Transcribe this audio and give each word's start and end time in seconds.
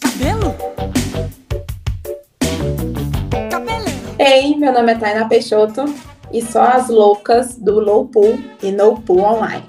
Cabelo? 0.00 0.54
Ei, 4.18 4.56
meu 4.56 4.72
nome 4.72 4.92
é 4.92 4.94
Taina 4.94 5.28
Peixoto 5.28 5.84
e 6.32 6.40
só 6.40 6.62
as 6.62 6.88
loucas 6.88 7.56
do 7.56 7.78
Low 7.78 8.06
Pool 8.06 8.38
e 8.62 8.72
No 8.72 9.00
Pool 9.02 9.20
Online. 9.20 9.64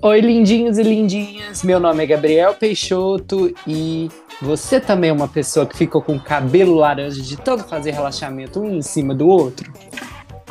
Oi, 0.00 0.20
lindinhos 0.20 0.78
e 0.78 0.82
lindinhas. 0.82 1.62
Meu 1.62 1.78
nome 1.78 2.02
é 2.02 2.06
Gabriel 2.06 2.54
Peixoto 2.54 3.54
e 3.66 4.08
você 4.40 4.80
também 4.80 5.10
é 5.10 5.12
uma 5.12 5.28
pessoa 5.28 5.64
que 5.66 5.76
ficou 5.76 6.02
com 6.02 6.16
o 6.16 6.20
cabelo 6.20 6.74
laranja 6.74 7.22
de 7.22 7.36
todo 7.36 7.62
fazer 7.62 7.92
relaxamento 7.92 8.60
um 8.60 8.74
em 8.74 8.82
cima 8.82 9.14
do 9.14 9.28
outro? 9.28 9.72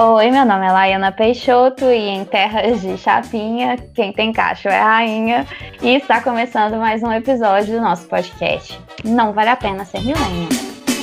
Oi, 0.03 0.31
meu 0.31 0.43
nome 0.43 0.65
é 0.65 0.71
Laiana 0.71 1.11
Peixoto 1.11 1.85
e 1.85 2.09
em 2.09 2.25
terras 2.25 2.81
de 2.81 2.97
chapinha, 2.97 3.77
quem 3.93 4.11
tem 4.11 4.33
cacho 4.33 4.67
é 4.67 4.81
rainha. 4.81 5.45
E 5.79 5.93
está 5.93 6.19
começando 6.19 6.77
mais 6.77 7.03
um 7.03 7.11
episódio 7.11 7.75
do 7.75 7.81
nosso 7.81 8.07
podcast. 8.07 8.81
Não 9.05 9.31
vale 9.31 9.51
a 9.51 9.55
pena 9.55 9.85
ser 9.85 9.99
milênio. 9.99 10.49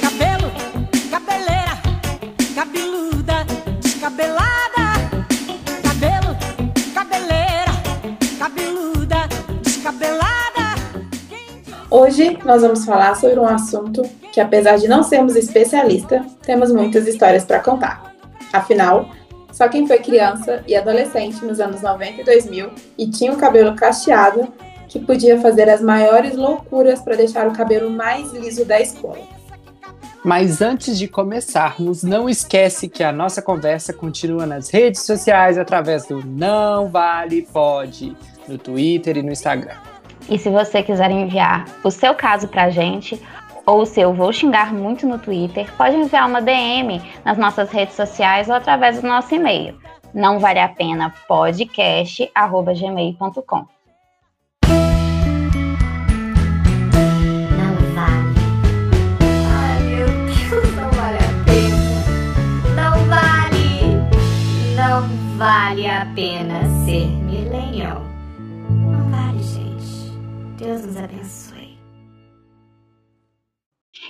Cabelo, 0.03 0.51
cabeleira, 1.13 1.79
cabeluda, 2.57 3.47
descabelada. 3.81 4.49
Cabelo, 5.85 6.37
cabeleira, 6.93 7.73
cabeluda, 8.37 9.29
descabelada. 9.63 10.75
Hoje 11.89 12.37
nós 12.45 12.63
vamos 12.63 12.85
falar 12.85 13.15
sobre 13.15 13.39
um 13.39 13.47
assunto 13.47 14.03
que, 14.33 14.41
apesar 14.41 14.77
de 14.77 14.89
não 14.89 15.05
sermos 15.05 15.37
especialistas, 15.37 16.21
temos 16.43 16.73
muitas 16.73 17.07
histórias 17.07 17.45
para 17.45 17.61
contar. 17.61 18.08
Afinal, 18.53 19.09
só 19.53 19.69
quem 19.69 19.87
foi 19.87 19.99
criança 19.99 20.63
e 20.67 20.77
adolescente 20.77 21.45
nos 21.45 21.61
anos 21.61 21.83
90 21.83 22.21
e 22.21 22.25
2000 22.25 22.71
e 22.97 23.11
tinha 23.11 23.33
o 23.33 23.37
cabelo 23.37 23.75
cacheado 23.75 24.53
que 24.89 24.99
podia 24.99 25.41
fazer 25.41 25.69
as 25.69 25.83
maiores 25.83 26.37
loucuras 26.37 27.01
para 27.01 27.17
deixar 27.17 27.47
o 27.47 27.53
cabelo 27.53 27.91
mais 27.91 28.33
liso 28.33 28.65
da 28.65 28.81
escola. 28.81 29.39
Mas 30.25 30.61
antes 30.61 30.99
de 30.99 31.07
começarmos, 31.07 32.03
não 32.03 32.29
esquece 32.29 32.89
que 32.89 33.05
a 33.05 33.13
nossa 33.13 33.41
conversa 33.41 33.93
continua 33.93 34.47
nas 34.47 34.69
redes 34.69 35.03
sociais 35.03 35.57
através 35.57 36.07
do 36.07 36.25
Não 36.25 36.89
Vale 36.89 37.43
Pode, 37.53 38.17
no 38.47 38.59
Twitter 38.59 39.17
e 39.17 39.23
no 39.23 39.31
Instagram. 39.31 39.77
E 40.29 40.39
se 40.39 40.51
você 40.51 40.83
quiser 40.83 41.11
enviar 41.11 41.65
o 41.85 41.91
seu 41.91 42.15
caso 42.15 42.49
pra 42.49 42.69
gente, 42.69 43.21
ou 43.69 43.83
o 43.83 43.87
seu 43.87 44.15
vou 44.15 44.33
xingar 44.33 44.73
muito 44.73 45.07
no 45.07 45.19
Twitter, 45.19 45.71
pode 45.77 45.95
enviar 45.95 46.27
uma 46.27 46.41
DM 46.41 47.03
nas 47.23 47.37
nossas 47.37 47.71
redes 47.71 47.95
sociais 47.95 48.49
ou 48.49 48.55
através 48.55 49.03
do 49.03 49.07
nosso 49.07 49.35
e-mail. 49.35 49.79
Não 50.15 50.39
vale 50.39 50.59
a 50.59 50.71
pena 50.71 51.13
podcast@gmail.com. 51.29 53.67
Vale. 65.37 65.87
A 65.87 66.07
pena. 66.17 66.63
Ser 66.85 67.07
millennial. 67.07 68.03
Não 68.69 69.09
vale, 69.09 69.41
gente. 69.41 70.11
Deus 70.57 70.85
nos 70.85 70.97
abençoe. 70.97 71.48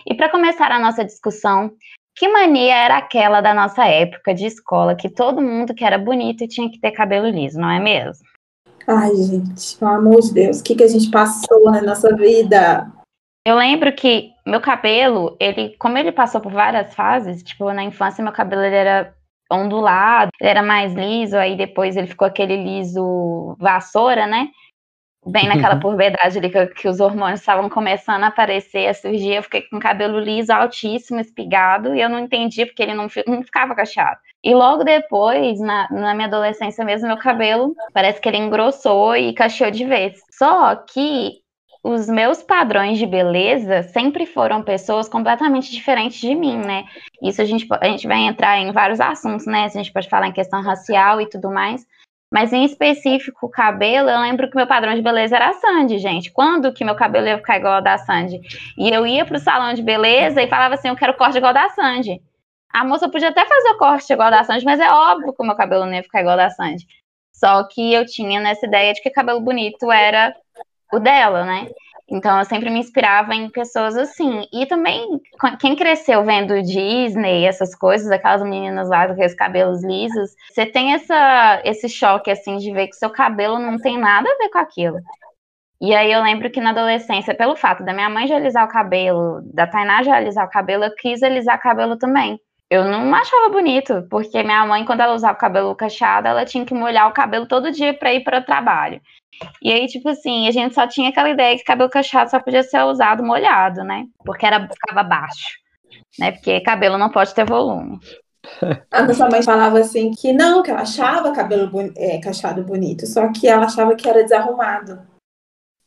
E 0.06 0.14
para 0.14 0.30
começar 0.30 0.70
a 0.70 0.78
nossa 0.78 1.04
discussão, 1.04 1.72
que 2.14 2.28
mania 2.28 2.74
era 2.74 2.98
aquela 2.98 3.41
da 3.41 3.54
nossa 3.54 3.84
época 3.86 4.34
de 4.34 4.46
escola 4.46 4.96
que 4.96 5.08
todo 5.08 5.40
mundo 5.40 5.74
que 5.74 5.84
era 5.84 5.96
bonito 5.96 6.48
tinha 6.48 6.70
que 6.70 6.80
ter 6.80 6.90
cabelo 6.90 7.28
liso, 7.28 7.60
não 7.60 7.70
é 7.70 7.78
mesmo? 7.78 8.24
Ai, 8.86 9.14
gente, 9.14 9.77
pelo 9.77 9.90
amor 9.90 10.20
de 10.20 10.32
Deus, 10.32 10.60
o 10.60 10.64
que, 10.64 10.74
que 10.74 10.82
a 10.82 10.88
gente 10.88 11.10
passou 11.10 11.70
na 11.70 11.82
nossa 11.82 12.14
vida? 12.16 12.90
Eu 13.46 13.56
lembro 13.56 13.94
que 13.94 14.30
meu 14.46 14.60
cabelo, 14.60 15.36
ele, 15.38 15.77
como 15.78 15.96
ele 15.96 16.10
passou 16.10 16.40
por 16.40 16.52
várias 16.52 16.94
fases, 16.94 17.42
tipo, 17.42 17.73
na 17.73 17.84
infância 17.84 18.24
meu 18.24 18.33
cabelo 18.33 18.62
ele 18.62 18.77
era 18.77 19.14
ondulado, 19.50 20.30
ele 20.40 20.50
era 20.50 20.62
mais 20.62 20.92
liso, 20.94 21.36
aí 21.36 21.56
depois 21.56 21.96
ele 21.96 22.06
ficou 22.06 22.27
aquele 22.27 22.56
liso 22.56 23.56
vassoura, 23.58 24.27
né? 24.27 24.48
Bem 25.30 25.46
naquela 25.46 25.77
puberdade 25.78 26.39
ali 26.39 26.48
que, 26.48 26.66
que 26.68 26.89
os 26.89 27.00
hormônios 27.00 27.40
estavam 27.40 27.68
começando 27.68 28.24
a 28.24 28.28
aparecer, 28.28 28.89
a 28.89 28.94
surgir, 28.94 29.34
eu 29.34 29.42
fiquei 29.42 29.62
com 29.62 29.78
cabelo 29.78 30.18
liso, 30.18 30.52
altíssimo, 30.52 31.20
espigado, 31.20 31.94
e 31.94 32.00
eu 32.00 32.08
não 32.08 32.18
entendi 32.18 32.64
porque 32.64 32.83
ele 32.83 32.94
não, 32.94 33.08
não 33.27 33.42
ficava 33.42 33.74
cacheado. 33.74 34.18
E 34.42 34.55
logo 34.55 34.84
depois, 34.84 35.61
na, 35.61 35.88
na 35.90 36.14
minha 36.14 36.28
adolescência 36.28 36.84
mesmo, 36.84 37.08
meu 37.08 37.18
cabelo 37.18 37.74
parece 37.92 38.20
que 38.20 38.28
ele 38.28 38.38
engrossou 38.38 39.17
e 39.17 39.34
cacheou 39.34 39.70
de 39.70 39.84
vez. 39.84 40.18
Só 40.30 40.77
que 40.77 41.33
os 41.83 42.08
meus 42.08 42.42
padrões 42.42 42.98
de 42.98 43.06
beleza 43.06 43.83
sempre 43.83 44.27
foram 44.27 44.62
pessoas 44.62 45.08
completamente 45.08 45.70
diferentes 45.70 46.20
de 46.20 46.34
mim, 46.34 46.56
né? 46.56 46.84
Isso 47.22 47.40
a 47.40 47.44
gente, 47.44 47.67
a 47.70 47.86
gente 47.86 48.06
vai 48.06 48.18
entrar 48.20 48.58
em 48.58 48.72
vários 48.72 49.00
assuntos, 49.00 49.46
né? 49.46 49.64
A 49.64 49.68
gente 49.68 49.92
pode 49.92 50.08
falar 50.08 50.28
em 50.28 50.33
questão 50.33 50.62
racial 50.62 51.20
e 51.20 51.28
tudo 51.28 51.50
mais. 51.50 51.86
Mas 52.30 52.52
em 52.52 52.64
específico, 52.64 53.46
o 53.46 53.50
cabelo, 53.50 54.11
eu 54.11 54.20
lembro 54.20 54.50
que 54.50 54.56
meu 54.56 54.66
padrão 54.66 54.94
de 54.94 55.00
beleza 55.00 55.36
era 55.36 55.48
a 55.48 55.55
Sandy, 55.55 55.98
gente. 55.98 56.30
Quando 56.30 56.72
que 56.72 56.84
meu 56.84 56.94
cabelo 56.94 57.27
ia 57.27 57.39
ficar 57.39 57.56
igual 57.56 57.74
ao 57.74 57.83
da 57.83 57.96
Sandy? 57.96 58.40
E 58.77 58.90
eu 58.90 59.06
ia 59.06 59.24
pro 59.24 59.39
salão 59.39 59.72
de 59.72 59.83
beleza 59.83 60.42
e 60.42 60.48
falava 60.48 60.74
assim, 60.74 60.88
eu 60.88 60.96
quero 60.96 61.17
corte 61.17 61.38
igual 61.38 61.50
ao 61.50 61.62
da 61.62 61.70
Sandy. 61.70 62.20
A 62.70 62.84
moça 62.84 63.08
podia 63.08 63.30
até 63.30 63.46
fazer 63.46 63.70
o 63.70 63.78
corte 63.78 64.12
igual 64.12 64.28
ao 64.28 64.33
da 64.33 64.44
Sandy, 64.44 64.64
mas 64.64 64.78
é 64.78 64.90
óbvio 64.90 65.33
que 65.33 65.42
o 65.42 65.46
meu 65.46 65.56
cabelo 65.56 65.86
não 65.86 65.94
ia 65.94 66.02
ficar 66.02 66.20
igual 66.20 66.38
ao 66.38 66.44
da 66.44 66.50
Sandy. 66.50 66.86
Só 67.33 67.64
que 67.64 67.94
eu 67.94 68.05
tinha 68.05 68.40
nessa 68.40 68.67
ideia 68.67 68.92
de 68.92 69.00
que 69.00 69.11
cabelo 69.11 69.40
bonito 69.40 69.90
era 69.90 70.34
o 70.92 70.98
dela, 70.98 71.44
né? 71.44 71.68
Então 72.11 72.39
eu 72.39 72.45
sempre 72.46 72.70
me 72.70 72.79
inspirava 72.79 73.35
em 73.35 73.51
pessoas 73.51 73.96
assim. 73.96 74.46
E 74.52 74.64
também, 74.67 75.20
quem 75.61 75.77
cresceu 75.77 76.24
vendo 76.24 76.63
Disney, 76.63 77.45
essas 77.45 77.74
coisas, 77.74 78.11
aquelas 78.11 78.42
meninas 78.42 78.89
lá 78.89 79.07
com 79.07 79.13
aqueles 79.13 79.35
cabelos 79.35 79.85
lisos, 79.85 80.35
você 80.51 80.64
tem 80.64 80.95
essa, 80.95 81.61
esse 81.64 81.89
choque 81.89 82.30
assim 82.30 82.57
de 82.57 82.73
ver 82.73 82.89
que 82.89 82.97
seu 82.97 83.11
cabelo 83.11 83.58
não 83.58 83.77
tem 83.79 83.98
nada 83.98 84.29
a 84.29 84.39
ver 84.39 84.48
com 84.48 84.58
aquilo. 84.58 84.98
E 85.80 85.95
aí 85.95 86.11
eu 86.11 86.23
lembro 86.23 86.51
que 86.51 86.61
na 86.61 86.70
adolescência, 86.70 87.35
pelo 87.35 87.55
fato 87.55 87.85
da 87.85 87.92
minha 87.92 88.08
mãe 88.11 88.27
já 88.27 88.36
alisar 88.36 88.64
o 88.64 88.70
cabelo, 88.70 89.41
da 89.55 89.67
Tainá 89.67 90.02
já 90.02 90.17
alisar 90.17 90.47
o 90.47 90.51
cabelo, 90.51 90.85
eu 90.85 90.95
quis 90.97 91.23
alisar 91.23 91.61
cabelo 91.61 91.97
também. 91.97 92.41
Eu 92.70 92.84
não 92.84 93.14
achava 93.14 93.48
bonito, 93.48 94.06
porque 94.11 94.42
minha 94.42 94.67
mãe, 94.67 94.84
quando 94.84 95.01
ela 95.01 95.14
usava 95.14 95.34
o 95.34 95.40
cabelo 95.40 95.74
cacheado, 95.74 96.29
ela 96.29 96.45
tinha 96.45 96.67
que 96.67 96.74
molhar 96.74 97.08
o 97.08 97.14
cabelo 97.14 97.46
todo 97.46 97.73
dia 97.73 97.95
para 97.95 98.12
ir 98.12 98.23
para 98.23 98.40
o 98.40 98.45
trabalho. 98.45 99.01
E 99.62 99.73
aí, 99.73 99.86
tipo 99.86 100.08
assim, 100.08 100.46
a 100.46 100.51
gente 100.51 100.74
só 100.74 100.86
tinha 100.86 101.08
aquela 101.08 101.30
ideia 101.30 101.56
que 101.56 101.64
cabelo 101.64 101.89
cacheado 101.89 102.30
só 102.30 102.39
podia 102.39 102.62
ser 102.62 102.83
usado 102.83 103.24
molhado, 103.24 103.83
né? 103.84 104.05
Porque 104.24 104.45
era, 104.45 104.68
ficava 104.68 105.02
baixo. 105.02 105.58
Né? 106.18 106.33
Porque 106.33 106.61
cabelo 106.61 106.98
não 106.98 107.11
pode 107.11 107.34
ter 107.34 107.46
volume. 107.46 107.98
A 108.90 109.02
nossa 109.02 109.29
mãe 109.29 109.42
falava 109.42 109.79
assim 109.79 110.11
que 110.11 110.33
não, 110.33 110.62
que 110.62 110.70
ela 110.70 110.83
achava 110.83 111.33
cabelo 111.33 111.70
é, 111.96 112.18
cacheado 112.18 112.62
bonito, 112.62 113.06
só 113.06 113.33
que 113.33 113.48
ela 113.48 113.67
achava 113.67 113.95
que 113.95 114.08
era 114.08 114.23
desarrumado. 114.23 115.00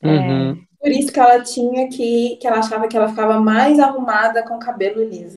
Uhum. 0.03 0.59
Por 0.79 0.89
isso 0.89 1.11
que 1.11 1.19
ela 1.19 1.41
tinha 1.41 1.87
que, 1.89 2.37
que 2.37 2.47
ela 2.47 2.57
achava 2.57 2.87
que 2.87 2.97
ela 2.97 3.07
ficava 3.07 3.39
mais 3.39 3.79
arrumada 3.79 4.43
com 4.43 4.57
cabelo 4.57 5.03
liso. 5.03 5.35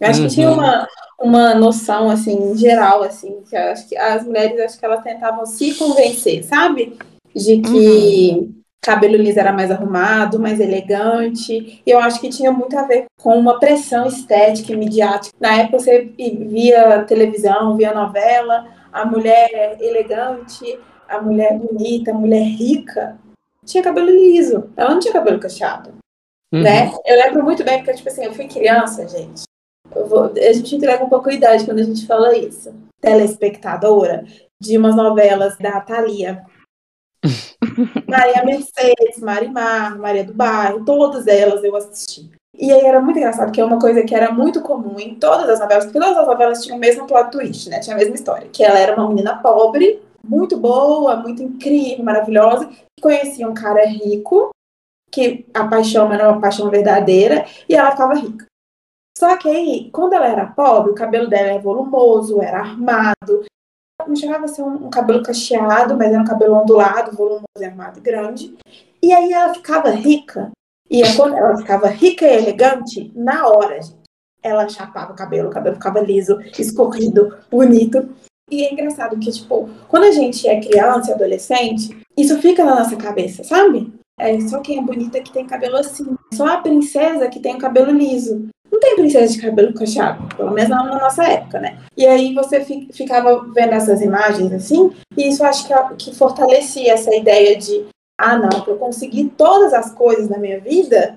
Eu 0.00 0.08
acho 0.08 0.20
Uhum. 0.22 0.28
que 0.28 0.34
tinha 0.34 0.50
uma, 0.50 0.88
uma 1.20 1.54
noção, 1.54 2.10
assim, 2.10 2.56
geral, 2.56 3.02
assim, 3.02 3.42
que 3.48 3.56
acho 3.56 3.88
que 3.88 3.96
as 3.96 4.24
mulheres, 4.24 4.60
acho 4.60 4.78
que 4.78 4.84
elas 4.84 5.02
tentavam 5.02 5.46
se 5.46 5.74
convencer, 5.74 6.44
sabe? 6.44 6.96
De 7.34 7.60
que 7.60 8.50
cabelo 8.82 9.16
liso 9.16 9.40
era 9.40 9.52
mais 9.52 9.70
arrumado, 9.70 10.38
mais 10.38 10.60
elegante. 10.60 11.82
E 11.86 11.90
eu 11.90 11.98
acho 12.00 12.20
que 12.20 12.28
tinha 12.28 12.52
muito 12.52 12.76
a 12.78 12.82
ver 12.82 13.06
com 13.20 13.36
uma 13.38 13.58
pressão 13.58 14.06
estética 14.06 14.72
e 14.72 14.76
midiática. 14.76 15.34
Na 15.40 15.54
época 15.56 15.78
você 15.78 16.02
via 16.18 17.02
televisão, 17.04 17.76
via 17.76 17.94
novela, 17.94 18.66
a 18.92 19.06
mulher 19.06 19.78
elegante, 19.80 20.78
a 21.08 21.20
mulher 21.20 21.58
bonita, 21.58 22.10
a 22.10 22.14
mulher 22.14 22.42
rica, 22.44 23.16
tinha 23.64 23.82
cabelo 23.82 24.10
liso. 24.10 24.70
Ela 24.76 24.90
não 24.90 24.98
tinha 25.00 25.12
cabelo 25.14 25.40
cacheado 25.40 25.90
Uhum. 26.52 26.60
né? 26.62 26.92
Eu 27.06 27.16
lembro 27.16 27.42
muito 27.42 27.64
bem, 27.64 27.78
porque, 27.78 27.94
tipo 27.94 28.08
assim, 28.08 28.24
eu 28.24 28.32
fui 28.34 28.46
criança, 28.46 29.08
gente. 29.08 29.42
Vou- 29.90 30.32
a 30.36 30.52
gente 30.52 30.74
entrega 30.74 31.04
um 31.04 31.08
pouco 31.08 31.28
a 31.28 31.32
idade 31.34 31.64
quando 31.64 31.78
a 31.78 31.84
gente 31.84 32.06
fala 32.06 32.36
isso. 32.36 32.74
Telespectadora 33.00 34.24
de 34.60 34.78
umas 34.78 34.96
novelas 34.96 35.56
da 35.58 35.80
Thalia. 35.80 36.44
Maria 38.08 38.44
Mercedes, 38.44 39.18
Marimar, 39.20 39.98
Maria 39.98 40.24
do 40.24 40.34
Bairro, 40.34 40.84
todas 40.84 41.26
elas 41.26 41.62
eu 41.64 41.74
assisti. 41.76 42.30
E 42.56 42.72
aí 42.72 42.82
era 42.82 43.00
muito 43.00 43.18
engraçado, 43.18 43.50
que 43.50 43.60
é 43.60 43.64
uma 43.64 43.80
coisa 43.80 44.04
que 44.04 44.14
era 44.14 44.30
muito 44.30 44.60
comum 44.60 44.98
em 45.00 45.16
todas 45.16 45.48
as 45.48 45.58
novelas, 45.58 45.84
porque 45.84 45.98
todas 45.98 46.16
as 46.16 46.26
novelas 46.26 46.62
tinham 46.62 46.76
o 46.76 46.80
mesmo 46.80 47.06
plot 47.06 47.30
twist, 47.30 47.68
né? 47.68 47.80
Tinha 47.80 47.96
a 47.96 47.98
mesma 47.98 48.14
história. 48.14 48.48
Que 48.52 48.62
ela 48.62 48.78
era 48.78 48.94
uma 48.94 49.08
menina 49.08 49.42
pobre, 49.42 50.00
muito 50.24 50.56
boa, 50.56 51.16
muito 51.16 51.42
incrível, 51.42 52.04
maravilhosa, 52.04 52.66
que 52.66 53.02
conhecia 53.02 53.48
um 53.48 53.54
cara 53.54 53.84
rico, 53.86 54.50
que 55.10 55.44
a 55.52 55.66
paixão 55.66 56.12
era 56.12 56.30
uma 56.30 56.40
paixão 56.40 56.70
verdadeira, 56.70 57.44
e 57.68 57.74
ela 57.74 57.90
ficava 57.90 58.14
rica. 58.14 58.46
Só 59.16 59.36
que 59.36 59.48
aí, 59.48 59.90
quando 59.92 60.14
ela 60.14 60.26
era 60.26 60.46
pobre, 60.46 60.90
o 60.90 60.94
cabelo 60.94 61.28
dela 61.28 61.50
era 61.50 61.62
volumoso, 61.62 62.42
era 62.42 62.58
armado, 62.58 63.44
não 64.06 64.16
chegava 64.16 64.44
a 64.44 64.48
ser 64.48 64.62
um, 64.62 64.86
um 64.86 64.90
cabelo 64.90 65.22
cacheado, 65.22 65.96
mas 65.96 66.12
era 66.12 66.20
um 66.20 66.26
cabelo 66.26 66.56
ondulado, 66.56 67.16
volumoso, 67.16 67.46
armado 67.62 68.00
grande. 68.00 68.54
E 69.02 69.12
aí 69.12 69.32
ela 69.32 69.54
ficava 69.54 69.90
rica. 69.90 70.50
E 70.90 71.02
aí, 71.02 71.16
quando 71.16 71.36
ela 71.36 71.56
ficava 71.56 71.88
rica 71.88 72.26
e 72.26 72.36
elegante, 72.36 73.12
na 73.14 73.46
hora, 73.46 73.80
gente, 73.80 74.04
ela 74.42 74.68
chapava 74.68 75.12
o 75.12 75.16
cabelo, 75.16 75.48
o 75.48 75.52
cabelo 75.52 75.76
ficava 75.76 76.00
liso, 76.00 76.38
escorrido, 76.58 77.36
bonito. 77.50 78.10
E 78.50 78.64
é 78.64 78.72
engraçado 78.72 79.18
que, 79.18 79.32
tipo, 79.32 79.70
quando 79.88 80.04
a 80.04 80.10
gente 80.10 80.46
é 80.46 80.60
criança 80.60 81.10
e 81.10 81.14
adolescente, 81.14 81.96
isso 82.16 82.38
fica 82.40 82.64
na 82.64 82.74
nossa 82.74 82.96
cabeça, 82.96 83.42
sabe? 83.42 83.92
É 84.18 84.38
só 84.40 84.60
quem 84.60 84.78
é 84.78 84.82
bonita 84.82 85.20
que 85.20 85.32
tem 85.32 85.46
cabelo 85.46 85.76
assim. 85.76 86.14
Só 86.34 86.46
a 86.46 86.60
princesa 86.60 87.28
que 87.28 87.40
tem 87.40 87.54
o 87.56 87.58
cabelo 87.58 87.90
liso. 87.90 88.48
Não 88.74 88.80
tem 88.80 88.96
princesa 88.96 89.32
de 89.32 89.40
cabelo 89.40 89.72
cacheado, 89.72 90.36
pelo 90.36 90.50
menos 90.50 90.68
não 90.68 90.84
na 90.86 90.98
nossa 90.98 91.22
época, 91.22 91.60
né? 91.60 91.78
E 91.96 92.04
aí 92.04 92.34
você 92.34 92.64
fi- 92.64 92.88
ficava 92.92 93.44
vendo 93.54 93.72
essas 93.72 94.00
imagens 94.00 94.52
assim, 94.52 94.92
e 95.16 95.28
isso 95.28 95.44
acho 95.44 95.68
que, 95.68 95.94
que 95.96 96.16
fortalecia 96.16 96.92
essa 96.92 97.14
ideia 97.14 97.56
de, 97.56 97.86
ah, 98.18 98.36
não, 98.36 98.48
para 98.48 98.72
eu 98.72 98.76
conseguir 98.76 99.26
todas 99.36 99.72
as 99.72 99.94
coisas 99.94 100.28
na 100.28 100.38
minha 100.38 100.58
vida, 100.58 101.16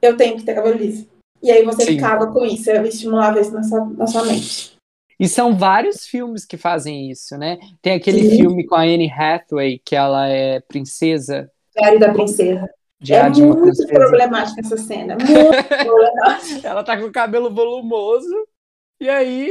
eu 0.00 0.16
tenho 0.16 0.38
que 0.38 0.44
ter 0.44 0.54
cabelo 0.54 0.78
liso. 0.78 1.06
E 1.42 1.50
aí 1.50 1.62
você 1.62 1.84
Sim. 1.84 1.96
ficava 1.96 2.32
com 2.32 2.42
isso, 2.42 2.70
eu 2.70 2.82
estimulava 2.86 3.38
isso 3.38 3.52
na 3.52 3.62
sua, 3.62 3.84
na 3.84 4.06
sua 4.06 4.24
mente. 4.24 4.72
E 5.20 5.28
são 5.28 5.54
vários 5.54 6.06
filmes 6.06 6.46
que 6.46 6.56
fazem 6.56 7.10
isso, 7.10 7.36
né? 7.36 7.58
Tem 7.82 7.92
aquele 7.92 8.30
Sim. 8.30 8.36
filme 8.38 8.64
com 8.64 8.76
a 8.76 8.80
Anne 8.80 9.12
Hathaway, 9.12 9.78
que 9.84 9.94
ela 9.94 10.26
é 10.26 10.58
princesa. 10.60 11.50
Diário 11.76 12.00
da 12.00 12.14
Princesa. 12.14 12.66
É 13.08 13.30
de 13.30 13.42
uma 13.42 13.54
muito 13.54 13.76
princesa. 13.76 13.88
problemática 13.88 14.60
essa 14.60 14.76
cena. 14.76 15.16
Muito 15.16 15.68
problemática. 15.68 16.66
Ela 16.66 16.82
tá 16.82 16.96
com 16.96 17.04
o 17.04 17.12
cabelo 17.12 17.52
volumoso. 17.54 18.34
E 19.00 19.08
aí, 19.08 19.48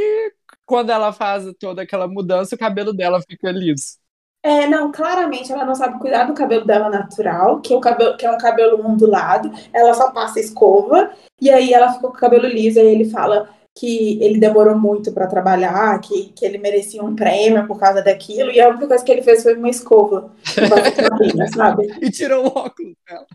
quando 0.65 0.89
ela 0.89 1.13
faz 1.13 1.45
toda 1.57 1.81
aquela 1.81 2.05
mudança, 2.05 2.55
o 2.55 2.59
cabelo 2.59 2.91
dela 2.91 3.21
fica 3.21 3.49
liso. 3.49 3.97
É, 4.43 4.67
não, 4.67 4.91
claramente 4.91 5.51
ela 5.51 5.65
não 5.65 5.75
sabe 5.75 5.99
cuidar 5.99 6.25
do 6.25 6.33
cabelo 6.33 6.65
dela 6.65 6.89
natural, 6.89 7.59
que 7.61 7.73
é, 7.73 7.75
o 7.75 7.79
cabelo, 7.79 8.17
que 8.17 8.25
é 8.25 8.31
um 8.31 8.37
cabelo 8.37 8.85
ondulado, 8.85 9.51
ela 9.73 9.93
só 9.93 10.11
passa 10.11 10.39
escova, 10.39 11.11
e 11.41 11.49
aí 11.49 11.73
ela 11.73 11.91
ficou 11.93 12.11
com 12.11 12.17
o 12.17 12.19
cabelo 12.19 12.47
liso, 12.47 12.77
e 12.77 12.81
aí 12.81 12.87
ele 12.87 13.09
fala 13.09 13.49
que 13.79 14.21
ele 14.23 14.39
demorou 14.39 14.77
muito 14.77 15.11
pra 15.11 15.27
trabalhar, 15.27 15.99
que, 15.99 16.29
que 16.35 16.45
ele 16.45 16.57
merecia 16.57 17.03
um 17.03 17.15
prêmio 17.15 17.67
por 17.67 17.79
causa 17.79 18.01
daquilo, 18.01 18.51
e 18.51 18.59
a 18.59 18.69
única 18.69 18.87
coisa 18.87 19.03
que 19.03 19.11
ele 19.11 19.21
fez 19.21 19.43
foi 19.43 19.55
uma 19.55 19.69
escova, 19.69 20.31
fazer 20.43 20.91
cabelo, 20.91 21.47
sabe? 21.53 21.87
E 22.01 22.09
tirou 22.09 22.45
o 22.45 22.47
óculos 22.47 22.93
dela. 23.07 23.25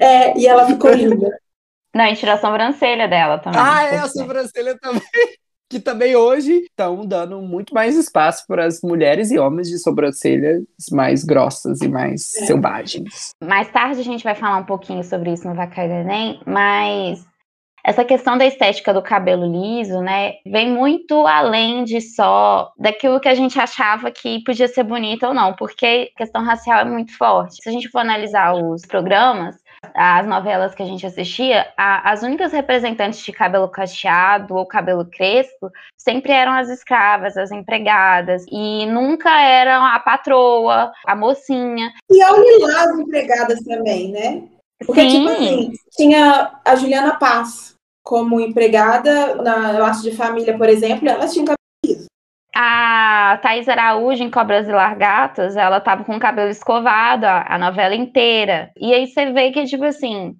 É, 0.00 0.38
e 0.38 0.46
ela 0.46 0.66
ficou 0.66 0.92
linda. 0.92 1.28
Não, 1.94 2.04
e 2.06 2.14
tirou 2.14 2.34
a 2.34 2.38
sobrancelha 2.38 3.08
dela 3.08 3.38
também. 3.38 3.60
Ah, 3.60 3.82
é, 3.84 3.98
a 3.98 4.08
sobrancelha 4.08 4.78
também. 4.78 5.02
Que 5.72 5.78
também 5.78 6.16
hoje 6.16 6.62
estão 6.64 7.06
dando 7.06 7.40
muito 7.40 7.72
mais 7.72 7.96
espaço 7.96 8.44
para 8.48 8.64
as 8.66 8.80
mulheres 8.82 9.30
e 9.30 9.38
homens 9.38 9.68
de 9.68 9.78
sobrancelhas 9.78 10.64
mais 10.90 11.22
grossas 11.22 11.80
e 11.80 11.86
mais 11.86 12.34
É. 12.38 12.46
selvagens. 12.46 13.30
Mais 13.40 13.70
tarde 13.70 14.00
a 14.00 14.02
gente 14.02 14.24
vai 14.24 14.34
falar 14.34 14.58
um 14.58 14.64
pouquinho 14.64 15.04
sobre 15.04 15.32
isso 15.32 15.46
no 15.46 15.54
Vai 15.54 15.70
Cair 15.70 15.88
do 15.88 15.94
Enem, 15.94 16.40
mas 16.44 17.24
essa 17.84 18.04
questão 18.04 18.36
da 18.36 18.46
estética 18.46 18.92
do 18.92 19.02
cabelo 19.02 19.46
liso, 19.46 20.00
né, 20.00 20.34
vem 20.46 20.70
muito 20.70 21.26
além 21.26 21.84
de 21.84 22.00
só 22.00 22.72
daquilo 22.78 23.20
que 23.20 23.28
a 23.28 23.34
gente 23.34 23.58
achava 23.58 24.10
que 24.10 24.42
podia 24.44 24.68
ser 24.68 24.84
bonito 24.84 25.26
ou 25.26 25.34
não, 25.34 25.54
porque 25.54 26.10
a 26.14 26.18
questão 26.18 26.42
racial 26.44 26.80
é 26.80 26.84
muito 26.84 27.16
forte. 27.16 27.62
Se 27.62 27.68
a 27.68 27.72
gente 27.72 27.88
for 27.88 28.00
analisar 28.00 28.54
os 28.54 28.82
programas, 28.82 29.56
as 29.94 30.26
novelas 30.26 30.74
que 30.74 30.82
a 30.82 30.86
gente 30.86 31.06
assistia, 31.06 31.66
a- 31.76 32.10
as 32.10 32.22
únicas 32.22 32.52
representantes 32.52 33.20
de 33.24 33.32
cabelo 33.32 33.66
cacheado 33.66 34.54
ou 34.54 34.66
cabelo 34.66 35.06
crespo 35.06 35.70
sempre 35.96 36.32
eram 36.32 36.52
as 36.52 36.68
escravas, 36.68 37.36
as 37.36 37.50
empregadas, 37.50 38.44
e 38.50 38.84
nunca 38.86 39.40
eram 39.40 39.84
a 39.84 39.98
patroa, 39.98 40.92
a 41.06 41.16
mocinha. 41.16 41.92
E 42.10 42.22
olha 42.22 42.66
lá 42.66 42.82
as 42.84 42.98
empregadas 42.98 43.60
também, 43.60 44.12
né? 44.12 44.42
Porque, 44.86 45.02
Sim. 45.02 45.18
tipo 45.18 45.30
assim, 45.30 45.72
tinha 45.96 46.52
a 46.64 46.74
Juliana 46.76 47.16
Paz 47.16 47.74
como 48.02 48.40
empregada 48.40 49.36
na 49.36 49.78
Laço 49.78 50.02
de 50.02 50.16
Família, 50.16 50.56
por 50.56 50.68
exemplo, 50.68 51.08
ela 51.08 51.28
tinha 51.28 51.44
cabelo 51.44 52.06
A 52.54 53.38
Thaís 53.42 53.68
Araújo, 53.68 54.22
em 54.22 54.30
Cobras 54.30 54.66
e 54.68 54.72
Largatas, 54.72 55.56
ela 55.56 55.80
tava 55.80 56.04
com 56.04 56.16
o 56.16 56.20
cabelo 56.20 56.50
escovado 56.50 57.24
a, 57.26 57.44
a 57.48 57.58
novela 57.58 57.94
inteira. 57.94 58.72
E 58.76 58.92
aí 58.92 59.06
você 59.06 59.30
vê 59.32 59.52
que, 59.52 59.64
tipo 59.66 59.84
assim, 59.84 60.36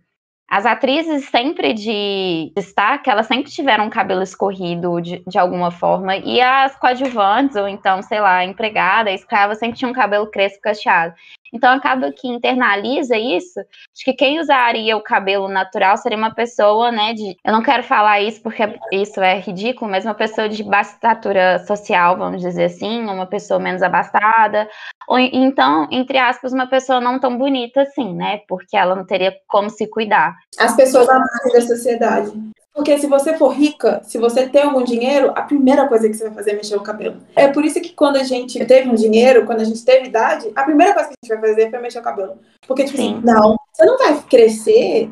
as 0.50 0.66
atrizes 0.66 1.26
sempre 1.26 1.72
de 1.72 2.52
destaque, 2.56 3.08
elas 3.08 3.26
sempre 3.26 3.52
tiveram 3.52 3.84
um 3.84 3.90
cabelo 3.90 4.20
escorrido 4.20 5.00
de, 5.00 5.22
de 5.24 5.38
alguma 5.38 5.70
forma. 5.70 6.16
E 6.16 6.40
as 6.40 6.74
coadjuvantes, 6.74 7.54
ou 7.54 7.68
então, 7.68 8.02
sei 8.02 8.20
lá, 8.20 8.44
empregada, 8.44 9.12
escrava, 9.12 9.54
sempre 9.54 9.78
tinha 9.78 9.88
um 9.88 9.94
cabelo 9.94 10.28
crespo 10.28 10.60
cacheado. 10.60 11.14
Então 11.52 11.72
acaba 11.72 12.12
que 12.12 12.28
internaliza 12.28 13.16
isso. 13.16 13.60
Acho 13.60 14.04
que 14.04 14.12
quem 14.12 14.38
usaria 14.40 14.96
o 14.96 15.02
cabelo 15.02 15.48
natural 15.48 15.96
seria 15.96 16.18
uma 16.18 16.34
pessoa, 16.34 16.90
né, 16.92 17.12
de. 17.14 17.36
Eu 17.44 17.52
não 17.52 17.62
quero 17.62 17.82
falar 17.82 18.20
isso 18.20 18.42
porque 18.42 18.62
isso 18.92 19.20
é 19.20 19.38
ridículo, 19.38 19.90
mas 19.90 20.04
uma 20.04 20.14
pessoa 20.14 20.48
de 20.48 20.62
baixa 20.62 20.92
estatura 20.92 21.58
social, 21.66 22.16
vamos 22.16 22.40
dizer 22.40 22.64
assim, 22.64 23.02
uma 23.02 23.26
pessoa 23.26 23.58
menos 23.60 23.82
abastada, 23.82 24.68
ou 25.08 25.18
en- 25.18 25.30
então, 25.32 25.88
entre 25.90 26.18
aspas, 26.18 26.52
uma 26.52 26.66
pessoa 26.66 27.00
não 27.00 27.18
tão 27.18 27.36
bonita 27.36 27.82
assim, 27.82 28.14
né? 28.14 28.40
Porque 28.48 28.76
ela 28.76 28.94
não 28.94 29.04
teria 29.04 29.34
como 29.48 29.68
se 29.70 29.86
cuidar. 29.88 30.34
as 30.58 30.76
pessoas 30.76 31.08
à 31.08 31.18
da 31.52 31.60
sociedade. 31.60 32.32
Porque 32.72 32.96
se 32.98 33.06
você 33.06 33.36
for 33.36 33.48
rica, 33.48 34.00
se 34.04 34.16
você 34.16 34.48
tem 34.48 34.62
algum 34.62 34.84
dinheiro, 34.84 35.32
a 35.34 35.42
primeira 35.42 35.88
coisa 35.88 36.08
que 36.08 36.14
você 36.14 36.24
vai 36.24 36.34
fazer 36.34 36.52
é 36.52 36.54
mexer 36.54 36.76
o 36.76 36.82
cabelo. 36.82 37.18
É 37.34 37.48
por 37.48 37.64
isso 37.64 37.80
que 37.80 37.92
quando 37.92 38.16
a 38.16 38.22
gente 38.22 38.64
teve 38.64 38.88
um 38.88 38.94
dinheiro, 38.94 39.44
quando 39.44 39.60
a 39.60 39.64
gente 39.64 39.84
teve 39.84 40.06
idade, 40.06 40.50
a 40.54 40.62
primeira 40.62 40.94
coisa 40.94 41.08
que 41.08 41.14
a 41.14 41.26
gente 41.26 41.40
vai 41.40 41.50
fazer 41.50 41.70
foi 41.70 41.80
mexer 41.80 41.98
o 41.98 42.02
cabelo. 42.02 42.38
Porque, 42.66 42.84
tipo 42.84 42.96
Sim. 42.96 43.14
assim, 43.14 43.26
não, 43.26 43.56
você 43.72 43.84
não 43.84 43.98
vai 43.98 44.22
crescer 44.22 45.10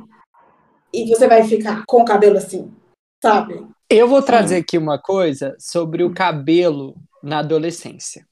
e 0.93 1.09
você 1.09 1.27
vai 1.27 1.43
ficar 1.43 1.83
com 1.87 2.03
o 2.03 2.05
cabelo 2.05 2.39
assim, 2.39 2.73
sabe? 3.23 3.67
Eu 3.91 4.07
vou 4.07 4.23
trazer 4.23 4.57
aqui 4.57 4.79
uma 4.79 4.99
coisa 4.99 5.57
sobre 5.59 6.05
o 6.05 6.13
cabelo 6.15 6.95
na 7.23 7.41
adolescência. 7.41 8.27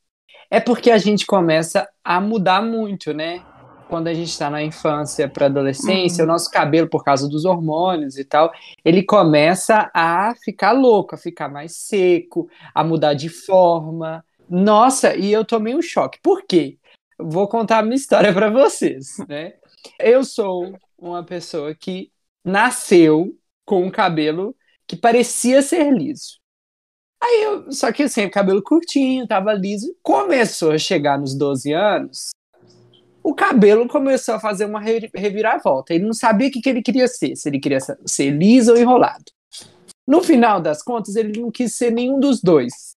É 0.50 0.60
porque 0.60 0.90
a 0.90 0.98
gente 0.98 1.26
começa 1.26 1.88
a 2.04 2.20
mudar 2.20 2.62
muito, 2.62 3.12
né? 3.12 3.42
Quando 3.88 4.08
a 4.08 4.14
gente 4.14 4.30
está 4.30 4.50
na 4.50 4.62
infância 4.62 5.28
para 5.28 5.46
adolescência, 5.46 6.24
o 6.24 6.26
nosso 6.26 6.50
cabelo, 6.50 6.88
por 6.88 7.04
causa 7.04 7.28
dos 7.28 7.44
hormônios 7.44 8.18
e 8.18 8.24
tal, 8.24 8.52
ele 8.84 9.02
começa 9.02 9.90
a 9.94 10.34
ficar 10.44 10.72
louco, 10.72 11.14
a 11.14 11.18
ficar 11.18 11.48
mais 11.48 11.76
seco, 11.76 12.48
a 12.74 12.82
mudar 12.82 13.14
de 13.14 13.28
forma. 13.28 14.24
Nossa, 14.50 15.14
e 15.16 15.32
eu 15.32 15.44
tomei 15.44 15.74
um 15.74 15.82
choque. 15.82 16.18
Por 16.20 16.42
quê? 16.42 16.78
Vou 17.18 17.48
contar 17.48 17.78
a 17.78 17.82
minha 17.82 17.94
história 17.94 18.32
para 18.32 18.50
vocês, 18.50 19.16
né? 19.28 19.54
Eu 20.00 20.24
sou 20.24 20.76
uma 20.98 21.24
pessoa 21.24 21.74
que 21.74 22.10
nasceu 22.44 23.36
com 23.64 23.84
um 23.84 23.90
cabelo 23.90 24.54
que 24.86 24.96
parecia 24.96 25.62
ser 25.62 25.92
liso. 25.92 26.38
Aí 27.22 27.42
eu, 27.42 27.72
só 27.72 27.90
que 27.92 28.04
assim, 28.04 28.28
cabelo 28.28 28.62
curtinho, 28.62 29.26
tava 29.26 29.52
liso. 29.52 29.96
Começou 30.02 30.72
a 30.72 30.78
chegar 30.78 31.18
nos 31.18 31.36
12 31.36 31.72
anos, 31.72 32.30
o 33.26 33.34
cabelo 33.34 33.88
começou 33.88 34.36
a 34.36 34.40
fazer 34.40 34.66
uma 34.66 34.78
re- 34.78 35.10
reviravolta. 35.12 35.92
Ele 35.92 36.04
não 36.04 36.12
sabia 36.12 36.46
o 36.46 36.50
que, 36.50 36.60
que 36.60 36.68
ele 36.68 36.80
queria 36.80 37.08
ser, 37.08 37.34
se 37.34 37.48
ele 37.48 37.58
queria 37.58 37.80
ser 37.80 38.30
liso 38.30 38.70
ou 38.70 38.78
enrolado. 38.78 39.24
No 40.06 40.22
final 40.22 40.60
das 40.60 40.80
contas, 40.80 41.16
ele 41.16 41.40
não 41.40 41.50
quis 41.50 41.74
ser 41.74 41.90
nenhum 41.90 42.20
dos 42.20 42.40
dois. 42.40 42.94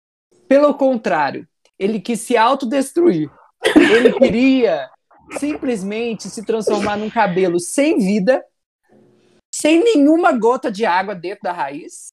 Pelo 0.48 0.74
contrário, 0.74 1.46
ele 1.78 2.00
quis 2.00 2.22
se 2.22 2.36
autodestruir. 2.36 3.30
Ele 3.76 4.14
queria 4.14 4.90
simplesmente 5.38 6.28
se 6.28 6.44
transformar 6.44 6.96
num 6.96 7.08
cabelo 7.08 7.60
sem 7.60 7.96
vida, 7.98 8.44
sem 9.54 9.78
nenhuma 9.78 10.32
gota 10.32 10.72
de 10.72 10.84
água 10.84 11.14
dentro 11.14 11.44
da 11.44 11.52
raiz, 11.52 12.08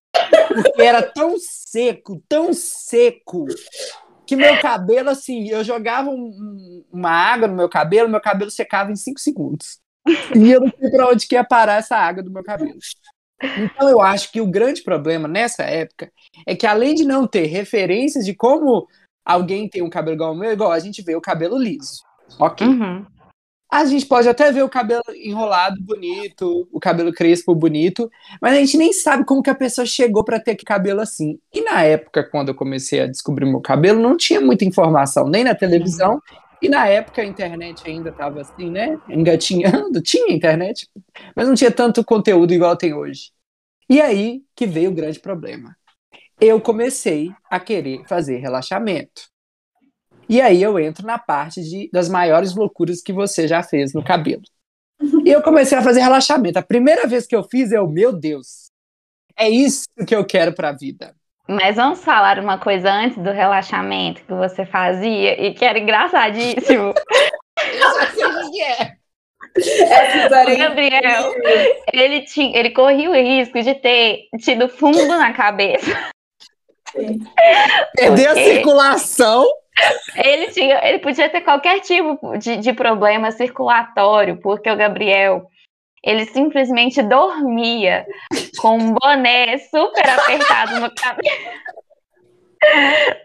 porque 0.49 0.83
era 0.83 1.01
tão 1.01 1.35
seco, 1.39 2.21
tão 2.29 2.53
seco, 2.53 3.47
que 4.25 4.35
meu 4.35 4.59
cabelo, 4.61 5.09
assim, 5.09 5.47
eu 5.49 5.63
jogava 5.63 6.09
um- 6.09 6.15
um- 6.15 6.85
uma 6.91 7.09
água 7.11 7.47
no 7.47 7.55
meu 7.55 7.69
cabelo, 7.69 8.09
meu 8.09 8.21
cabelo 8.21 8.51
secava 8.51 8.91
em 8.91 8.95
cinco 8.95 9.19
segundos. 9.19 9.79
E 10.35 10.51
eu 10.51 10.61
não 10.61 10.71
sei 10.79 10.89
para 10.91 11.09
onde 11.09 11.27
que 11.27 11.35
ia 11.35 11.43
parar 11.43 11.75
essa 11.75 11.95
água 11.95 12.21
do 12.23 12.31
meu 12.31 12.43
cabelo. 12.43 12.77
Então 13.41 13.89
eu 13.89 14.01
acho 14.01 14.31
que 14.31 14.39
o 14.39 14.47
grande 14.47 14.81
problema 14.83 15.27
nessa 15.27 15.63
época 15.63 16.11
é 16.47 16.55
que 16.55 16.65
além 16.65 16.95
de 16.95 17.03
não 17.03 17.27
ter 17.27 17.45
referências 17.45 18.25
de 18.25 18.33
como 18.33 18.87
alguém 19.25 19.67
tem 19.69 19.81
um 19.81 19.89
cabelo 19.89 20.15
igual 20.15 20.29
ao 20.29 20.35
meu, 20.35 20.51
igual 20.51 20.71
a 20.71 20.79
gente 20.79 21.01
vê 21.01 21.15
o 21.15 21.21
cabelo 21.21 21.57
liso. 21.57 22.01
Ok. 22.39 22.65
Uhum. 22.65 23.05
A 23.73 23.85
gente 23.85 24.05
pode 24.05 24.29
até 24.29 24.51
ver 24.51 24.61
o 24.61 24.69
cabelo 24.69 25.01
enrolado 25.15 25.81
bonito, 25.81 26.67
o 26.71 26.79
cabelo 26.79 27.11
crespo 27.11 27.55
bonito, 27.55 28.07
mas 28.39 28.53
a 28.53 28.57
gente 28.57 28.77
nem 28.77 28.93
sabe 28.93 29.25
como 29.25 29.41
que 29.41 29.49
a 29.49 29.55
pessoa 29.55 29.83
chegou 29.83 30.23
para 30.23 30.39
ter 30.39 30.55
cabelo 30.57 31.01
assim. 31.01 31.39
E 31.51 31.59
na 31.61 31.81
época, 31.81 32.23
quando 32.23 32.49
eu 32.49 32.55
comecei 32.55 32.99
a 32.99 33.07
descobrir 33.07 33.47
meu 33.47 33.61
cabelo, 33.61 33.99
não 33.99 34.15
tinha 34.15 34.39
muita 34.39 34.63
informação, 34.63 35.27
nem 35.27 35.43
na 35.43 35.55
televisão, 35.55 36.21
e 36.61 36.69
na 36.69 36.87
época 36.87 37.23
a 37.23 37.25
internet 37.25 37.81
ainda 37.89 38.11
estava 38.11 38.41
assim, 38.41 38.69
né? 38.69 38.95
Engatinhando, 39.09 39.99
tinha 40.05 40.31
internet, 40.31 40.87
mas 41.35 41.47
não 41.47 41.55
tinha 41.55 41.71
tanto 41.71 42.05
conteúdo 42.05 42.53
igual 42.53 42.77
tem 42.77 42.93
hoje. 42.93 43.31
E 43.89 43.99
aí 43.99 44.43
que 44.55 44.67
veio 44.67 44.91
o 44.91 44.93
grande 44.93 45.19
problema. 45.19 45.75
Eu 46.39 46.61
comecei 46.61 47.31
a 47.49 47.59
querer 47.59 48.03
fazer 48.07 48.37
relaxamento. 48.37 49.32
E 50.33 50.41
aí 50.41 50.63
eu 50.63 50.79
entro 50.79 51.05
na 51.05 51.19
parte 51.19 51.61
de, 51.61 51.87
das 51.93 52.09
maiores 52.09 52.55
loucuras 52.55 53.03
que 53.03 53.13
você 53.13 53.47
já 53.47 53.61
fez 53.61 53.93
no 53.93 54.03
cabelo. 54.03 54.41
E 55.23 55.29
eu 55.29 55.43
comecei 55.43 55.77
a 55.77 55.81
fazer 55.83 56.01
relaxamento. 56.01 56.57
A 56.57 56.63
primeira 56.63 57.05
vez 57.05 57.27
que 57.27 57.35
eu 57.35 57.43
fiz, 57.43 57.71
eu, 57.71 57.87
meu 57.87 58.11
Deus, 58.11 58.71
é 59.37 59.47
isso 59.47 59.83
que 60.07 60.15
eu 60.15 60.25
quero 60.25 60.51
pra 60.51 60.71
vida. 60.71 61.13
Mas 61.47 61.75
vamos 61.75 62.03
falar 62.03 62.39
uma 62.39 62.57
coisa 62.57 62.91
antes 62.91 63.15
do 63.19 63.29
relaxamento 63.29 64.23
que 64.23 64.33
você 64.33 64.65
fazia 64.65 65.39
e 65.39 65.53
que 65.53 65.63
era 65.63 65.77
engraçadíssimo. 65.77 66.95
Eu 67.71 67.79
já 67.79 68.11
sei 68.11 68.25
o 68.25 68.51
que 68.51 68.61
é. 68.63 68.97
O 70.51 70.57
Gabriel, 70.57 71.31
ele, 71.93 72.21
tinha, 72.21 72.57
ele 72.57 72.71
corria 72.71 73.11
o 73.11 73.13
risco 73.13 73.61
de 73.61 73.75
ter 73.75 74.29
tido 74.39 74.67
fungo 74.67 75.05
na 75.05 75.31
cabeça. 75.31 76.09
Perder 77.95 78.29
a 78.29 78.33
quê? 78.33 78.45
circulação. 78.45 79.45
Ele, 80.15 80.47
tinha, 80.51 80.79
ele 80.87 80.99
podia 80.99 81.29
ter 81.29 81.41
qualquer 81.41 81.79
tipo 81.79 82.37
de, 82.37 82.57
de 82.57 82.73
problema 82.73 83.31
circulatório, 83.31 84.39
porque 84.41 84.69
o 84.69 84.75
Gabriel, 84.75 85.47
ele 86.03 86.25
simplesmente 86.25 87.01
dormia 87.01 88.05
com 88.59 88.77
um 88.77 88.93
boné 88.93 89.57
super 89.57 90.07
apertado 90.09 90.79
no 90.79 90.93
cabelo. 90.93 91.63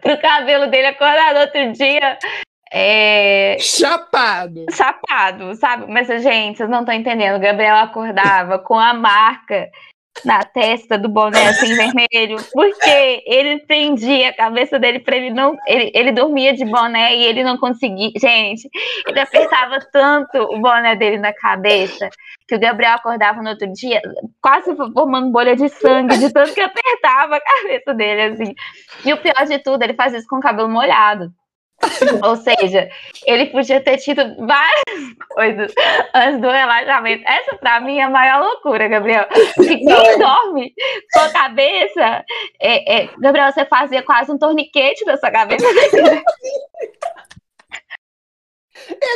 Pro 0.01 0.19
cabelo 0.19 0.67
dele 0.67 0.87
acordar 0.87 1.33
no 1.33 1.41
outro 1.41 1.71
dia 1.71 2.17
é, 2.71 3.57
Chapado. 3.59 4.65
chapado, 4.71 5.55
sabe? 5.55 5.91
Mas, 5.91 6.07
gente, 6.21 6.57
vocês 6.57 6.69
não 6.69 6.81
estão 6.81 6.93
entendendo. 6.93 7.37
O 7.37 7.39
Gabriel 7.41 7.77
acordava 7.77 8.59
com 8.59 8.77
a 8.77 8.93
marca 8.93 9.69
na 10.25 10.43
testa 10.43 10.97
do 10.97 11.07
boné 11.07 11.47
assim 11.47 11.75
vermelho, 11.75 12.37
porque 12.51 13.23
ele 13.25 13.59
prendia 13.59 14.29
a 14.29 14.35
cabeça 14.35 14.77
dele 14.77 14.99
para 14.99 15.15
ele 15.15 15.29
não. 15.29 15.55
Ele, 15.65 15.91
ele 15.93 16.11
dormia 16.11 16.53
de 16.53 16.65
boné 16.65 17.15
e 17.15 17.23
ele 17.23 17.43
não 17.43 17.57
conseguia. 17.57 18.11
Gente, 18.19 18.69
ele 19.07 19.19
apertava 19.19 19.79
tanto 19.91 20.37
o 20.37 20.59
boné 20.59 20.95
dele 20.95 21.17
na 21.17 21.33
cabeça 21.33 22.09
que 22.47 22.55
o 22.55 22.59
Gabriel 22.59 22.95
acordava 22.95 23.41
no 23.41 23.49
outro 23.51 23.71
dia 23.71 24.01
quase 24.41 24.75
formando 24.75 25.31
bolha 25.31 25.55
de 25.55 25.69
sangue, 25.69 26.17
de 26.17 26.33
tanto 26.33 26.53
que 26.53 26.61
apertava 26.61 27.35
a 27.35 27.41
cabeça 27.41 27.93
dele, 27.93 28.21
assim. 28.33 28.55
E 29.05 29.13
o 29.13 29.17
pior 29.17 29.45
de 29.45 29.59
tudo, 29.59 29.83
ele 29.83 29.93
faz 29.93 30.13
isso 30.13 30.27
com 30.27 30.37
o 30.37 30.41
cabelo 30.41 30.69
molhado. 30.69 31.31
Ou 32.23 32.35
seja, 32.35 32.89
ele 33.25 33.47
podia 33.47 33.79
ter 33.81 33.97
tido 33.97 34.35
várias 34.45 35.13
coisas 35.29 35.73
antes 36.13 36.41
do 36.41 36.49
relaxamento. 36.49 37.23
Essa, 37.27 37.55
pra 37.57 37.79
mim, 37.79 37.99
é 37.99 38.03
a 38.03 38.09
maior 38.09 38.41
loucura, 38.41 38.87
Gabriel. 38.87 39.25
Porque 39.55 39.77
quem 39.77 40.17
dorme 40.19 40.73
com 41.13 41.19
a 41.19 41.29
cabeça. 41.29 42.25
é- 42.59 43.03
é- 43.03 43.09
Gabriel, 43.19 43.51
você 43.51 43.65
fazia 43.65 44.03
quase 44.03 44.31
um 44.31 44.37
torniquete 44.37 45.05
na 45.05 45.17
sua 45.17 45.31
cabeça. 45.31 45.65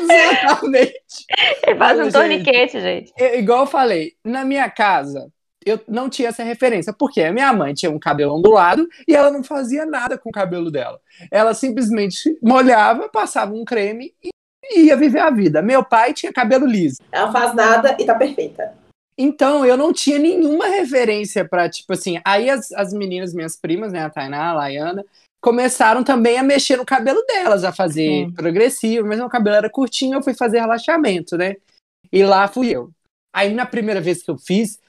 Exatamente. 0.02 1.26
Ele 1.66 1.78
faz 1.78 2.00
um 2.00 2.04
Gente. 2.04 2.14
torniquete, 2.14 2.82
gente. 2.82 3.14
É, 3.18 3.40
igual 3.40 3.62
eu 3.62 3.66
falei, 3.66 4.14
na 4.24 4.44
minha 4.46 4.70
casa, 4.70 5.32
eu 5.66 5.80
não 5.88 6.10
tinha 6.10 6.30
essa 6.30 6.44
referência, 6.44 6.94
porque 6.94 7.22
a 7.22 7.34
minha 7.34 7.52
mãe 7.54 7.74
tinha 7.74 7.92
um 7.92 8.00
cabelo 8.00 8.36
ondulado 8.36 8.88
e 9.08 9.16
ela 9.16 9.32
não 9.32 9.44
fazia 9.44 9.86
nada 9.86 10.18
com 10.18 10.30
o 10.30 10.34
cabelo 10.34 10.72
dela. 10.72 11.00
Ela 11.32 11.54
simplesmente 11.54 12.38
molhava, 12.42 13.10
passava 13.10 13.54
um 13.54 13.66
creme 13.66 14.14
e 14.22 14.82
ia 14.86 14.96
viver 14.96 15.20
a 15.20 15.30
vida. 15.30 15.62
Meu 15.62 15.84
pai 15.84 16.14
tinha 16.14 16.32
cabelo 16.32 16.66
liso. 16.66 16.98
Ela 17.12 17.32
faz 17.32 17.54
nada 17.54 17.96
e 18.00 18.06
tá 18.06 18.16
perfeita. 18.16 18.74
Então, 19.18 19.66
eu 19.66 19.78
não 19.78 19.94
tinha 19.94 20.18
nenhuma 20.18 20.68
referência 20.68 21.48
pra, 21.48 21.70
tipo 21.70 21.94
assim. 21.94 22.20
Aí 22.26 22.50
as, 22.50 22.72
as 22.72 22.94
meninas, 22.94 23.34
minhas 23.34 23.56
primas, 23.56 23.92
né, 23.94 24.04
a 24.04 24.10
Tainá, 24.10 24.50
a 24.50 24.54
Laiana, 24.54 25.06
começaram 25.40 26.04
também 26.04 26.38
a 26.38 26.44
mexer 26.44 26.78
no 26.78 26.86
cabelo 26.86 27.22
delas, 27.28 27.64
a 27.64 27.72
fazer 27.72 28.26
Sim. 28.26 28.32
progressivo, 28.32 29.08
mas 29.08 29.20
meu 29.20 29.30
cabelo 29.30 29.58
era 29.58 29.70
curtinho, 29.70 30.16
eu 30.16 30.24
fui 30.24 30.34
fazer 30.34 30.60
relaxamento, 30.62 31.38
né? 31.38 31.58
E 32.12 32.24
lá 32.24 32.48
fui 32.48 32.70
eu. 32.70 32.90
Aí, 33.36 33.54
na 33.54 33.66
primeira 33.66 34.00
vez 34.00 34.24
que 34.24 34.32
eu 34.32 34.38
fiz, 34.38 34.80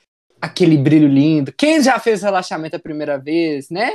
aquele 0.44 0.76
brilho 0.76 1.08
lindo. 1.08 1.52
Quem 1.56 1.82
já 1.82 1.98
fez 1.98 2.22
relaxamento 2.22 2.76
a 2.76 2.80
primeira 2.80 3.18
vez, 3.18 3.68
né? 3.70 3.90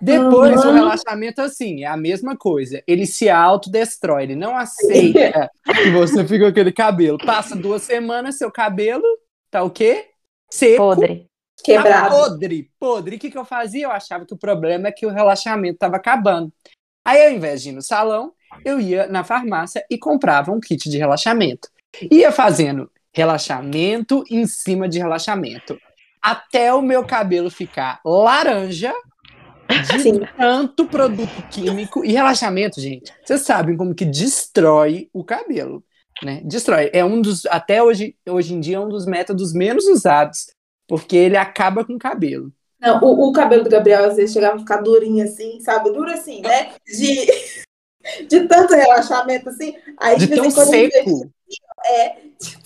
Depois, 0.00 0.60
Uhum. 0.64 0.70
o 0.70 0.74
relaxamento, 0.74 1.40
assim, 1.40 1.84
é 1.84 1.86
a 1.86 1.96
mesma 1.96 2.36
coisa. 2.36 2.82
Ele 2.88 3.06
se 3.06 3.28
autodestrói, 3.30 4.24
ele 4.24 4.34
não 4.36 4.56
aceita 4.56 5.48
que 5.64 5.90
você 5.90 6.24
fica 6.26 6.44
com 6.44 6.50
aquele 6.50 6.72
cabelo. 6.72 7.18
Passa 7.24 7.54
duas 7.54 7.82
semanas, 7.82 8.36
seu 8.36 8.50
cabelo 8.50 9.04
tá 9.50 9.62
o 9.62 9.70
quê? 9.70 10.06
Seco. 10.50 10.76
Podre. 10.78 11.26
Tá 11.56 11.62
Quebrado. 11.64 12.16
podre, 12.16 12.70
podre. 12.80 13.16
O 13.16 13.18
que, 13.18 13.30
que 13.30 13.38
eu 13.38 13.44
fazia? 13.44 13.84
Eu 13.84 13.92
achava 13.92 14.26
que 14.26 14.34
o 14.34 14.38
problema 14.38 14.88
é 14.88 14.92
que 14.92 15.06
o 15.06 15.10
relaxamento 15.10 15.78
tava 15.78 15.96
acabando. 15.96 16.52
Aí, 17.04 17.24
ao 17.26 17.32
invés 17.32 17.62
de 17.62 17.68
ir 17.68 17.72
no 17.72 17.82
salão, 17.82 18.32
eu 18.64 18.80
ia 18.80 19.06
na 19.06 19.22
farmácia 19.22 19.84
e 19.88 19.96
comprava 19.96 20.50
um 20.50 20.58
kit 20.58 20.90
de 20.90 20.98
relaxamento. 20.98 21.68
Ia 22.10 22.32
fazendo 22.32 22.90
relaxamento 23.14 24.24
em 24.30 24.46
cima 24.46 24.88
de 24.88 24.98
relaxamento. 24.98 25.78
Até 26.22 26.72
o 26.72 26.80
meu 26.80 27.04
cabelo 27.04 27.50
ficar 27.50 28.00
laranja 28.04 28.94
de 29.68 30.00
Sim. 30.00 30.20
tanto 30.36 30.86
produto 30.86 31.42
químico. 31.50 32.04
E 32.04 32.12
relaxamento, 32.12 32.80
gente, 32.80 33.12
vocês 33.24 33.40
sabem 33.42 33.76
como 33.76 33.94
que 33.94 34.04
destrói 34.04 35.08
o 35.12 35.24
cabelo. 35.24 35.82
Né? 36.22 36.40
Destrói. 36.44 36.90
É 36.92 37.04
um 37.04 37.20
dos, 37.20 37.46
até 37.46 37.82
hoje, 37.82 38.14
hoje 38.28 38.54
em 38.54 38.60
dia, 38.60 38.76
é 38.76 38.80
um 38.80 38.88
dos 38.88 39.06
métodos 39.06 39.52
menos 39.52 39.86
usados 39.86 40.46
porque 40.86 41.16
ele 41.16 41.36
acaba 41.36 41.84
com 41.84 41.94
o 41.94 41.98
cabelo. 41.98 42.52
Não, 42.80 43.00
o, 43.02 43.28
o 43.30 43.32
cabelo 43.32 43.64
do 43.64 43.70
Gabriel 43.70 44.04
às 44.04 44.16
vezes 44.16 44.32
chegava 44.32 44.56
a 44.56 44.58
ficar 44.58 44.82
durinho 44.82 45.24
assim, 45.24 45.58
sabe? 45.60 45.90
Duro 45.90 46.10
assim, 46.10 46.42
né? 46.42 46.72
De, 46.84 47.26
de 48.28 48.46
tanto 48.46 48.74
relaxamento 48.74 49.48
assim. 49.48 49.74
Aí 49.98 50.18
De 50.18 50.28
tão 50.28 50.44
ele 50.44 50.50
seco. 50.50 51.30
É, 51.86 52.08
de 52.40 52.52
tanto- 52.52 52.61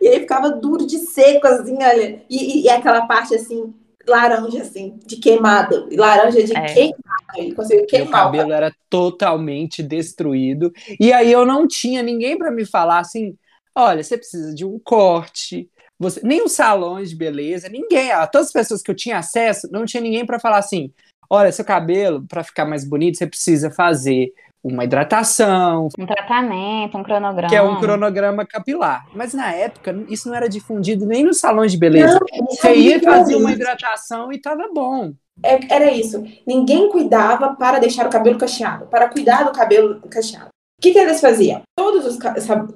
e 0.00 0.08
aí 0.08 0.20
ficava 0.20 0.50
duro 0.50 0.86
de 0.86 0.98
seco, 0.98 1.46
assim, 1.46 1.76
olha. 1.82 2.22
E, 2.28 2.60
e- 2.60 2.62
e 2.64 2.68
aquela 2.70 3.06
parte 3.06 3.34
assim, 3.34 3.72
laranja, 4.06 4.62
assim, 4.62 4.98
de 5.06 5.16
queimado. 5.16 5.88
E 5.90 5.96
Laranja 5.96 6.42
de 6.42 6.56
É. 6.56 6.72
queimado. 6.74 6.94
Ele 7.36 7.52
conseguiu 7.54 7.80
Meu 7.80 7.86
queimar. 7.88 8.08
o 8.08 8.24
cabelo 8.26 8.52
era 8.52 8.72
totalmente 8.88 9.82
destruído. 9.82 10.72
E 11.00 11.12
aí 11.12 11.32
eu 11.32 11.44
não 11.44 11.66
tinha 11.66 12.02
ninguém 12.02 12.36
para 12.38 12.50
me 12.50 12.64
falar 12.64 12.98
assim: 13.00 13.36
olha, 13.74 14.02
você 14.02 14.16
precisa 14.16 14.54
de 14.54 14.64
um 14.64 14.78
corte. 14.78 15.68
Você... 15.98 16.20
Nem 16.22 16.42
os 16.44 16.52
salões 16.52 17.10
de 17.10 17.16
beleza, 17.16 17.68
ninguém. 17.68 18.10
ah, 18.12 18.26
Todas 18.26 18.48
as 18.48 18.52
pessoas 18.52 18.82
que 18.82 18.90
eu 18.90 18.94
tinha 18.94 19.18
acesso, 19.18 19.68
não 19.72 19.84
tinha 19.84 20.00
ninguém 20.00 20.24
para 20.26 20.38
falar 20.38 20.58
assim: 20.58 20.92
olha, 21.30 21.50
seu 21.50 21.64
cabelo, 21.64 22.24
para 22.28 22.44
ficar 22.44 22.64
mais 22.66 22.84
bonito, 22.84 23.16
você 23.18 23.26
precisa 23.26 23.70
fazer 23.70 24.32
uma 24.64 24.82
hidratação, 24.84 25.88
Um 25.98 26.06
tratamento, 26.06 26.96
um 26.96 27.02
cronograma. 27.02 27.48
que 27.50 27.54
é 27.54 27.62
um 27.62 27.78
cronograma 27.78 28.46
capilar. 28.46 29.06
Mas 29.14 29.34
na 29.34 29.52
época, 29.52 29.94
isso 30.08 30.26
não 30.28 30.34
era 30.34 30.48
difundido 30.48 31.04
nem 31.04 31.22
nos 31.22 31.38
salões 31.38 31.70
de 31.70 31.78
beleza. 31.78 32.18
Não, 32.18 32.46
Você 32.46 32.74
ia 32.74 32.98
fazer 33.02 33.36
uma 33.36 33.52
hidratação 33.52 34.32
e 34.32 34.40
tava 34.40 34.68
bom. 34.72 35.12
É- 35.42 35.74
Era 35.74 35.90
isso. 35.92 36.24
Ninguém 36.46 36.88
cuidava 36.90 37.54
para 37.54 37.78
deixar 37.78 38.06
o 38.06 38.10
cabelo 38.10 38.38
cacheado, 38.38 38.86
para 38.86 39.08
cuidar 39.08 39.44
do 39.44 39.52
cabelo 39.52 40.00
cacheado. 40.08 40.46
O 40.78 40.82
que, 40.82 40.92
que 40.92 40.98
eles 40.98 41.20
faziam? 41.20 41.62
Todos 41.78 42.04
os 42.04 42.18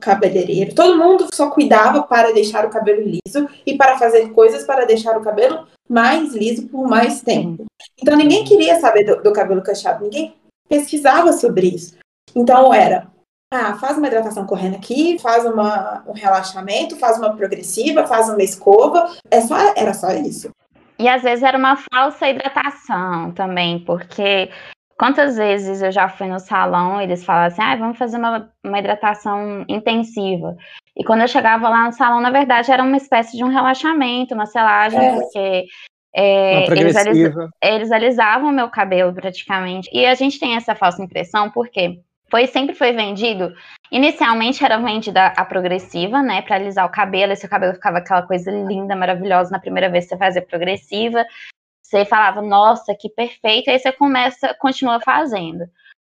cabeleireiros, 0.01 0.73
todo 0.75 0.97
mundo 0.97 1.27
só 1.33 1.51
cuidava 1.51 2.03
para 2.03 2.33
deixar 2.33 2.65
o 2.65 2.71
cabelo 2.71 3.03
liso 3.03 3.49
e 3.67 3.77
para 3.77 3.99
fazer 3.99 4.31
coisas 4.31 4.65
para 4.65 4.85
deixar 4.87 5.17
o 5.17 5.21
cabelo 5.23 5.67
mais 5.89 6.33
liso 6.35 6.69
por 6.69 6.87
mais 6.89 7.21
tempo. 7.21 7.65
Então 8.01 8.17
ninguém 8.17 8.45
queria 8.45 8.79
saber 8.81 9.05
do, 9.05 9.23
do 9.23 9.33
cabelo 9.33 9.63
cacheado, 9.63 10.05
ninguém 10.05 10.33
pesquisava 10.69 11.33
sobre 11.33 11.69
isso. 11.69 11.97
Então 12.35 12.73
era, 12.73 13.09
ah, 13.53 13.75
faz 13.79 13.97
uma 13.97 14.07
hidratação 14.07 14.47
correndo 14.47 14.77
aqui, 14.77 15.19
faz 15.19 15.45
uma, 15.47 16.05
um 16.07 16.13
relaxamento, 16.13 16.97
faz 16.97 17.19
uma 17.19 17.35
progressiva, 17.35 18.07
faz 18.07 18.29
uma 18.29 18.43
escova. 18.43 19.11
É 19.31 19.41
só, 19.41 19.57
era 19.75 19.95
só 19.95 20.11
isso. 20.13 20.51
E 20.99 21.09
às 21.09 21.23
vezes 21.23 21.43
era 21.43 21.57
uma 21.57 21.77
falsa 21.93 22.29
hidratação 22.29 23.33
também, 23.33 23.79
porque 23.85 24.51
quantas 24.99 25.37
vezes 25.37 25.81
eu 25.81 25.93
já 25.93 26.09
fui 26.09 26.27
no 26.27 26.41
salão, 26.41 27.01
eles 27.01 27.25
falavam 27.25 27.47
assim, 27.47 27.63
ah, 27.63 27.77
vamos 27.77 27.97
fazer 27.97 28.19
uma, 28.19 28.53
uma 28.65 28.79
hidratação 28.79 29.65
intensiva. 29.69 30.57
E 30.97 31.05
quando 31.05 31.21
eu 31.21 31.29
chegava 31.29 31.69
lá 31.69 31.87
no 31.87 31.93
salão, 31.93 32.21
na 32.21 32.31
verdade, 32.31 32.73
era 32.73 32.83
uma 32.83 32.97
espécie 32.97 33.37
de 33.37 33.45
um 33.45 33.49
relaxamento, 33.49 34.35
uma 34.35 34.47
selagem, 34.47 35.01
É. 35.01 35.15
porque 35.15 35.67
é, 36.15 36.65
eles, 36.81 36.95
eles 37.63 37.93
alisavam 37.93 38.51
meu 38.53 38.69
cabelo 38.69 39.13
praticamente. 39.13 39.89
E 39.93 40.05
a 40.07 40.15
gente 40.15 40.39
tem 40.39 40.57
essa 40.57 40.75
falsa 40.75 41.03
impressão 41.03 41.51
porque 41.51 42.01
foi 42.31 42.47
sempre 42.47 42.75
foi 42.75 42.93
vendido. 42.93 43.55
Inicialmente 43.91 44.65
era 44.65 44.79
vendida 44.79 45.29
a 45.29 45.45
progressiva, 45.45 46.23
né, 46.23 46.43
para 46.43 46.57
alisar 46.57 46.85
o 46.87 46.91
cabelo, 46.91 47.33
e 47.33 47.37
seu 47.37 47.49
cabelo 47.49 47.75
ficava 47.75 47.99
aquela 47.99 48.23
coisa 48.23 48.51
linda, 48.51 48.95
maravilhosa 48.95 49.51
na 49.51 49.59
primeira 49.59 49.89
vez 49.89 50.05
que 50.05 50.11
você 50.11 50.19
fazia 50.19 50.43
progressiva. 50.43 51.25
Você 51.83 52.05
falava, 52.05 52.43
nossa, 52.43 52.95
que 52.95 53.09
perfeito, 53.09 53.71
aí 53.71 53.79
você 53.79 53.91
começa, 53.91 54.55
continua 54.61 55.01
fazendo. 55.01 55.65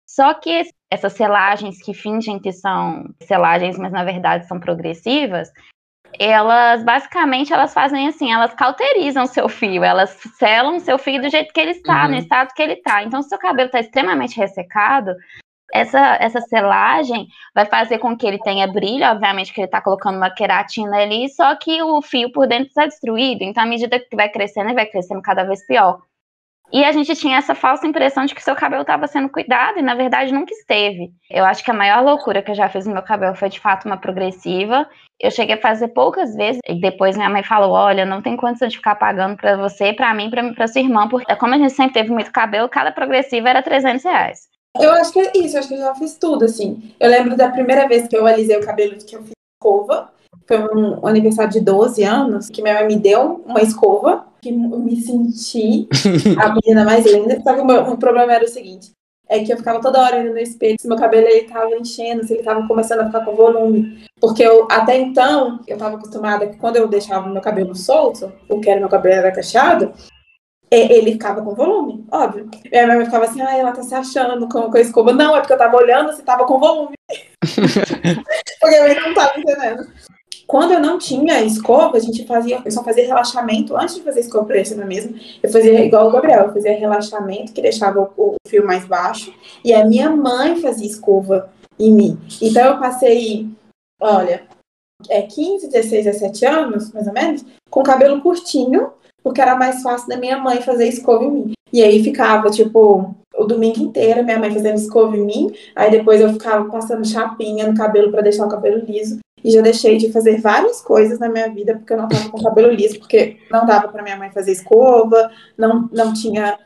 Só 0.04 0.34
que 0.34 0.50
esse- 0.50 0.74
essas 0.90 1.12
selagens 1.12 1.80
que 1.80 1.94
fingem 1.94 2.40
que 2.40 2.50
são 2.50 3.04
selagens, 3.22 3.78
mas 3.78 3.92
na 3.92 4.02
verdade 4.02 4.46
são 4.48 4.58
progressivas, 4.58 5.48
elas 6.18 6.82
basicamente 6.84 7.52
elas 7.52 7.72
fazem 7.72 8.08
assim, 8.08 8.32
elas 8.32 8.54
cauterizam 8.54 9.26
seu 9.26 9.48
fio, 9.48 9.82
elas 9.84 10.10
selam 10.38 10.78
seu 10.80 10.98
fio 10.98 11.20
do 11.20 11.28
jeito 11.30 11.52
que 11.52 11.60
ele 11.60 11.72
está, 11.72 12.04
Uhum. 12.04 12.10
no 12.10 12.16
estado 12.16 12.52
que 12.54 12.62
ele 12.62 12.74
está. 12.74 13.02
Então, 13.02 13.22
se 13.22 13.28
seu 13.28 13.38
cabelo 13.38 13.66
está 13.66 13.80
extremamente 13.80 14.36
ressecado, 14.38 15.14
Essa, 15.72 16.16
essa 16.20 16.40
selagem 16.40 17.28
vai 17.54 17.64
fazer 17.64 17.98
com 17.98 18.16
que 18.16 18.26
ele 18.26 18.38
tenha 18.40 18.66
brilho, 18.66 19.04
obviamente 19.06 19.52
que 19.54 19.60
ele 19.60 19.66
está 19.66 19.80
colocando 19.80 20.16
uma 20.16 20.28
queratina 20.30 20.96
ali, 20.96 21.28
só 21.28 21.54
que 21.56 21.80
o 21.82 22.02
fio 22.02 22.32
por 22.32 22.48
dentro 22.48 22.66
está 22.68 22.86
destruído. 22.86 23.42
Então, 23.42 23.62
à 23.62 23.66
medida 23.66 24.00
que 24.00 24.16
vai 24.16 24.28
crescendo, 24.28 24.66
ele 24.66 24.74
vai 24.74 24.86
crescendo 24.86 25.22
cada 25.22 25.44
vez 25.44 25.64
pior. 25.66 26.00
E 26.72 26.84
a 26.84 26.92
gente 26.92 27.14
tinha 27.16 27.38
essa 27.38 27.54
falsa 27.54 27.86
impressão 27.86 28.24
de 28.24 28.34
que 28.34 28.42
seu 28.42 28.54
cabelo 28.54 28.82
estava 28.82 29.06
sendo 29.06 29.28
cuidado, 29.28 29.78
e 29.78 29.82
na 29.82 29.94
verdade 29.94 30.32
nunca 30.32 30.52
esteve. 30.52 31.10
Eu 31.28 31.44
acho 31.44 31.64
que 31.64 31.70
a 31.70 31.74
maior 31.74 32.02
loucura 32.04 32.42
que 32.42 32.50
eu 32.50 32.54
já 32.54 32.68
fiz 32.68 32.86
no 32.86 32.92
meu 32.92 33.02
cabelo 33.02 33.34
foi 33.34 33.48
de 33.48 33.58
fato 33.58 33.86
uma 33.86 33.96
progressiva. 33.96 34.88
Eu 35.18 35.30
cheguei 35.30 35.56
a 35.56 35.60
fazer 35.60 35.88
poucas 35.88 36.34
vezes, 36.34 36.60
e 36.68 36.80
depois 36.80 37.16
minha 37.16 37.28
mãe 37.28 37.42
falou: 37.42 37.72
Olha, 37.72 38.06
não 38.06 38.22
tem 38.22 38.36
condição 38.36 38.68
de 38.68 38.76
ficar 38.76 38.94
pagando 38.94 39.36
para 39.36 39.56
você, 39.56 39.92
para 39.92 40.14
mim, 40.14 40.30
para 40.30 40.68
sua 40.68 40.80
irmã, 40.80 41.08
porque 41.08 41.34
como 41.36 41.54
a 41.54 41.58
gente 41.58 41.72
sempre 41.72 41.94
teve 41.94 42.10
muito 42.10 42.30
cabelo, 42.30 42.68
cada 42.68 42.92
progressiva 42.92 43.48
era 43.48 43.62
300 43.62 44.04
reais. 44.04 44.48
Eu 44.78 44.92
acho 44.92 45.12
que 45.12 45.20
é 45.20 45.32
isso, 45.34 45.56
eu 45.56 45.60
acho 45.60 45.68
que 45.68 45.74
eu 45.74 45.78
já 45.78 45.94
fiz 45.96 46.16
tudo, 46.16 46.44
assim. 46.44 46.94
Eu 47.00 47.10
lembro 47.10 47.36
da 47.36 47.50
primeira 47.50 47.88
vez 47.88 48.06
que 48.06 48.16
eu 48.16 48.26
alisei 48.26 48.56
o 48.56 48.64
cabelo, 48.64 48.96
que 48.96 49.16
eu 49.16 49.22
fiz 49.22 49.32
escova. 49.60 50.12
Foi 50.46 50.58
um 50.74 51.06
aniversário 51.06 51.52
de 51.52 51.60
12 51.60 52.02
anos, 52.04 52.48
que 52.48 52.62
minha 52.62 52.74
mãe 52.74 52.86
me 52.86 52.96
deu 52.96 53.42
uma 53.46 53.60
escova, 53.60 54.26
que 54.40 54.48
eu 54.48 54.78
me 54.78 55.00
senti 55.00 55.88
a 56.38 56.54
menina 56.54 56.84
mais 56.84 57.04
linda. 57.04 57.40
Só 57.42 57.54
que 57.54 57.60
o, 57.60 57.64
meu, 57.64 57.82
o 57.82 57.98
problema 57.98 58.32
era 58.32 58.44
o 58.44 58.48
seguinte, 58.48 58.92
é 59.28 59.44
que 59.44 59.52
eu 59.52 59.56
ficava 59.56 59.80
toda 59.80 60.00
hora 60.00 60.20
indo 60.20 60.32
no 60.32 60.38
espelho 60.38 60.76
se 60.80 60.88
meu 60.88 60.96
cabelo 60.96 61.26
ele 61.26 61.48
tava 61.48 61.74
enchendo, 61.76 62.24
se 62.24 62.34
ele 62.34 62.42
tava 62.42 62.66
começando 62.66 63.00
a 63.00 63.06
ficar 63.06 63.24
com 63.24 63.36
volume. 63.36 64.04
Porque 64.20 64.42
eu, 64.42 64.66
até 64.70 64.98
então, 64.98 65.60
eu 65.66 65.78
tava 65.78 65.96
acostumada 65.96 66.48
que 66.48 66.56
quando 66.56 66.76
eu 66.76 66.88
deixava 66.88 67.28
meu 67.28 67.40
cabelo 67.40 67.74
solto, 67.74 68.32
o 68.48 68.60
que 68.60 68.68
era 68.68 68.80
meu 68.80 68.88
cabelo 68.88 69.14
era 69.14 69.32
cacheado, 69.32 69.92
ele 70.70 71.12
ficava 71.12 71.42
com 71.42 71.54
volume, 71.54 72.06
óbvio. 72.10 72.48
Minha 72.70 72.86
mãe 72.86 73.04
ficava 73.04 73.24
assim, 73.24 73.40
ah, 73.40 73.56
ela 73.56 73.72
tá 73.72 73.82
se 73.82 73.94
achando 73.94 74.48
com, 74.48 74.70
com 74.70 74.76
a 74.76 74.80
escova. 74.80 75.12
Não, 75.12 75.36
é 75.36 75.40
porque 75.40 75.52
eu 75.52 75.58
tava 75.58 75.76
olhando 75.76 76.12
se 76.12 76.22
tava 76.22 76.44
com 76.44 76.60
volume. 76.60 76.94
porque 78.60 78.74
eu 78.74 79.02
não 79.02 79.14
tava 79.14 79.38
entendendo. 79.38 79.84
Quando 80.50 80.72
eu 80.72 80.80
não 80.80 80.98
tinha 80.98 81.44
escova, 81.44 81.96
a 81.96 82.00
gente 82.00 82.26
fazia, 82.26 82.60
eu 82.64 82.72
só 82.72 82.82
fazia 82.82 83.06
relaxamento 83.06 83.76
antes 83.76 83.94
de 83.94 84.02
fazer 84.02 84.18
escova 84.18 84.52
é 84.52 84.84
mesmo. 84.84 85.14
Eu 85.40 85.48
fazia 85.48 85.84
igual 85.84 86.08
o 86.08 86.10
Gabriel, 86.10 86.46
eu 86.46 86.52
fazia 86.52 86.76
relaxamento, 86.76 87.52
que 87.52 87.62
deixava 87.62 88.00
o, 88.00 88.10
o 88.16 88.34
fio 88.48 88.66
mais 88.66 88.84
baixo, 88.84 89.32
e 89.64 89.72
a 89.72 89.84
minha 89.84 90.10
mãe 90.10 90.60
fazia 90.60 90.88
escova 90.88 91.48
em 91.78 91.94
mim. 91.94 92.18
Então 92.42 92.66
eu 92.66 92.80
passei, 92.80 93.48
olha, 94.00 94.42
é 95.08 95.22
15, 95.22 95.68
16, 95.68 96.06
17 96.06 96.44
anos, 96.44 96.92
mais 96.92 97.06
ou 97.06 97.12
menos, 97.12 97.44
com 97.70 97.84
cabelo 97.84 98.20
curtinho, 98.20 98.90
porque 99.22 99.40
era 99.40 99.54
mais 99.54 99.80
fácil 99.82 100.08
da 100.08 100.16
minha 100.16 100.36
mãe 100.36 100.60
fazer 100.62 100.88
escova 100.88 101.22
em 101.22 101.30
mim. 101.30 101.52
E 101.72 101.80
aí 101.80 102.02
ficava, 102.02 102.50
tipo, 102.50 103.14
o 103.36 103.44
domingo 103.44 103.80
inteiro, 103.80 104.24
minha 104.24 104.40
mãe 104.40 104.52
fazendo 104.52 104.74
escova 104.74 105.16
em 105.16 105.24
mim, 105.24 105.54
aí 105.76 105.92
depois 105.92 106.20
eu 106.20 106.32
ficava 106.32 106.68
passando 106.68 107.06
chapinha 107.06 107.68
no 107.68 107.76
cabelo 107.76 108.10
para 108.10 108.22
deixar 108.22 108.46
o 108.46 108.50
cabelo 108.50 108.84
liso. 108.84 109.20
E 109.42 109.50
já 109.50 109.60
deixei 109.62 109.96
de 109.96 110.12
fazer 110.12 110.40
várias 110.40 110.80
coisas 110.80 111.18
na 111.18 111.28
minha 111.28 111.48
vida 111.48 111.76
porque 111.76 111.92
eu 111.92 111.96
não 111.96 112.08
tava 112.08 112.28
com 112.28 112.42
cabelo 112.42 112.72
liso, 112.72 112.98
porque 112.98 113.38
não 113.50 113.66
dava 113.66 113.88
para 113.88 114.02
minha 114.02 114.16
mãe 114.16 114.30
fazer 114.30 114.52
escova, 114.52 115.30
não, 115.56 115.88
não 115.92 116.12
tinha 116.12 116.58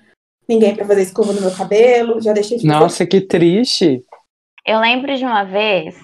ninguém 0.48 0.74
para 0.74 0.84
fazer 0.84 1.02
escova 1.02 1.32
no 1.32 1.40
meu 1.40 1.52
cabelo, 1.52 2.20
já 2.20 2.32
deixei 2.32 2.58
de 2.58 2.66
fazer. 2.66 2.78
Nossa, 2.78 3.06
que 3.06 3.20
triste. 3.20 4.02
Eu 4.66 4.80
lembro 4.80 5.16
de 5.16 5.24
uma 5.24 5.44
vez 5.44 5.94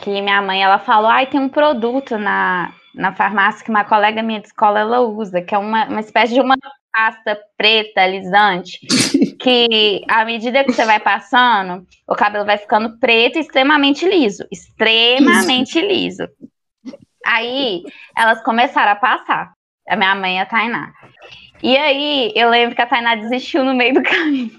que 0.00 0.10
minha 0.10 0.42
mãe 0.42 0.62
ela 0.62 0.78
falou: 0.78 1.08
"Ai, 1.10 1.26
tem 1.26 1.40
um 1.40 1.48
produto 1.48 2.18
na 2.18 2.72
na 2.98 3.14
farmácia 3.14 3.64
que 3.64 3.70
uma 3.70 3.84
colega 3.84 4.22
minha 4.22 4.40
de 4.40 4.48
escola 4.48 4.80
ela 4.80 5.00
usa, 5.00 5.40
que 5.40 5.54
é 5.54 5.58
uma, 5.58 5.86
uma 5.86 6.00
espécie 6.00 6.34
de 6.34 6.40
uma 6.40 6.56
pasta 6.92 7.38
preta 7.56 8.02
alisante, 8.02 8.80
que 9.40 10.02
à 10.08 10.24
medida 10.24 10.64
que 10.64 10.72
você 10.72 10.84
vai 10.84 11.00
passando, 11.00 11.86
o 12.06 12.14
cabelo 12.14 12.44
vai 12.44 12.58
ficando 12.58 12.98
preto 12.98 13.36
e 13.36 13.40
extremamente 13.40 14.06
liso, 14.08 14.44
extremamente 14.50 15.80
liso. 15.80 16.28
Aí 17.24 17.82
elas 18.16 18.42
começaram 18.42 18.92
a 18.92 18.96
passar, 18.96 19.52
a 19.88 19.96
minha 19.96 20.14
mãe 20.14 20.36
e 20.36 20.40
a 20.40 20.46
Tainá. 20.46 20.92
E 21.62 21.76
aí 21.76 22.32
eu 22.34 22.50
lembro 22.50 22.74
que 22.74 22.82
a 22.82 22.86
Tainá 22.86 23.14
desistiu 23.14 23.64
no 23.64 23.74
meio 23.74 23.94
do 23.94 24.02
caminho. 24.02 24.58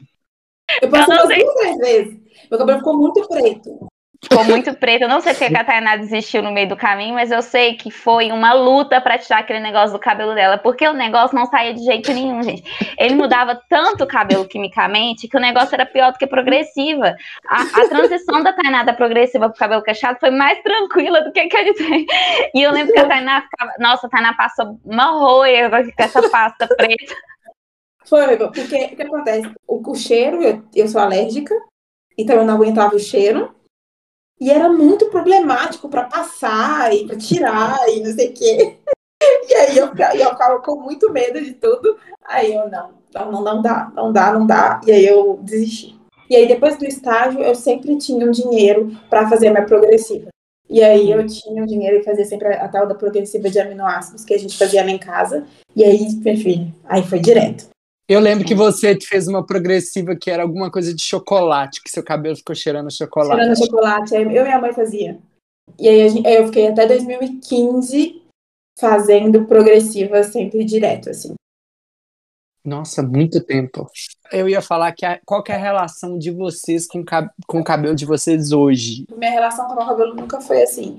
Eu 0.81 0.89
passei 0.89 1.15
umas 1.15 1.27
duas 1.27 1.77
vezes. 1.77 2.19
Meu 2.49 2.59
cabelo 2.59 2.79
ficou 2.79 2.97
muito 2.97 3.27
preto. 3.27 3.88
Ficou 4.21 4.43
muito 4.43 4.73
preto. 4.73 5.03
Eu 5.03 5.09
não 5.09 5.21
sei 5.21 5.33
porque 5.33 5.55
a 5.55 5.63
Tainá 5.63 5.95
desistiu 5.95 6.43
no 6.43 6.51
meio 6.51 6.67
do 6.67 6.75
caminho, 6.75 7.13
mas 7.13 7.31
eu 7.31 7.41
sei 7.41 7.75
que 7.75 7.89
foi 7.89 8.31
uma 8.31 8.53
luta 8.53 8.99
para 8.99 9.17
tirar 9.17 9.39
aquele 9.39 9.61
negócio 9.61 9.93
do 9.93 9.99
cabelo 9.99 10.35
dela, 10.35 10.57
porque 10.57 10.85
o 10.85 10.93
negócio 10.93 11.35
não 11.35 11.45
saía 11.45 11.73
de 11.73 11.83
jeito 11.83 12.11
nenhum, 12.11 12.43
gente. 12.43 12.63
Ele 12.97 13.15
mudava 13.15 13.59
tanto 13.69 14.03
o 14.03 14.07
cabelo 14.07 14.45
quimicamente 14.45 15.27
que 15.27 15.37
o 15.37 15.39
negócio 15.39 15.73
era 15.73 15.85
pior 15.85 16.11
do 16.11 16.17
que 16.17 16.27
progressiva. 16.27 17.15
A, 17.47 17.61
a 17.61 17.87
transição 17.87 18.43
da 18.43 18.51
Tainá 18.51 18.83
da 18.83 18.93
progressiva 18.93 19.49
pro 19.49 19.57
cabelo 19.57 19.83
cacheado 19.83 20.19
foi 20.19 20.31
mais 20.31 20.61
tranquila 20.61 21.21
do 21.21 21.31
que 21.31 21.39
a 21.39 21.63
gente 21.63 21.77
tem. 21.77 22.05
E 22.53 22.61
eu 22.61 22.71
lembro 22.73 22.93
que 22.93 22.99
a 22.99 23.07
Tainá 23.07 23.41
ficava. 23.41 23.71
Nossa, 23.79 24.07
a 24.07 24.09
Tainá 24.09 24.33
passou 24.33 24.77
uma 24.83 25.11
roia 25.11 25.69
com 25.69 25.77
essa 25.97 26.29
pasta 26.29 26.67
preta. 26.67 27.15
Foi, 28.05 28.35
porque 28.37 28.61
o 28.61 28.95
que 28.95 29.01
acontece? 29.01 29.49
O, 29.65 29.91
o 29.91 29.95
cheiro, 29.95 30.41
eu, 30.41 30.63
eu 30.75 30.87
sou 30.87 30.99
alérgica, 30.99 31.55
então 32.17 32.35
eu 32.35 32.45
não 32.45 32.55
aguentava 32.55 32.95
o 32.95 32.99
cheiro. 32.99 33.55
E 34.39 34.49
era 34.49 34.69
muito 34.69 35.07
problemático 35.09 35.89
para 35.89 36.05
passar 36.05 36.93
e 36.93 37.05
para 37.05 37.17
tirar 37.17 37.77
e 37.89 37.99
não 38.01 38.13
sei 38.13 38.29
o 38.29 38.33
quê. 38.33 38.77
E 39.49 39.53
aí 39.53 39.77
eu, 39.77 39.87
eu 39.87 40.29
ficava 40.29 40.61
com 40.61 40.79
muito 40.79 41.11
medo 41.11 41.41
de 41.41 41.53
tudo. 41.53 41.97
Aí 42.23 42.53
eu, 42.53 42.69
não, 42.69 42.91
não, 43.13 43.43
não 43.43 43.61
dá, 43.61 43.91
não 43.93 44.13
dá, 44.13 44.31
não 44.31 44.47
dá. 44.47 44.79
E 44.85 44.91
aí 44.91 45.05
eu 45.05 45.39
desisti. 45.41 45.99
E 46.29 46.35
aí 46.35 46.47
depois 46.47 46.77
do 46.77 46.85
estágio, 46.85 47.41
eu 47.41 47.53
sempre 47.53 47.97
tinha 47.97 48.25
um 48.25 48.31
dinheiro 48.31 48.95
para 49.09 49.27
fazer 49.27 49.49
minha 49.49 49.65
progressiva. 49.65 50.29
E 50.69 50.83
aí 50.83 51.11
eu 51.11 51.25
tinha 51.25 51.63
um 51.63 51.65
dinheiro 51.65 51.97
e 51.97 52.03
fazia 52.03 52.23
sempre 52.23 52.47
a, 52.47 52.65
a 52.65 52.67
tal 52.69 52.87
da 52.87 52.93
progressiva 52.93 53.49
de 53.49 53.59
aminoácidos 53.59 54.23
que 54.23 54.33
a 54.33 54.37
gente 54.37 54.57
fazia 54.57 54.83
lá 54.83 54.91
em 54.91 54.99
casa. 54.99 55.45
E 55.75 55.83
aí, 55.83 56.07
meu 56.15 56.37
filho, 56.37 56.71
aí 56.85 57.03
foi 57.03 57.19
direto. 57.19 57.67
Eu 58.09 58.19
lembro 58.19 58.43
que 58.43 58.55
você 58.55 58.99
fez 58.99 59.27
uma 59.27 59.45
progressiva 59.45 60.15
que 60.15 60.31
era 60.31 60.41
alguma 60.41 60.71
coisa 60.71 60.91
de 60.95 61.03
chocolate, 61.03 61.79
que 61.83 61.91
seu 61.91 62.03
cabelo 62.03 62.35
ficou 62.35 62.55
cheirando 62.55 62.89
chocolate. 62.89 63.39
Cheirando 63.39 63.57
chocolate, 63.57 64.15
eu 64.15 64.21
e 64.21 64.25
minha 64.25 64.59
mãe 64.59 64.73
fazia. 64.73 65.19
E 65.77 65.87
aí 65.87 66.23
eu 66.25 66.47
fiquei 66.47 66.69
até 66.69 66.87
2015 66.87 68.23
fazendo 68.79 69.45
progressiva 69.45 70.23
sempre 70.23 70.65
direto, 70.65 71.11
assim. 71.11 71.35
Nossa, 72.65 73.03
muito 73.03 73.43
tempo. 73.43 73.87
Eu 74.31 74.49
ia 74.49 74.61
falar 74.61 74.91
que 74.93 75.05
a, 75.05 75.19
qual 75.23 75.43
que 75.43 75.51
é 75.51 75.55
a 75.55 75.59
relação 75.59 76.17
de 76.17 76.31
vocês 76.31 76.87
com, 76.87 77.05
com 77.45 77.59
o 77.59 77.63
cabelo 77.63 77.95
de 77.95 78.07
vocês 78.07 78.51
hoje? 78.51 79.05
Minha 79.15 79.31
relação 79.31 79.67
com 79.67 79.73
o 79.73 79.87
cabelo 79.87 80.15
nunca 80.15 80.41
foi 80.41 80.63
assim. 80.63 80.97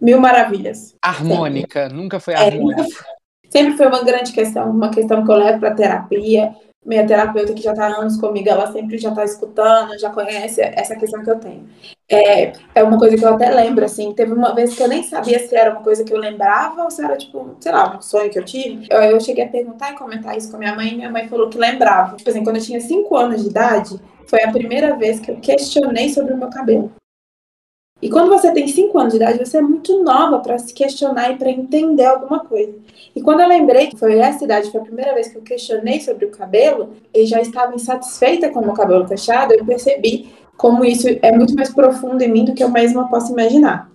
Mil 0.00 0.18
maravilhas. 0.18 0.94
Harmônica, 1.02 1.82
sempre. 1.82 1.96
nunca 1.96 2.18
foi 2.18 2.34
harmônica. 2.34 2.82
É, 2.82 3.15
sempre 3.56 3.76
foi 3.76 3.86
uma 3.86 4.04
grande 4.04 4.32
questão, 4.32 4.70
uma 4.70 4.90
questão 4.90 5.24
que 5.24 5.30
eu 5.30 5.36
levo 5.36 5.60
para 5.60 5.74
terapia. 5.74 6.54
Minha 6.84 7.04
terapeuta, 7.04 7.52
que 7.52 7.62
já 7.62 7.72
está 7.72 7.86
há 7.86 8.00
anos 8.00 8.16
comigo, 8.16 8.48
ela 8.48 8.70
sempre 8.70 8.96
já 8.96 9.08
está 9.08 9.24
escutando, 9.24 9.98
já 9.98 10.08
conhece 10.10 10.60
essa 10.60 10.94
questão 10.94 11.24
que 11.24 11.30
eu 11.30 11.40
tenho. 11.40 11.66
É, 12.08 12.52
é 12.76 12.84
uma 12.84 12.96
coisa 12.96 13.16
que 13.16 13.24
eu 13.24 13.34
até 13.34 13.50
lembro, 13.50 13.84
assim, 13.84 14.12
teve 14.12 14.32
uma 14.32 14.54
vez 14.54 14.76
que 14.76 14.82
eu 14.82 14.86
nem 14.86 15.02
sabia 15.02 15.40
se 15.40 15.56
era 15.56 15.72
uma 15.72 15.82
coisa 15.82 16.04
que 16.04 16.12
eu 16.12 16.18
lembrava 16.18 16.84
ou 16.84 16.90
se 16.90 17.04
era, 17.04 17.16
tipo, 17.16 17.56
sei 17.58 17.72
lá, 17.72 17.96
um 17.96 18.00
sonho 18.00 18.30
que 18.30 18.38
eu 18.38 18.44
tive. 18.44 18.86
Eu, 18.88 19.00
eu 19.00 19.20
cheguei 19.20 19.44
a 19.44 19.48
perguntar 19.48 19.92
e 19.92 19.96
comentar 19.96 20.36
isso 20.36 20.48
com 20.52 20.58
minha 20.58 20.76
mãe, 20.76 20.92
e 20.92 20.96
minha 20.96 21.10
mãe 21.10 21.26
falou 21.26 21.48
que 21.48 21.58
lembrava. 21.58 22.14
Tipo 22.14 22.30
assim, 22.30 22.44
quando 22.44 22.56
eu 22.56 22.62
tinha 22.62 22.80
5 22.80 23.16
anos 23.16 23.42
de 23.42 23.48
idade, 23.48 24.00
foi 24.28 24.44
a 24.44 24.52
primeira 24.52 24.94
vez 24.96 25.18
que 25.18 25.32
eu 25.32 25.36
questionei 25.40 26.10
sobre 26.10 26.34
o 26.34 26.36
meu 26.36 26.50
cabelo. 26.50 26.92
E 28.00 28.10
quando 28.10 28.28
você 28.28 28.52
tem 28.52 28.68
5 28.68 28.98
anos 28.98 29.12
de 29.14 29.16
idade, 29.16 29.38
você 29.38 29.56
é 29.56 29.62
muito 29.62 30.02
nova 30.02 30.38
para 30.40 30.58
se 30.58 30.72
questionar 30.74 31.32
e 31.32 31.36
para 31.36 31.50
entender 31.50 32.04
alguma 32.04 32.40
coisa. 32.40 32.74
E 33.14 33.22
quando 33.22 33.40
eu 33.40 33.48
lembrei 33.48 33.86
que 33.86 33.96
foi 33.96 34.18
essa 34.18 34.44
idade, 34.44 34.70
foi 34.70 34.80
a 34.80 34.84
primeira 34.84 35.14
vez 35.14 35.28
que 35.28 35.38
eu 35.38 35.42
questionei 35.42 36.00
sobre 36.00 36.26
o 36.26 36.30
cabelo, 36.30 36.90
e 37.14 37.24
já 37.24 37.40
estava 37.40 37.74
insatisfeita 37.74 38.50
com 38.50 38.60
o 38.60 38.64
meu 38.64 38.74
cabelo 38.74 39.08
fechado, 39.08 39.54
eu 39.54 39.64
percebi 39.64 40.30
como 40.58 40.84
isso 40.84 41.06
é 41.22 41.32
muito 41.32 41.54
mais 41.54 41.72
profundo 41.72 42.22
em 42.22 42.30
mim 42.30 42.44
do 42.44 42.54
que 42.54 42.62
eu 42.62 42.68
mesma 42.68 43.08
posso 43.08 43.32
imaginar. 43.32 43.90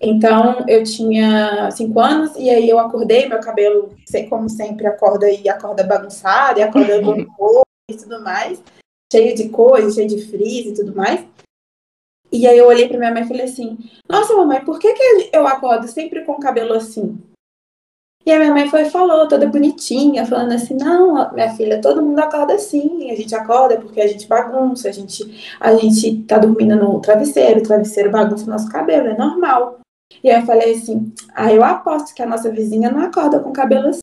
Então, 0.00 0.64
eu 0.66 0.82
tinha 0.82 1.70
5 1.70 2.00
anos, 2.00 2.32
e 2.36 2.50
aí 2.50 2.68
eu 2.68 2.80
acordei, 2.80 3.28
meu 3.28 3.38
cabelo, 3.38 3.94
como 4.28 4.48
sempre, 4.48 4.88
acorda 4.88 5.30
e 5.30 5.48
acorda 5.48 5.84
bagunçado, 5.84 6.58
e 6.58 6.62
acorda 6.62 6.98
com 7.04 7.24
cor 7.36 7.62
e 7.88 7.94
tudo 7.94 8.20
mais, 8.22 8.60
cheio 9.12 9.36
de 9.36 9.50
coisas, 9.50 9.94
cheio 9.94 10.08
de 10.08 10.20
frizz 10.26 10.66
e 10.66 10.74
tudo 10.74 10.96
mais. 10.96 11.24
E 12.32 12.46
aí 12.46 12.56
eu 12.56 12.66
olhei 12.66 12.88
para 12.88 12.98
minha 12.98 13.12
mãe 13.12 13.22
e 13.22 13.28
falei 13.28 13.44
assim: 13.44 13.78
Nossa, 14.08 14.36
mamãe, 14.36 14.64
por 14.64 14.78
que, 14.78 14.92
que 14.92 15.30
eu 15.32 15.46
acordo 15.46 15.88
sempre 15.88 16.24
com 16.24 16.32
o 16.32 16.40
cabelo 16.40 16.74
assim? 16.74 17.18
E 18.24 18.30
a 18.30 18.38
minha 18.38 18.52
mãe 18.52 18.68
foi 18.68 18.84
falou, 18.84 19.26
toda 19.26 19.46
bonitinha, 19.46 20.24
falando 20.26 20.52
assim: 20.52 20.74
Não, 20.74 21.32
minha 21.32 21.50
filha, 21.54 21.80
todo 21.80 22.02
mundo 22.02 22.18
acorda 22.20 22.54
assim. 22.54 23.10
A 23.10 23.16
gente 23.16 23.34
acorda 23.34 23.80
porque 23.80 24.00
a 24.00 24.06
gente 24.06 24.28
bagunça, 24.28 24.88
a 24.88 24.92
gente, 24.92 25.56
a 25.58 25.74
gente 25.74 26.22
tá 26.24 26.38
dormindo 26.38 26.76
no 26.76 27.00
travesseiro, 27.00 27.60
o 27.60 27.62
travesseiro 27.62 28.10
bagunça 28.10 28.44
o 28.44 28.50
nosso 28.50 28.68
cabelo, 28.68 29.08
é 29.08 29.16
normal. 29.16 29.80
E 30.22 30.30
aí 30.30 30.40
eu 30.40 30.46
falei 30.46 30.74
assim: 30.74 31.12
Ah, 31.34 31.52
eu 31.52 31.64
aposto 31.64 32.14
que 32.14 32.22
a 32.22 32.26
nossa 32.26 32.50
vizinha 32.50 32.90
não 32.90 33.00
acorda 33.00 33.40
com 33.40 33.50
o 33.50 33.54
cabelo 33.54 33.88
assim. 33.88 34.00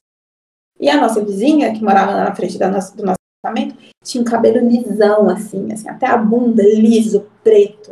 E 0.79 0.89
a 0.89 0.99
nossa 0.99 1.23
vizinha, 1.23 1.73
que 1.73 1.83
morava 1.83 2.11
na 2.13 2.35
frente 2.35 2.57
da 2.57 2.69
nossa, 2.69 2.95
do 2.95 3.03
nosso 3.03 3.17
apartamento, 3.43 3.77
tinha 4.03 4.21
um 4.21 4.25
cabelo 4.25 4.67
lisão, 4.67 5.29
assim, 5.29 5.71
assim, 5.71 5.89
até 5.89 6.05
a 6.05 6.17
bunda, 6.17 6.61
liso, 6.61 7.25
preto, 7.43 7.89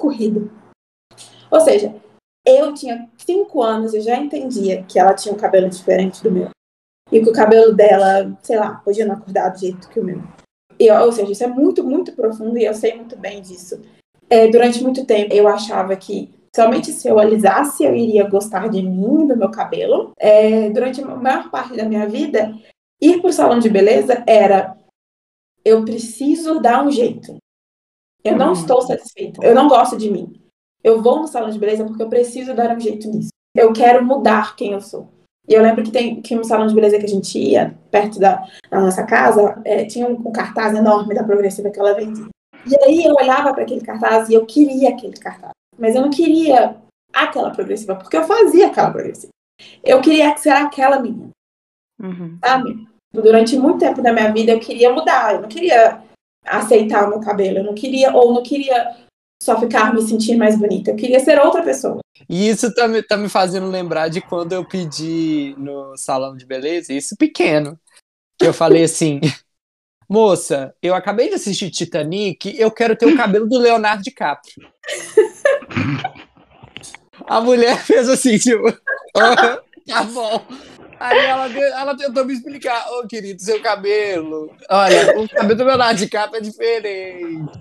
escorrido. 0.00 0.50
Ou 1.50 1.60
seja, 1.60 1.94
eu 2.46 2.72
tinha 2.72 3.08
cinco 3.18 3.62
anos 3.62 3.92
e 3.92 4.00
já 4.00 4.16
entendia 4.16 4.82
que 4.84 4.98
ela 4.98 5.14
tinha 5.14 5.34
um 5.34 5.38
cabelo 5.38 5.68
diferente 5.68 6.22
do 6.22 6.32
meu. 6.32 6.48
E 7.12 7.20
que 7.20 7.28
o 7.28 7.32
cabelo 7.32 7.74
dela, 7.74 8.36
sei 8.42 8.56
lá, 8.56 8.76
podia 8.76 9.04
não 9.04 9.16
acordar 9.16 9.50
do 9.50 9.58
jeito 9.58 9.88
que 9.88 10.00
o 10.00 10.04
meu. 10.04 10.22
E, 10.78 10.90
ou 10.90 11.12
seja, 11.12 11.32
isso 11.32 11.44
é 11.44 11.48
muito, 11.48 11.84
muito 11.84 12.12
profundo 12.12 12.56
e 12.56 12.64
eu 12.64 12.72
sei 12.72 12.94
muito 12.94 13.16
bem 13.16 13.42
disso. 13.42 13.80
É, 14.30 14.48
durante 14.48 14.82
muito 14.82 15.04
tempo 15.04 15.34
eu 15.34 15.48
achava 15.48 15.94
que 15.96 16.32
somente 16.54 16.92
se 16.92 17.08
eu 17.08 17.18
alisasse 17.18 17.84
eu 17.84 17.94
iria 17.94 18.28
gostar 18.28 18.68
de 18.68 18.80
mim, 18.80 19.26
do 19.26 19.36
meu 19.36 19.50
cabelo. 19.50 20.12
É, 20.18 20.70
durante 20.70 21.02
a 21.02 21.06
maior 21.06 21.50
parte 21.50 21.76
da 21.76 21.84
minha 21.84 22.08
vida, 22.08 22.54
ir 23.02 23.20
para 23.20 23.28
o 23.28 23.32
salão 23.32 23.58
de 23.58 23.68
beleza 23.68 24.22
era 24.26 24.76
eu 25.64 25.84
preciso 25.84 26.60
dar 26.60 26.86
um 26.86 26.90
jeito. 26.90 27.39
Eu 28.24 28.36
não 28.36 28.50
Hum. 28.50 28.52
estou 28.52 28.82
satisfeita. 28.82 29.44
Eu 29.44 29.54
não 29.54 29.68
gosto 29.68 29.96
de 29.96 30.10
mim. 30.10 30.40
Eu 30.82 31.02
vou 31.02 31.20
no 31.20 31.26
salão 31.26 31.50
de 31.50 31.58
beleza 31.58 31.84
porque 31.84 32.02
eu 32.02 32.08
preciso 32.08 32.54
dar 32.54 32.74
um 32.76 32.80
jeito 32.80 33.08
nisso. 33.08 33.28
Eu 33.54 33.72
quero 33.72 34.04
mudar 34.04 34.56
quem 34.56 34.72
eu 34.72 34.80
sou. 34.80 35.08
E 35.48 35.54
eu 35.54 35.62
lembro 35.62 35.82
que 35.82 35.90
tem 35.90 36.20
que 36.22 36.38
um 36.38 36.44
salão 36.44 36.66
de 36.66 36.74
beleza 36.74 36.98
que 36.98 37.04
a 37.04 37.08
gente 37.08 37.38
ia, 37.38 37.76
perto 37.90 38.20
da, 38.20 38.46
da 38.70 38.80
nossa 38.80 39.04
casa, 39.04 39.60
é, 39.64 39.84
tinha 39.84 40.06
um, 40.06 40.12
um 40.12 40.32
cartaz 40.32 40.74
enorme 40.76 41.14
da 41.14 41.24
progressiva 41.24 41.70
que 41.70 41.80
ela 41.80 41.94
vendia. 41.94 42.26
E 42.66 42.76
aí 42.84 43.04
eu 43.04 43.14
olhava 43.14 43.52
para 43.52 43.62
aquele 43.62 43.80
cartaz 43.80 44.28
e 44.28 44.34
eu 44.34 44.46
queria 44.46 44.90
aquele 44.90 45.16
cartaz. 45.16 45.52
Mas 45.78 45.94
eu 45.96 46.02
não 46.02 46.10
queria 46.10 46.76
aquela 47.12 47.50
progressiva, 47.50 47.96
porque 47.96 48.16
eu 48.16 48.24
fazia 48.24 48.68
aquela 48.68 48.90
progressiva. 48.90 49.32
Eu 49.82 50.00
queria 50.00 50.36
ser 50.36 50.50
aquela 50.50 51.00
menina, 51.00 51.30
Uhum. 52.00 52.38
sabe? 52.44 52.86
Durante 53.12 53.58
muito 53.58 53.80
tempo 53.80 54.00
da 54.00 54.12
minha 54.12 54.32
vida 54.32 54.52
eu 54.52 54.60
queria 54.60 54.92
mudar, 54.92 55.34
eu 55.34 55.40
não 55.42 55.48
queria 55.48 56.00
aceitar 56.44 57.06
o 57.06 57.10
meu 57.10 57.20
cabelo, 57.20 57.58
eu 57.58 57.64
não 57.64 57.74
queria, 57.74 58.14
ou 58.14 58.32
não 58.34 58.42
queria 58.42 58.96
só 59.42 59.58
ficar 59.58 59.94
me 59.94 60.02
sentindo 60.02 60.38
mais 60.38 60.58
bonita, 60.58 60.90
eu 60.90 60.96
queria 60.96 61.20
ser 61.20 61.38
outra 61.38 61.62
pessoa. 61.62 62.00
E 62.28 62.48
isso 62.48 62.72
tá 62.74 62.86
me, 62.86 63.02
tá 63.02 63.16
me 63.16 63.28
fazendo 63.28 63.68
lembrar 63.68 64.08
de 64.08 64.20
quando 64.20 64.52
eu 64.52 64.64
pedi 64.64 65.54
no 65.56 65.96
salão 65.96 66.36
de 66.36 66.44
beleza, 66.44 66.92
isso 66.92 67.16
pequeno, 67.16 67.78
que 68.38 68.46
eu 68.46 68.52
falei 68.52 68.84
assim, 68.84 69.20
moça, 70.08 70.74
eu 70.82 70.94
acabei 70.94 71.28
de 71.28 71.36
assistir 71.36 71.70
Titanic, 71.70 72.54
eu 72.58 72.70
quero 72.70 72.96
ter 72.96 73.06
o 73.06 73.16
cabelo 73.16 73.48
do 73.48 73.58
Leonardo 73.58 74.02
DiCaprio. 74.02 74.68
A 77.26 77.40
mulher 77.40 77.78
fez 77.78 78.08
assim, 78.08 78.38
tipo, 78.38 78.66
"Ah, 79.16 79.60
tá 79.86 80.02
bom. 80.04 80.42
Aí 81.00 81.18
ela, 81.18 81.48
ela 81.48 81.96
tentou 81.96 82.26
me 82.26 82.34
explicar, 82.34 82.86
ô 82.92 83.06
querido, 83.06 83.40
seu 83.40 83.58
cabelo. 83.62 84.54
Olha, 84.68 85.18
o 85.18 85.26
cabelo 85.26 85.54
do 85.54 85.64
Leonardo 85.64 85.98
DiCaprio 85.98 86.38
é 86.38 86.42
diferente. 86.42 87.56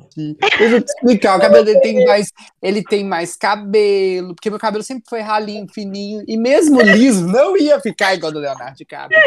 Eu 0.59 0.81
te 0.81 0.89
explicar, 0.89 1.37
o 1.37 1.41
cabelo 1.41 1.63
dele 1.63 1.79
tem 1.79 2.05
mais 2.05 2.33
ele 2.61 2.83
tem 2.83 3.05
mais 3.05 3.37
cabelo, 3.37 4.35
porque 4.35 4.49
meu 4.49 4.59
cabelo 4.59 4.83
sempre 4.83 5.05
foi 5.09 5.21
ralinho, 5.21 5.65
fininho, 5.73 6.21
e 6.27 6.35
mesmo 6.35 6.81
liso 6.81 7.25
não 7.25 7.55
ia 7.55 7.79
ficar 7.79 8.13
igual 8.13 8.29
do 8.29 8.39
Leonardo 8.39 8.75
DiCaprio. 8.75 9.17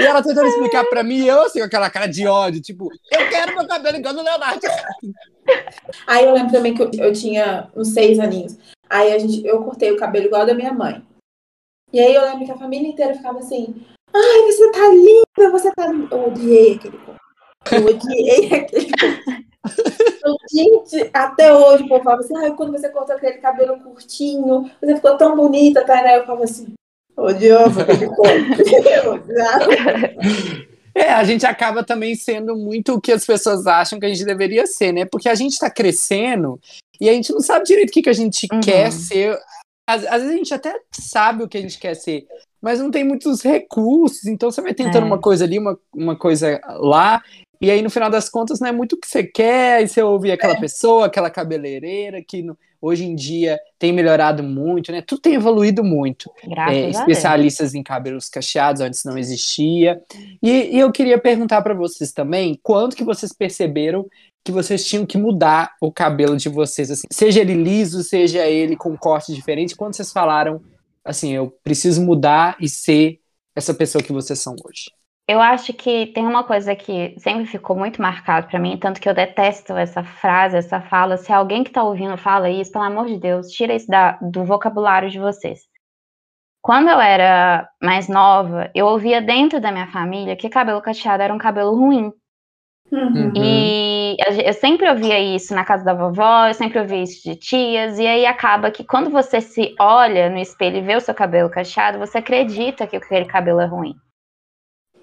E 0.00 0.04
ela 0.04 0.24
tentando 0.24 0.48
explicar 0.48 0.84
pra 0.86 1.04
mim, 1.04 1.24
eu 1.24 1.42
assim, 1.42 1.60
com 1.60 1.66
aquela 1.66 1.88
cara 1.88 2.06
de 2.08 2.26
ódio, 2.26 2.60
tipo, 2.60 2.88
eu 3.12 3.28
quero 3.28 3.54
meu 3.54 3.68
cabelo 3.68 3.96
igual 3.96 4.12
do 4.12 4.24
Leonardo. 4.24 4.60
Aí 6.04 6.24
eu 6.24 6.34
lembro 6.34 6.50
também 6.50 6.74
que 6.74 6.82
eu, 6.82 6.90
eu 6.98 7.12
tinha 7.12 7.68
uns 7.76 7.88
seis 7.90 8.18
aninhos. 8.18 8.56
Aí 8.88 9.12
a 9.12 9.18
gente, 9.20 9.46
eu 9.46 9.62
cortei 9.62 9.92
o 9.92 9.96
cabelo 9.96 10.26
igual 10.26 10.44
da 10.44 10.52
minha 10.52 10.72
mãe. 10.72 11.00
E 11.92 12.00
aí 12.00 12.14
eu 12.14 12.22
lembro 12.22 12.44
que 12.44 12.52
a 12.52 12.58
família 12.58 12.88
inteira 12.88 13.14
ficava 13.14 13.38
assim, 13.38 13.74
ai, 14.14 14.42
você 14.46 14.70
tá 14.72 14.88
linda, 14.88 15.50
você 15.50 15.70
tá 15.72 15.86
linda. 15.88 16.14
Eu 16.14 16.26
odiei 16.28 16.74
aquele 16.74 16.98
corpo. 16.98 17.20
Eu 17.72 17.86
odiei 17.86 18.46
aquele 18.54 18.90
corpo. 18.92 19.50
Eu, 20.24 20.36
Gente, 20.52 21.10
até 21.12 21.52
hoje 21.54 21.84
o 21.84 21.88
povo 21.88 22.02
falava 22.04 22.22
assim, 22.22 22.36
ai, 22.36 22.54
quando 22.54 22.72
você 22.72 22.88
cortou 22.88 23.16
aquele 23.16 23.38
cabelo 23.38 23.78
curtinho, 23.80 24.70
você 24.80 24.94
ficou 24.94 25.16
tão 25.16 25.36
bonita, 25.36 25.84
tá? 25.84 26.02
Né? 26.02 26.18
Eu 26.18 26.24
falava 26.24 26.44
assim, 26.44 26.72
odiava 27.16 27.82
aquele 27.82 28.06
odiava. 29.08 29.66
É, 30.94 31.12
a 31.12 31.22
gente 31.24 31.46
acaba 31.46 31.84
também 31.84 32.14
sendo 32.16 32.56
muito 32.56 32.94
o 32.94 33.00
que 33.00 33.12
as 33.12 33.24
pessoas 33.24 33.66
acham 33.66 34.00
que 34.00 34.06
a 34.06 34.08
gente 34.08 34.24
deveria 34.24 34.66
ser, 34.66 34.92
né? 34.92 35.04
Porque 35.04 35.28
a 35.28 35.34
gente 35.34 35.58
tá 35.58 35.70
crescendo 35.70 36.58
e 37.00 37.08
a 37.08 37.12
gente 37.12 37.32
não 37.32 37.40
sabe 37.40 37.64
direito 37.64 37.90
o 37.90 37.92
que, 37.92 38.02
que 38.02 38.10
a 38.10 38.14
gente 38.14 38.48
Uhum. 38.52 38.60
quer 38.60 38.90
ser. 38.90 39.38
Às, 39.94 40.04
às 40.06 40.22
vezes 40.22 40.34
a 40.34 40.36
gente 40.36 40.54
até 40.54 40.80
sabe 40.92 41.42
o 41.42 41.48
que 41.48 41.58
a 41.58 41.60
gente 41.60 41.78
quer 41.78 41.94
ser, 41.94 42.26
mas 42.60 42.78
não 42.78 42.90
tem 42.90 43.04
muitos 43.04 43.42
recursos, 43.42 44.26
então 44.26 44.50
você 44.50 44.60
vai 44.60 44.74
tentando 44.74 45.04
É. 45.04 45.06
uma 45.06 45.18
coisa 45.18 45.44
ali, 45.44 45.58
uma, 45.58 45.78
uma 45.94 46.16
coisa 46.16 46.60
lá, 46.78 47.22
e 47.60 47.70
aí 47.70 47.82
no 47.82 47.90
final 47.90 48.08
das 48.10 48.28
contas 48.28 48.60
não 48.60 48.68
é 48.68 48.72
muito 48.72 48.94
o 48.94 48.98
que 49.00 49.06
você 49.08 49.22
quer, 49.22 49.76
aí 49.78 49.88
você 49.88 50.02
ouve 50.02 50.30
aquela 50.30 50.58
pessoa, 50.60 51.06
aquela 51.06 51.30
cabeleireira 51.30 52.22
que 52.22 52.42
no- 52.42 52.56
hoje 52.80 53.04
em 53.04 53.14
dia 53.14 53.58
tem 53.78 53.92
melhorado 53.92 54.42
muito, 54.42 54.90
né? 54.90 55.02
Tudo 55.02 55.20
tem 55.20 55.34
evoluído 55.34 55.84
muito 55.84 56.30
é, 56.42 56.60
a 56.60 56.70
Deus. 56.70 56.96
especialistas 56.96 57.74
em 57.74 57.82
cabelos 57.82 58.28
cacheados, 58.28 58.80
antes 58.80 59.04
não 59.04 59.18
existia. 59.18 60.00
E, 60.42 60.76
e 60.76 60.78
eu 60.78 60.90
queria 60.90 61.18
perguntar 61.18 61.62
para 61.62 61.74
vocês 61.74 62.12
também, 62.12 62.58
quando 62.62 62.96
que 62.96 63.04
vocês 63.04 63.32
perceberam 63.32 64.06
que 64.42 64.52
vocês 64.52 64.86
tinham 64.86 65.04
que 65.04 65.18
mudar 65.18 65.74
o 65.80 65.92
cabelo 65.92 66.36
de 66.36 66.48
vocês, 66.48 66.90
assim, 66.90 67.06
seja 67.12 67.40
ele 67.40 67.54
liso, 67.54 68.02
seja 68.02 68.46
ele 68.46 68.74
com 68.74 68.96
corte 68.96 69.34
diferente, 69.34 69.76
quando 69.76 69.94
vocês 69.94 70.10
falaram, 70.10 70.62
assim, 71.04 71.32
eu 71.32 71.54
preciso 71.62 72.02
mudar 72.02 72.56
e 72.58 72.68
ser 72.68 73.20
essa 73.54 73.74
pessoa 73.74 74.02
que 74.02 74.12
vocês 74.12 74.38
são 74.38 74.54
hoje? 74.64 74.90
Eu 75.30 75.40
acho 75.40 75.72
que 75.72 76.06
tem 76.08 76.26
uma 76.26 76.42
coisa 76.42 76.74
que 76.74 77.14
sempre 77.16 77.46
ficou 77.46 77.76
muito 77.76 78.02
marcado 78.02 78.48
pra 78.48 78.58
mim, 78.58 78.76
tanto 78.76 79.00
que 79.00 79.08
eu 79.08 79.14
detesto 79.14 79.74
essa 79.74 80.02
frase, 80.02 80.56
essa 80.56 80.80
fala. 80.80 81.16
Se 81.16 81.32
alguém 81.32 81.62
que 81.62 81.70
tá 81.70 81.84
ouvindo 81.84 82.16
fala 82.16 82.50
isso, 82.50 82.72
pelo 82.72 82.82
amor 82.82 83.06
de 83.06 83.16
Deus, 83.16 83.46
tira 83.46 83.72
isso 83.72 83.86
da- 83.86 84.18
do 84.20 84.44
vocabulário 84.44 85.08
de 85.08 85.20
vocês. 85.20 85.60
Quando 86.60 86.88
eu 86.88 86.98
era 86.98 87.68
mais 87.80 88.08
nova, 88.08 88.72
eu 88.74 88.86
ouvia 88.86 89.22
dentro 89.22 89.60
da 89.60 89.70
minha 89.70 89.86
família 89.86 90.34
que 90.34 90.48
cabelo 90.48 90.82
cacheado 90.82 91.22
era 91.22 91.32
um 91.32 91.38
cabelo 91.38 91.76
ruim. 91.76 92.12
Uhum. 92.90 93.32
E 93.36 94.16
eu 94.44 94.52
sempre 94.52 94.90
ouvia 94.90 95.20
isso 95.20 95.54
na 95.54 95.64
casa 95.64 95.84
da 95.84 95.94
vovó, 95.94 96.48
eu 96.48 96.54
sempre 96.54 96.80
ouvia 96.80 97.04
isso 97.04 97.22
de 97.22 97.36
tias, 97.36 98.00
e 98.00 98.04
aí 98.04 98.26
acaba 98.26 98.68
que 98.72 98.82
quando 98.82 99.08
você 99.10 99.40
se 99.40 99.76
olha 99.78 100.28
no 100.28 100.38
espelho 100.38 100.78
e 100.78 100.82
vê 100.82 100.96
o 100.96 101.00
seu 101.00 101.14
cabelo 101.14 101.48
cacheado, 101.48 102.00
você 102.00 102.18
acredita 102.18 102.84
que 102.84 102.96
aquele 102.96 103.26
cabelo 103.26 103.60
é 103.60 103.66
ruim. 103.66 103.94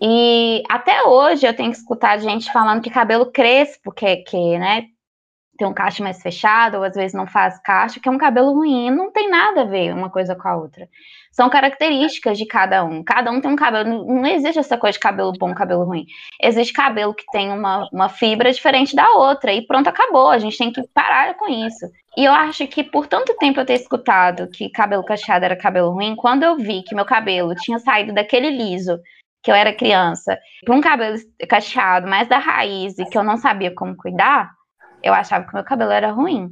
E 0.02 0.64
até 0.70 1.04
hoje 1.04 1.48
eu 1.48 1.56
tenho 1.56 1.72
que 1.72 1.78
escutar 1.78 2.20
gente 2.20 2.52
falando 2.52 2.82
que 2.82 2.90
cabelo 2.90 3.32
crespo, 3.32 3.92
que, 3.92 4.18
que 4.18 4.58
né, 4.60 4.86
tem 5.58 5.68
um 5.68 5.74
cacho 5.74 6.04
mais 6.04 6.22
fechado, 6.22 6.78
ou 6.78 6.84
às 6.84 6.96
vezes 6.96 7.14
não 7.14 7.26
faz 7.26 7.60
cacho, 7.62 8.00
que 8.00 8.08
é 8.08 8.12
um 8.12 8.18
cabelo 8.18 8.54
ruim. 8.54 8.92
Não 8.92 9.12
tem 9.12 9.30
nada 9.30 9.62
a 9.62 9.66
ver 9.66 9.94
uma 9.94 10.10
coisa 10.10 10.36
com 10.36 10.48
a 10.48 10.56
outra. 10.56 10.88
São 11.32 11.50
características 11.50 12.38
de 12.38 12.46
cada 12.46 12.84
um. 12.84 13.04
Cada 13.04 13.32
um 13.32 13.42
tem 13.42 13.52
um 13.52 13.56
cabelo. 13.56 14.06
Não 14.06 14.26
existe 14.26 14.60
essa 14.60 14.78
coisa 14.78 14.94
de 14.94 15.00
cabelo 15.00 15.34
bom, 15.38 15.54
cabelo 15.54 15.84
ruim. 15.84 16.06
Existe 16.42 16.74
cabelo 16.74 17.14
que 17.14 17.26
tem 17.32 17.52
uma, 17.52 17.90
uma 17.92 18.10
fibra 18.10 18.52
diferente 18.52 18.96
da 18.96 19.10
outra. 19.12 19.52
E 19.54 19.66
pronto, 19.66 19.88
acabou. 19.88 20.30
A 20.30 20.38
gente 20.38 20.58
tem 20.58 20.72
que 20.72 20.82
parar 20.94 21.36
com 21.36 21.48
isso. 21.50 21.86
E 22.16 22.26
eu 22.26 22.32
acho 22.32 22.68
que 22.68 22.84
por 22.84 23.08
tanto 23.08 23.36
tempo 23.38 23.60
eu 23.60 23.66
ter 23.66 23.76
escutado 23.76 24.50
que 24.50 24.70
cabelo 24.70 25.04
cacheado 25.04 25.46
era 25.46 25.56
cabelo 25.56 25.92
ruim, 25.92 26.16
quando 26.16 26.44
eu 26.44 26.58
vi 26.58 26.82
que 26.82 26.96
meu 26.96 27.06
cabelo 27.06 27.54
tinha 27.54 27.78
saído 27.78 28.12
daquele 28.12 28.50
liso 28.50 29.00
que 29.48 29.52
eu 29.52 29.56
era 29.56 29.74
criança, 29.74 30.38
para 30.66 30.76
um 30.76 30.82
cabelo 30.82 31.18
cacheado, 31.48 32.06
mais 32.06 32.28
da 32.28 32.38
raiz, 32.38 33.00
e 33.00 33.06
que 33.06 33.18
eu 33.18 33.24
não 33.24 33.38
sabia 33.38 33.74
como 33.74 33.96
cuidar, 33.96 34.52
eu 35.02 35.14
achava 35.14 35.48
que 35.48 35.54
meu 35.54 35.64
cabelo 35.64 35.90
era 35.92 36.12
ruim. 36.12 36.50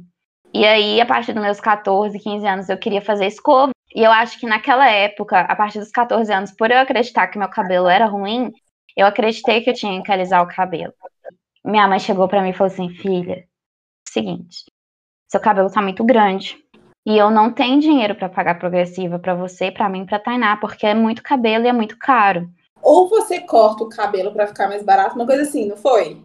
E 0.54 0.64
aí, 0.64 0.98
a 0.98 1.04
partir 1.04 1.34
dos 1.34 1.42
meus 1.42 1.60
14, 1.60 2.18
15 2.18 2.46
anos, 2.46 2.68
eu 2.70 2.78
queria 2.78 3.02
fazer 3.02 3.26
escova. 3.26 3.70
E 3.94 4.02
eu 4.02 4.10
acho 4.10 4.40
que 4.40 4.46
naquela 4.46 4.88
época, 4.88 5.40
a 5.40 5.54
partir 5.54 5.78
dos 5.78 5.90
14 5.90 6.32
anos, 6.32 6.52
por 6.52 6.70
eu 6.70 6.78
acreditar 6.78 7.26
que 7.26 7.38
meu 7.38 7.50
cabelo 7.50 7.86
era 7.86 8.06
ruim, 8.06 8.50
eu 8.96 9.06
acreditei 9.06 9.60
que 9.60 9.68
eu 9.68 9.74
tinha 9.74 10.02
que 10.02 10.10
alisar 10.10 10.42
o 10.42 10.48
cabelo. 10.48 10.94
Minha 11.62 11.86
mãe 11.86 11.98
chegou 11.98 12.26
para 12.26 12.40
mim 12.40 12.48
e 12.48 12.54
falou 12.54 12.72
assim: 12.72 12.88
filha, 12.94 13.44
seguinte, 14.08 14.64
seu 15.28 15.38
cabelo 15.38 15.70
tá 15.70 15.82
muito 15.82 16.02
grande. 16.02 16.56
E 17.04 17.18
eu 17.18 17.30
não 17.30 17.52
tenho 17.52 17.78
dinheiro 17.78 18.14
para 18.14 18.30
pagar 18.30 18.58
progressiva 18.58 19.18
para 19.18 19.34
você, 19.34 19.70
para 19.70 19.86
mim, 19.86 20.06
para 20.06 20.18
Tainá, 20.18 20.56
porque 20.56 20.86
é 20.86 20.94
muito 20.94 21.22
cabelo 21.22 21.66
e 21.66 21.68
é 21.68 21.74
muito 21.74 21.98
caro. 21.98 22.50
Ou 22.86 23.08
você 23.08 23.40
corta 23.40 23.82
o 23.82 23.88
cabelo 23.88 24.32
pra 24.32 24.46
ficar 24.46 24.68
mais 24.68 24.80
barato, 24.84 25.16
uma 25.16 25.26
coisa 25.26 25.42
assim, 25.42 25.66
não 25.66 25.76
foi? 25.76 26.22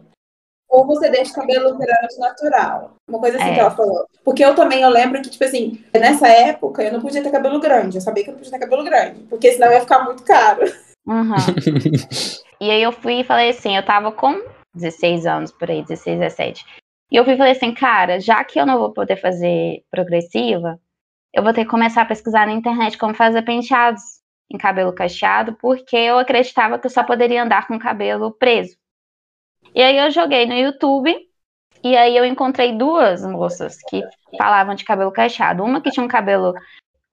Ou 0.70 0.86
você 0.86 1.10
deixa 1.10 1.32
o 1.32 1.34
cabelo 1.34 1.70
inteiramente 1.74 2.18
natural. 2.20 2.92
Uma 3.08 3.18
coisa 3.18 3.36
assim 3.36 3.48
É. 3.50 3.54
que 3.54 3.60
ela 3.60 3.70
falou. 3.72 4.06
Porque 4.24 4.44
eu 4.44 4.54
também, 4.54 4.80
eu 4.80 4.88
lembro 4.88 5.20
que, 5.20 5.28
tipo 5.28 5.42
assim, 5.42 5.84
nessa 5.92 6.28
época 6.28 6.84
eu 6.84 6.92
não 6.92 7.00
podia 7.00 7.20
ter 7.20 7.32
cabelo 7.32 7.58
grande. 7.58 7.96
Eu 7.96 8.00
sabia 8.00 8.22
que 8.22 8.30
eu 8.30 8.34
não 8.34 8.38
podia 8.38 8.52
ter 8.52 8.60
cabelo 8.60 8.84
grande. 8.84 9.24
Porque 9.24 9.50
senão 9.52 9.72
ia 9.72 9.80
ficar 9.80 10.04
muito 10.04 10.22
caro. 10.22 10.62
Uhum. 11.04 11.34
E 12.62 12.70
aí 12.70 12.80
eu 12.80 12.92
fui 12.92 13.14
e 13.14 13.24
falei 13.24 13.50
assim, 13.50 13.76
eu 13.76 13.84
tava 13.84 14.12
com 14.12 14.40
16 14.72 15.26
anos 15.26 15.50
por 15.50 15.68
aí, 15.68 15.82
16, 15.82 16.20
17. 16.20 16.64
E 17.10 17.16
eu 17.16 17.24
fui 17.24 17.34
e 17.34 17.36
falei 17.36 17.54
assim, 17.54 17.74
cara, 17.74 18.20
já 18.20 18.44
que 18.44 18.60
eu 18.60 18.64
não 18.64 18.78
vou 18.78 18.92
poder 18.92 19.16
fazer 19.16 19.82
progressiva, 19.90 20.78
eu 21.34 21.42
vou 21.42 21.52
ter 21.52 21.64
que 21.64 21.70
começar 21.72 22.02
a 22.02 22.06
pesquisar 22.06 22.46
na 22.46 22.52
internet 22.52 22.96
como 22.96 23.14
fazer 23.16 23.42
penteados 23.42 24.21
em 24.52 24.58
cabelo 24.58 24.92
cacheado, 24.92 25.54
porque 25.54 25.96
eu 25.96 26.18
acreditava 26.18 26.78
que 26.78 26.86
eu 26.86 26.90
só 26.90 27.02
poderia 27.02 27.42
andar 27.42 27.66
com 27.66 27.76
o 27.76 27.80
cabelo 27.80 28.32
preso. 28.32 28.76
E 29.74 29.82
aí 29.82 29.96
eu 29.96 30.10
joguei 30.10 30.46
no 30.46 30.54
YouTube 30.54 31.14
e 31.82 31.96
aí 31.96 32.16
eu 32.16 32.24
encontrei 32.24 32.76
duas 32.76 33.24
moças 33.24 33.78
que 33.88 34.02
falavam 34.36 34.74
de 34.74 34.84
cabelo 34.84 35.10
cacheado. 35.10 35.64
Uma 35.64 35.80
que 35.80 35.90
tinha 35.90 36.04
um 36.04 36.08
cabelo 36.08 36.54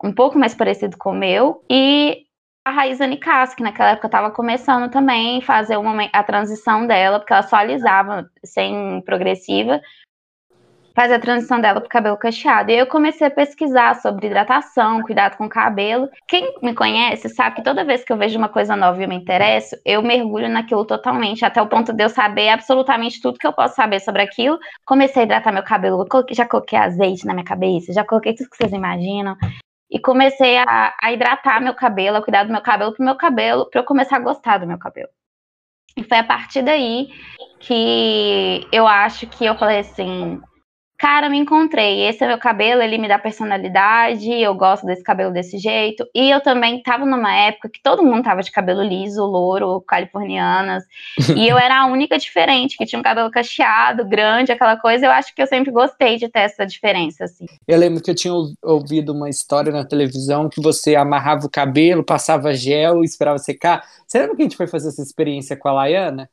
um 0.04 0.14
pouco 0.14 0.38
mais 0.38 0.54
parecido 0.54 0.98
com 0.98 1.12
o 1.12 1.16
meu 1.16 1.64
e 1.70 2.26
a 2.66 2.72
Raíza 2.72 3.08
Nicasso, 3.08 3.56
que 3.56 3.64
naquela 3.64 3.92
época 3.92 4.08
estava 4.08 4.32
começando 4.32 4.92
também 4.92 5.42
fazer 5.42 5.78
uma, 5.78 6.04
a 6.14 6.24
transição 6.24 6.86
dela, 6.86 7.20
porque 7.20 7.34
ela 7.34 7.44
só 7.44 7.56
alisava 7.56 8.30
sem 8.44 9.02
progressiva 9.02 9.82
fazer 10.96 11.16
a 11.16 11.20
transição 11.20 11.60
dela 11.62 11.80
pro 11.80 11.90
cabelo 11.90 12.18
cacheado. 12.18 12.72
E 12.72 12.78
eu 12.78 12.88
comecei 12.88 13.28
a 13.28 13.32
pesquisar 13.32 13.96
sobre 13.96 14.28
hidratação, 14.28 15.02
cuidado 15.02 15.38
com 15.38 15.46
o 15.46 15.50
cabelo. 15.50 16.10
Quem 16.28 16.54
me 16.62 16.74
conhece 16.74 17.30
sabe 17.30 17.58
que 17.58 17.64
toda 17.64 17.86
vez 17.86 18.04
que 18.04 18.12
eu 18.12 18.18
vejo 18.18 18.38
uma 18.38 18.50
coisa 18.50 18.76
nova 18.76 19.00
e 19.00 19.04
eu 19.04 19.10
me 19.10 19.16
interesso, 19.16 19.76
eu 19.86 20.02
mergulho 20.02 20.50
naquilo 20.50 20.86
totalmente, 20.86 21.46
até 21.46 21.62
o 21.62 21.68
ponto 21.68 21.94
de 21.94 22.04
eu 22.04 22.10
saber 22.10 22.50
absolutamente 22.50 23.22
tudo 23.22 23.40
que 23.40 23.48
eu 23.48 23.54
posso 23.54 23.76
saber 23.76 24.00
sobre 24.00 24.22
aquilo. 24.22 24.60
Comecei 24.86 25.24
a 25.24 25.26
hidratar 25.26 25.52
meu 25.52 25.64
cabelo, 25.64 26.06
já 26.32 26.46
coloquei 26.46 26.78
azeite 26.78 27.26
na 27.26 27.34
minha 27.34 27.46
cabeça, 27.46 27.94
já 27.94 28.04
coloquei 28.04 28.34
tudo 28.34 28.50
que 28.50 28.58
vocês 28.58 28.74
imaginam. 28.74 29.36
E 29.90 30.00
comecei 30.00 30.58
a, 30.58 30.94
a 31.02 31.12
hidratar 31.12 31.62
meu 31.62 31.74
cabelo, 31.74 32.18
a 32.18 32.22
cuidar 32.22 32.44
do 32.44 32.52
meu 32.52 32.62
cabelo, 32.62 32.94
pro 32.94 33.04
meu 33.04 33.16
cabelo, 33.16 33.70
para 33.70 33.82
eu 33.82 33.86
começar 33.86 34.18
a 34.18 34.20
gostar 34.20 34.60
do 34.60 34.68
meu 34.68 34.78
cabelo. 34.78 35.10
E 35.98 36.04
foi 36.04 36.20
a 36.20 36.24
partir 36.24 36.62
daí 36.62 37.10
que 37.60 38.68
eu 38.72 38.88
acho 38.88 39.28
que 39.28 39.46
eu 39.46 39.58
falei 39.58 39.80
assim, 39.80 40.40
cara, 41.00 41.30
me 41.30 41.38
encontrei. 41.38 42.06
Esse 42.08 42.26
é 42.26 42.28
meu 42.28 42.38
cabelo, 42.38 42.82
ele 42.82 42.98
me 42.98 43.08
dá 43.08 43.18
personalidade, 43.18 44.30
eu 44.30 44.54
gosto 44.54 44.86
desse 44.86 45.02
cabelo 45.02 45.32
desse 45.32 45.58
jeito. 45.58 46.06
E 46.14 46.30
eu 46.30 46.42
também 46.42 46.84
tava 46.84 47.06
numa 47.06 47.34
época 47.34 47.70
que 47.70 47.82
todo 47.82 48.04
mundo 48.04 48.22
tava 48.22 48.44
de 48.44 48.52
cabelo 48.52 48.84
liso, 48.84 49.26
louro, 49.26 49.80
californianas. 49.82 50.84
e 51.36 51.48
eu 51.48 51.58
era 51.58 51.84
a 51.84 51.86
única 51.86 52.18
diferente, 52.20 52.78
que 52.78 52.86
tinha 52.86 53.00
um 53.00 53.04
cabelo 53.04 53.32
cacheado, 53.32 54.06
grande, 54.06 54.52
aquela 54.52 54.76
coisa. 54.76 55.06
Eu 55.06 55.12
acho 55.12 55.34
que 55.34 55.42
eu 55.42 55.48
sempre 55.48 55.72
gostei 55.72 56.18
de 56.18 56.28
ter 56.28 56.42
essa 56.42 56.66
diferença, 56.66 57.24
assim. 57.24 57.46
Eu 57.66 57.80
lembro 57.80 58.04
que 58.04 58.12
eu 58.12 58.16
tinha 58.16 58.34
ouvido 58.62 59.14
uma 59.14 59.30
história 59.30 59.72
na 59.72 59.86
televisão 59.86 60.50
que 60.50 60.62
você 60.62 60.98
amarrava 60.98 61.46
o 61.46 61.50
cabelo, 61.50 62.04
passava 62.04 62.54
gel 62.54 63.04
e 63.04 63.06
esperava 63.06 63.38
secar. 63.38 63.86
Você 64.06 64.20
lembra 64.20 64.36
que 64.36 64.42
a 64.42 64.46
gente 64.46 64.58
foi 64.58 64.68
fazer 64.68 64.90
essa 64.90 65.02
experiência 65.02 65.56
com 65.56 65.70
a 65.70 65.72
Laiana? 65.72 66.30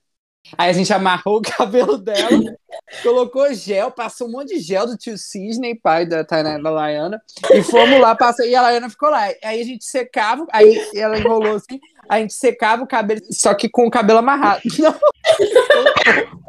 Aí 0.57 0.71
a 0.71 0.73
gente 0.73 0.93
amarrou 0.93 1.39
o 1.39 1.43
cabelo 1.57 1.99
dela, 1.99 2.57
colocou 3.03 3.53
gel, 3.55 3.91
passou 3.91 4.29
um 4.29 4.33
monte 4.33 4.55
de 4.55 4.61
gel 4.61 4.87
do 4.87 4.97
tio 4.97 5.17
Cisne, 5.17 5.75
pai 5.75 6.07
da 6.07 6.25
Tainá 6.25 6.59
da 6.59 6.71
Laiana, 6.71 7.21
e 7.51 7.63
fomos 7.63 8.01
lá, 8.01 8.15
passou, 8.15 8.45
e 8.47 8.55
a 8.55 8.63
Laiana 8.63 8.91
ficou 8.91 9.11
lá. 9.11 9.25
Aí 9.43 9.61
a 9.61 9.65
gente 9.65 9.85
secava, 9.85 10.47
aí 10.53 10.81
ela 10.95 11.19
enrolou 11.19 11.57
assim, 11.57 11.81
a 12.09 12.21
gente 12.21 12.35
secava 12.35 12.83
o 12.83 12.87
cabelo, 12.87 13.21
só 13.31 13.55
que 13.55 13.69
com 13.69 13.87
o 13.87 13.91
cabelo 13.91 14.19
amarrado. 14.19 14.63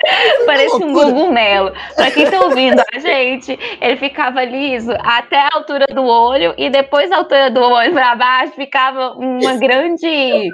Parece 0.46 0.76
um 0.76 0.92
cogumelo. 0.92 1.72
Pra 1.94 2.10
quem 2.10 2.30
tá 2.30 2.40
ouvindo 2.40 2.82
a 2.92 2.98
gente, 2.98 3.58
ele 3.80 3.96
ficava 3.96 4.44
liso 4.44 4.92
até 5.00 5.38
a 5.38 5.50
altura 5.52 5.86
do 5.86 6.04
olho, 6.04 6.54
e 6.56 6.70
depois 6.70 7.10
a 7.10 7.18
altura 7.18 7.50
do 7.50 7.60
olho 7.60 7.92
pra 7.92 8.14
baixo 8.14 8.52
ficava 8.54 9.12
uma 9.12 9.56
grande 9.56 10.48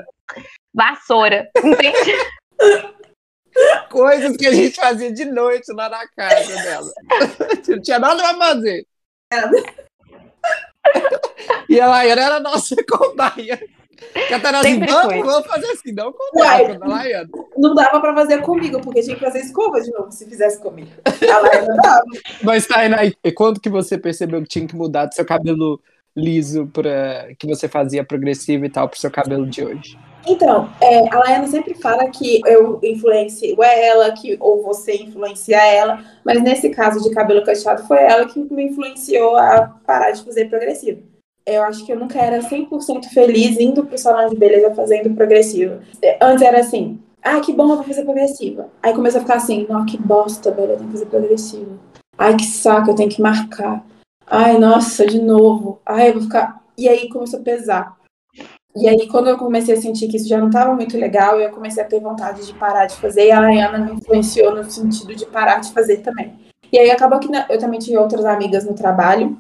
vassoura, 0.75 1.49
entende? 1.63 2.13
Coisas 3.91 4.37
que 4.37 4.47
a 4.47 4.53
gente 4.53 4.75
fazia 4.75 5.13
de 5.13 5.25
noite 5.25 5.73
lá 5.73 5.89
na 5.89 6.07
casa 6.09 6.63
dela. 6.63 6.93
Não 7.69 7.81
tinha 7.81 7.99
nada 7.99 8.23
pra 8.23 8.35
fazer. 8.35 8.87
E 11.69 11.81
a 11.81 11.87
Laiana 11.87 12.23
era 12.23 12.37
a 12.37 12.41
nossa 12.41 12.77
cobaia. 12.89 13.59
Catarina 14.29 14.61
assim, 14.61 14.81
vamos, 14.85 15.25
vamos 15.25 15.47
fazer 15.47 15.67
assim, 15.69 15.93
não 15.93 16.13
com 16.13 16.39
Uai, 16.39 16.77
Laiana. 16.79 17.29
Não 17.57 17.75
dava 17.75 18.01
pra 18.01 18.15
fazer 18.15 18.43
comigo, 18.43 18.81
porque 18.81 19.03
tinha 19.03 19.17
que 19.17 19.25
fazer 19.25 19.41
escova 19.41 19.81
de 19.81 19.91
novo 19.93 20.11
se 20.11 20.27
fizesse 20.27 20.61
comigo. 20.61 20.91
A 21.05 21.39
Laiana 21.39 21.77
dava. 21.77 22.05
Mas, 22.43 22.67
Tainá, 22.67 23.05
e 23.05 23.33
quando 23.33 23.61
que 23.61 23.71
você 23.71 23.97
percebeu 23.97 24.43
que 24.43 24.49
tinha 24.49 24.67
que 24.67 24.77
mudar 24.77 25.07
do 25.07 25.15
seu 25.15 25.25
cabelo 25.25 25.81
liso 26.15 26.67
para 26.67 27.29
que 27.39 27.47
você 27.47 27.69
fazia 27.69 28.05
progressivo 28.05 28.65
e 28.65 28.71
tal 28.71 28.89
pro 28.89 28.99
seu 28.99 29.11
cabelo 29.11 29.47
de 29.49 29.65
hoje? 29.65 29.99
Então, 30.27 30.69
é, 30.81 31.15
a 31.15 31.19
Laiana 31.19 31.47
sempre 31.47 31.75
fala 31.75 32.09
que 32.09 32.41
eu 32.47 32.81
influencio 32.83 33.63
ela, 33.63 34.13
que 34.13 34.37
ou 34.41 34.63
você 34.63 34.95
influencia 34.97 35.63
ela, 35.63 36.03
mas 36.25 36.43
nesse 36.43 36.71
caso 36.71 37.03
de 37.03 37.15
cabelo 37.15 37.45
cacheado 37.45 37.87
foi 37.87 37.99
ela 37.99 38.27
que 38.27 38.41
me 38.41 38.65
influenciou 38.65 39.37
a 39.37 39.75
parar 39.87 40.13
de 40.13 40.25
fazer 40.25 40.49
progressivo. 40.49 41.03
Eu 41.47 41.63
acho 41.63 41.85
que 41.85 41.93
eu 41.93 41.99
nunca 41.99 42.19
era 42.19 42.41
100% 42.41 43.05
feliz 43.13 43.61
indo 43.61 43.85
pro 43.85 43.99
salão 43.99 44.31
de 44.31 44.37
beleza 44.37 44.75
fazendo 44.75 45.15
progressivo. 45.15 45.79
Antes 46.21 46.43
era 46.43 46.61
assim, 46.61 46.99
ah, 47.23 47.41
que 47.41 47.53
bom, 47.53 47.71
eu 47.71 47.77
vou 47.77 47.85
fazer 47.85 48.05
progressiva. 48.05 48.69
Aí 48.83 48.95
começou 48.95 49.19
a 49.19 49.23
ficar 49.23 49.37
assim, 49.37 49.67
não, 49.69 49.85
que 49.85 49.99
bosta, 49.99 50.51
velho, 50.51 50.73
eu 50.73 50.77
tenho 50.77 50.89
que 50.89 50.95
fazer 50.95 51.07
progressiva. 51.07 51.79
Ai, 52.17 52.37
que 52.37 52.45
saco, 52.45 52.91
eu 52.91 52.95
tenho 52.95 53.11
que 53.11 53.21
marcar. 53.21 53.85
Ai, 54.27 54.59
nossa, 54.59 55.07
de 55.07 55.21
novo. 55.21 55.81
Ai, 55.85 56.09
eu 56.09 56.15
vou 56.15 56.23
ficar. 56.23 56.63
E 56.79 56.89
aí 56.89 57.09
começou 57.09 57.41
a 57.41 57.43
pesar. 57.43 57.97
E 58.77 58.89
aí, 58.89 59.09
quando 59.09 59.29
eu 59.29 59.39
comecei 59.39 59.75
a 59.75 59.81
sentir 59.81 60.09
que 60.09 60.17
isso 60.17 60.29
já 60.29 60.39
não 60.39 60.49
estava 60.49 60.75
muito 60.75 60.99
legal, 60.99 61.39
eu 61.39 61.51
comecei 61.51 61.83
a 61.83 61.87
ter 61.87 62.01
vontade 62.01 62.45
de 62.45 62.53
parar 62.55 62.87
de 62.87 62.97
fazer, 62.97 63.29
e 63.29 63.31
a 63.31 63.41
Ayana 63.41 63.79
me 63.79 63.93
influenciou 63.93 64.55
no 64.55 64.69
sentido 64.69 65.15
de 65.15 65.27
parar 65.27 65.61
de 65.61 65.73
fazer 65.73 65.99
também. 65.99 66.35
E 66.73 66.79
aí 66.79 66.91
acabou 66.91 67.21
que 67.21 67.29
eu 67.49 67.59
também 67.59 67.79
tinha 67.79 68.01
outras 68.01 68.25
amigas 68.25 68.65
no 68.65 68.75
trabalho 68.75 69.39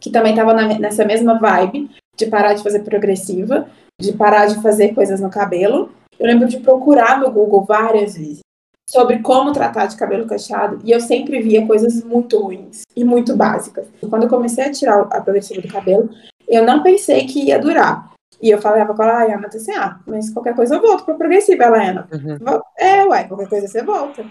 que 0.00 0.10
também 0.10 0.32
estavam 0.32 0.54
nessa 0.78 1.04
mesma 1.04 1.38
vibe 1.38 1.90
de 2.16 2.26
parar 2.26 2.54
de 2.54 2.62
fazer 2.62 2.80
progressiva, 2.80 3.68
de 4.00 4.12
parar 4.12 4.46
de 4.46 4.60
fazer 4.60 4.94
coisas 4.94 5.20
no 5.20 5.30
cabelo. 5.30 5.90
Eu 6.18 6.26
lembro 6.26 6.48
de 6.48 6.58
procurar 6.58 7.20
no 7.20 7.30
Google 7.30 7.64
várias 7.64 8.16
vezes 8.16 8.40
sobre 8.88 9.20
como 9.20 9.52
tratar 9.52 9.86
de 9.86 9.96
cabelo 9.96 10.26
cacheado 10.26 10.80
e 10.84 10.90
eu 10.90 11.00
sempre 11.00 11.40
via 11.40 11.66
coisas 11.66 12.02
muito 12.02 12.38
ruins 12.38 12.82
e 12.94 13.04
muito 13.04 13.36
básicas. 13.36 13.86
Quando 14.08 14.24
eu 14.24 14.28
comecei 14.28 14.64
a 14.64 14.72
tirar 14.72 15.00
a 15.02 15.20
progressiva 15.20 15.60
do 15.60 15.68
cabelo, 15.68 16.10
eu 16.48 16.64
não 16.64 16.82
pensei 16.82 17.26
que 17.26 17.44
ia 17.44 17.58
durar. 17.58 18.12
E 18.40 18.50
eu 18.50 18.60
falava 18.60 18.94
com 18.94 19.02
ela, 19.02 19.18
ai, 19.18 19.32
Ana, 19.32 19.46
assim, 19.46 19.72
ah, 19.72 19.98
mas 20.06 20.30
qualquer 20.30 20.54
coisa 20.54 20.74
eu 20.74 20.82
volto 20.82 21.04
pra 21.04 21.14
progressiva, 21.14 21.64
ela, 21.64 21.82
Ana. 21.82 22.08
Uhum. 22.12 22.60
É, 22.78 23.04
ué, 23.04 23.24
qualquer 23.24 23.48
coisa 23.48 23.66
você 23.66 23.82
volta. 23.82 24.24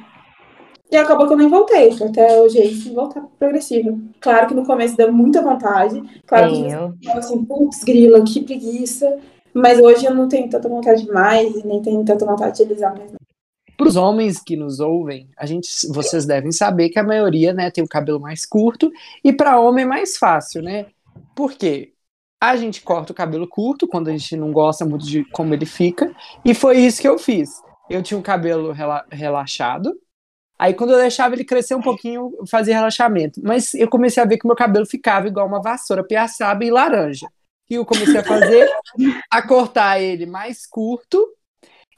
E 0.91 0.97
acabou 0.97 1.27
que 1.27 1.33
eu 1.33 1.37
nem 1.37 1.49
voltei, 1.49 1.91
até 2.03 2.39
hoje 2.39 2.75
sim 2.75 2.93
voltar 2.93 3.21
pra 3.21 3.29
progressiva. 3.39 3.97
Claro 4.19 4.47
que 4.47 4.53
no 4.53 4.65
começo 4.65 4.95
deu 4.95 5.11
muita 5.11 5.41
vontade, 5.41 6.01
claro 6.27 6.53
que 6.53 6.61
eu 6.61 6.69
falava 7.03 7.19
assim, 7.19 7.43
putz, 7.43 7.83
grila, 7.83 8.23
que 8.23 8.43
preguiça. 8.43 9.17
Mas 9.51 9.79
hoje 9.79 10.05
eu 10.05 10.13
não 10.13 10.27
tenho 10.27 10.49
tanta 10.49 10.69
vontade 10.69 11.07
mais, 11.07 11.63
nem 11.63 11.81
tenho 11.81 12.03
tanta 12.03 12.25
vontade 12.25 12.57
de 12.57 12.63
alisar 12.63 12.95
mais. 12.95 13.11
Para 13.77 13.87
os 13.87 13.95
homens 13.95 14.41
que 14.41 14.55
nos 14.55 14.79
ouvem, 14.79 15.29
a 15.37 15.45
gente, 15.45 15.67
vocês 15.89 16.25
devem 16.25 16.51
saber 16.51 16.89
que 16.89 16.99
a 16.99 17.03
maioria, 17.03 17.53
né, 17.53 17.71
tem 17.71 17.83
o 17.83 17.87
cabelo 17.87 18.19
mais 18.19 18.45
curto 18.45 18.91
e 19.23 19.33
para 19.33 19.59
homem 19.59 19.83
é 19.83 19.87
mais 19.87 20.17
fácil, 20.17 20.61
né? 20.61 20.85
Por 21.35 21.53
quê? 21.53 21.94
A 22.45 22.55
gente 22.55 22.81
corta 22.81 23.11
o 23.11 23.15
cabelo 23.15 23.47
curto 23.47 23.87
quando 23.87 24.07
a 24.07 24.11
gente 24.11 24.37
não 24.37 24.51
gosta 24.51 24.85
muito 24.85 25.03
de 25.03 25.25
como 25.31 25.51
ele 25.51 25.65
fica. 25.65 26.15
E 26.45 26.53
foi 26.53 26.77
isso 26.77 27.01
que 27.01 27.07
eu 27.07 27.17
fiz. 27.17 27.49
Eu 27.89 28.03
tinha 28.03 28.19
um 28.19 28.21
cabelo 28.21 28.71
rela 28.71 29.03
relaxado. 29.11 29.91
Aí 30.57 30.75
quando 30.75 30.91
eu 30.91 30.99
deixava 30.99 31.33
ele 31.33 31.43
crescer 31.43 31.73
um 31.73 31.81
pouquinho, 31.81 32.31
eu 32.37 32.45
fazia 32.45 32.75
relaxamento. 32.75 33.41
Mas 33.43 33.73
eu 33.73 33.89
comecei 33.89 34.21
a 34.21 34.27
ver 34.27 34.37
que 34.37 34.45
meu 34.45 34.55
cabelo 34.55 34.85
ficava 34.85 35.27
igual 35.27 35.47
uma 35.47 35.59
vassoura 35.59 36.03
piaçaba 36.03 36.63
e 36.63 36.69
laranja. 36.69 37.27
E 37.67 37.73
eu 37.73 37.85
comecei 37.85 38.17
a 38.17 38.23
fazer, 38.23 38.69
a 39.31 39.41
cortar 39.41 39.99
ele 39.99 40.27
mais 40.27 40.67
curto. 40.67 41.27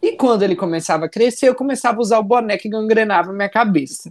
E 0.01 0.13
quando 0.13 0.43
ele 0.43 0.55
começava 0.55 1.07
a 1.07 1.09
crescer, 1.09 1.49
eu 1.49 1.55
começava 1.55 1.97
a 1.97 2.01
usar 2.01 2.19
o 2.19 2.23
boné 2.23 2.57
que 2.57 2.69
gangrenava 2.69 3.33
minha 3.33 3.49
cabeça. 3.49 4.09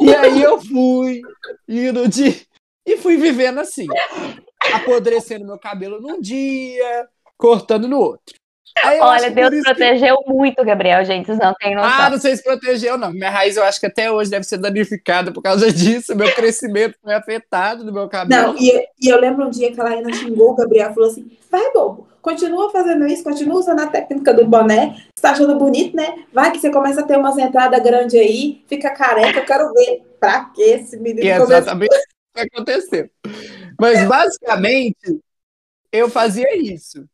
E 0.00 0.14
aí 0.14 0.40
eu 0.40 0.60
fui 0.60 1.20
indo 1.68 2.08
de. 2.08 2.46
E 2.86 2.96
fui 2.96 3.16
vivendo 3.16 3.58
assim 3.58 3.88
apodrecendo 4.72 5.44
meu 5.44 5.58
cabelo 5.58 6.00
num 6.00 6.20
dia, 6.20 7.08
cortando 7.36 7.88
no 7.88 7.98
outro. 7.98 8.34
Olha, 9.00 9.30
Deus 9.30 9.62
protegeu 9.62 10.18
que... 10.18 10.32
muito, 10.32 10.64
Gabriel, 10.64 11.04
gente, 11.04 11.26
vocês 11.26 11.38
não 11.38 11.54
tem 11.54 11.74
noção. 11.74 11.90
Ah, 11.92 12.10
não 12.10 12.18
sei 12.18 12.36
se 12.36 12.42
protegeu, 12.42 12.98
não. 12.98 13.12
Minha 13.12 13.30
raiz 13.30 13.56
eu 13.56 13.62
acho 13.62 13.78
que 13.78 13.86
até 13.86 14.10
hoje 14.10 14.30
deve 14.30 14.44
ser 14.44 14.58
danificada 14.58 15.32
por 15.32 15.42
causa 15.42 15.72
disso. 15.72 16.14
Meu 16.16 16.32
crescimento 16.34 16.96
foi 17.00 17.14
afetado 17.14 17.84
no 17.84 17.92
meu 17.92 18.08
cabelo. 18.08 18.52
Não, 18.52 18.56
e, 18.58 18.70
e 19.00 19.08
eu 19.08 19.20
lembro 19.20 19.46
um 19.46 19.50
dia 19.50 19.72
que 19.72 19.80
ela 19.80 19.90
ainda 19.90 20.12
xingou 20.12 20.50
o 20.50 20.56
Gabriel 20.56 20.92
falou 20.92 21.08
assim: 21.08 21.30
vai, 21.50 21.72
bobo, 21.72 22.08
continua 22.20 22.70
fazendo 22.70 23.06
isso, 23.06 23.22
continua 23.22 23.58
usando 23.58 23.80
a 23.80 23.86
técnica 23.86 24.34
do 24.34 24.44
boné. 24.44 24.96
Você 25.14 25.22
tá 25.22 25.30
achando 25.30 25.56
bonito, 25.56 25.96
né? 25.96 26.24
Vai 26.32 26.50
que 26.50 26.58
você 26.58 26.70
começa 26.70 27.00
a 27.00 27.04
ter 27.04 27.16
umas 27.16 27.38
entradas 27.38 27.80
grandes 27.82 28.14
aí, 28.14 28.64
fica 28.66 28.90
careca, 28.90 29.38
eu 29.38 29.44
quero 29.44 29.72
ver. 29.72 30.02
Pra 30.18 30.46
que 30.46 30.62
esse 30.62 30.96
menino 30.96 31.26
e 31.26 31.30
exatamente 31.30 31.94
que 32.34 32.40
aconteceu. 32.40 33.10
Mas 33.78 34.06
basicamente, 34.06 35.20
eu 35.92 36.08
fazia 36.10 36.56
isso. 36.56 37.06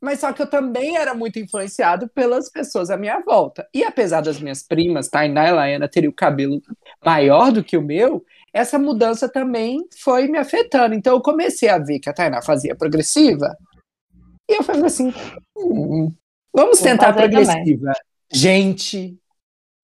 Mas 0.00 0.18
só 0.18 0.32
que 0.32 0.42
eu 0.42 0.50
também 0.50 0.96
era 0.96 1.14
muito 1.14 1.38
influenciado 1.38 2.08
pelas 2.08 2.50
pessoas 2.50 2.90
à 2.90 2.96
minha 2.96 3.20
volta. 3.20 3.68
E 3.72 3.84
apesar 3.84 4.20
das 4.20 4.40
minhas 4.40 4.62
primas, 4.62 5.08
Tainá 5.08 5.48
e 5.48 5.52
Laiana, 5.52 5.88
terem 5.88 6.10
o 6.10 6.12
cabelo 6.12 6.60
maior 7.04 7.52
do 7.52 7.62
que 7.62 7.76
o 7.76 7.82
meu, 7.82 8.24
essa 8.52 8.80
mudança 8.80 9.28
também 9.28 9.86
foi 9.96 10.26
me 10.26 10.38
afetando. 10.38 10.94
Então 10.94 11.14
eu 11.14 11.22
comecei 11.22 11.68
a 11.68 11.78
ver 11.78 12.00
que 12.00 12.10
a 12.10 12.12
Tainá 12.12 12.42
fazia 12.42 12.74
progressiva. 12.74 13.56
E 14.50 14.54
eu 14.54 14.64
falei 14.64 14.86
assim: 14.86 15.14
hum, 15.56 16.12
vamos 16.52 16.80
tentar 16.80 17.12
progressiva. 17.12 17.92
Também. 17.92 18.02
Gente, 18.32 19.18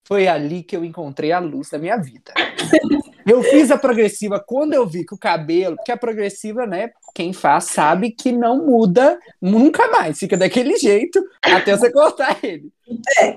Foi 0.05 0.27
ali 0.27 0.62
que 0.62 0.74
eu 0.74 0.85
encontrei 0.85 1.33
a 1.33 1.38
luz 1.38 1.70
da 1.70 1.79
minha 1.79 1.96
vida. 1.96 2.33
Eu 3.28 3.42
fiz 3.42 3.70
a 3.70 3.76
progressiva 3.76 4.40
quando 4.40 4.72
eu 4.72 4.86
vi 4.86 5.04
que 5.04 5.14
o 5.14 5.18
cabelo, 5.18 5.76
porque 5.76 5.92
a 5.92 5.96
progressiva, 5.96 6.66
né, 6.66 6.90
quem 7.14 7.32
faz 7.32 7.64
sabe 7.64 8.10
que 8.10 8.32
não 8.32 8.64
muda 8.64 9.18
nunca 9.40 9.86
mais, 9.88 10.18
fica 10.18 10.36
daquele 10.36 10.76
jeito 10.78 11.22
até 11.42 11.76
você 11.76 11.92
cortar 11.92 12.38
ele. 12.42 12.72
É. 13.20 13.36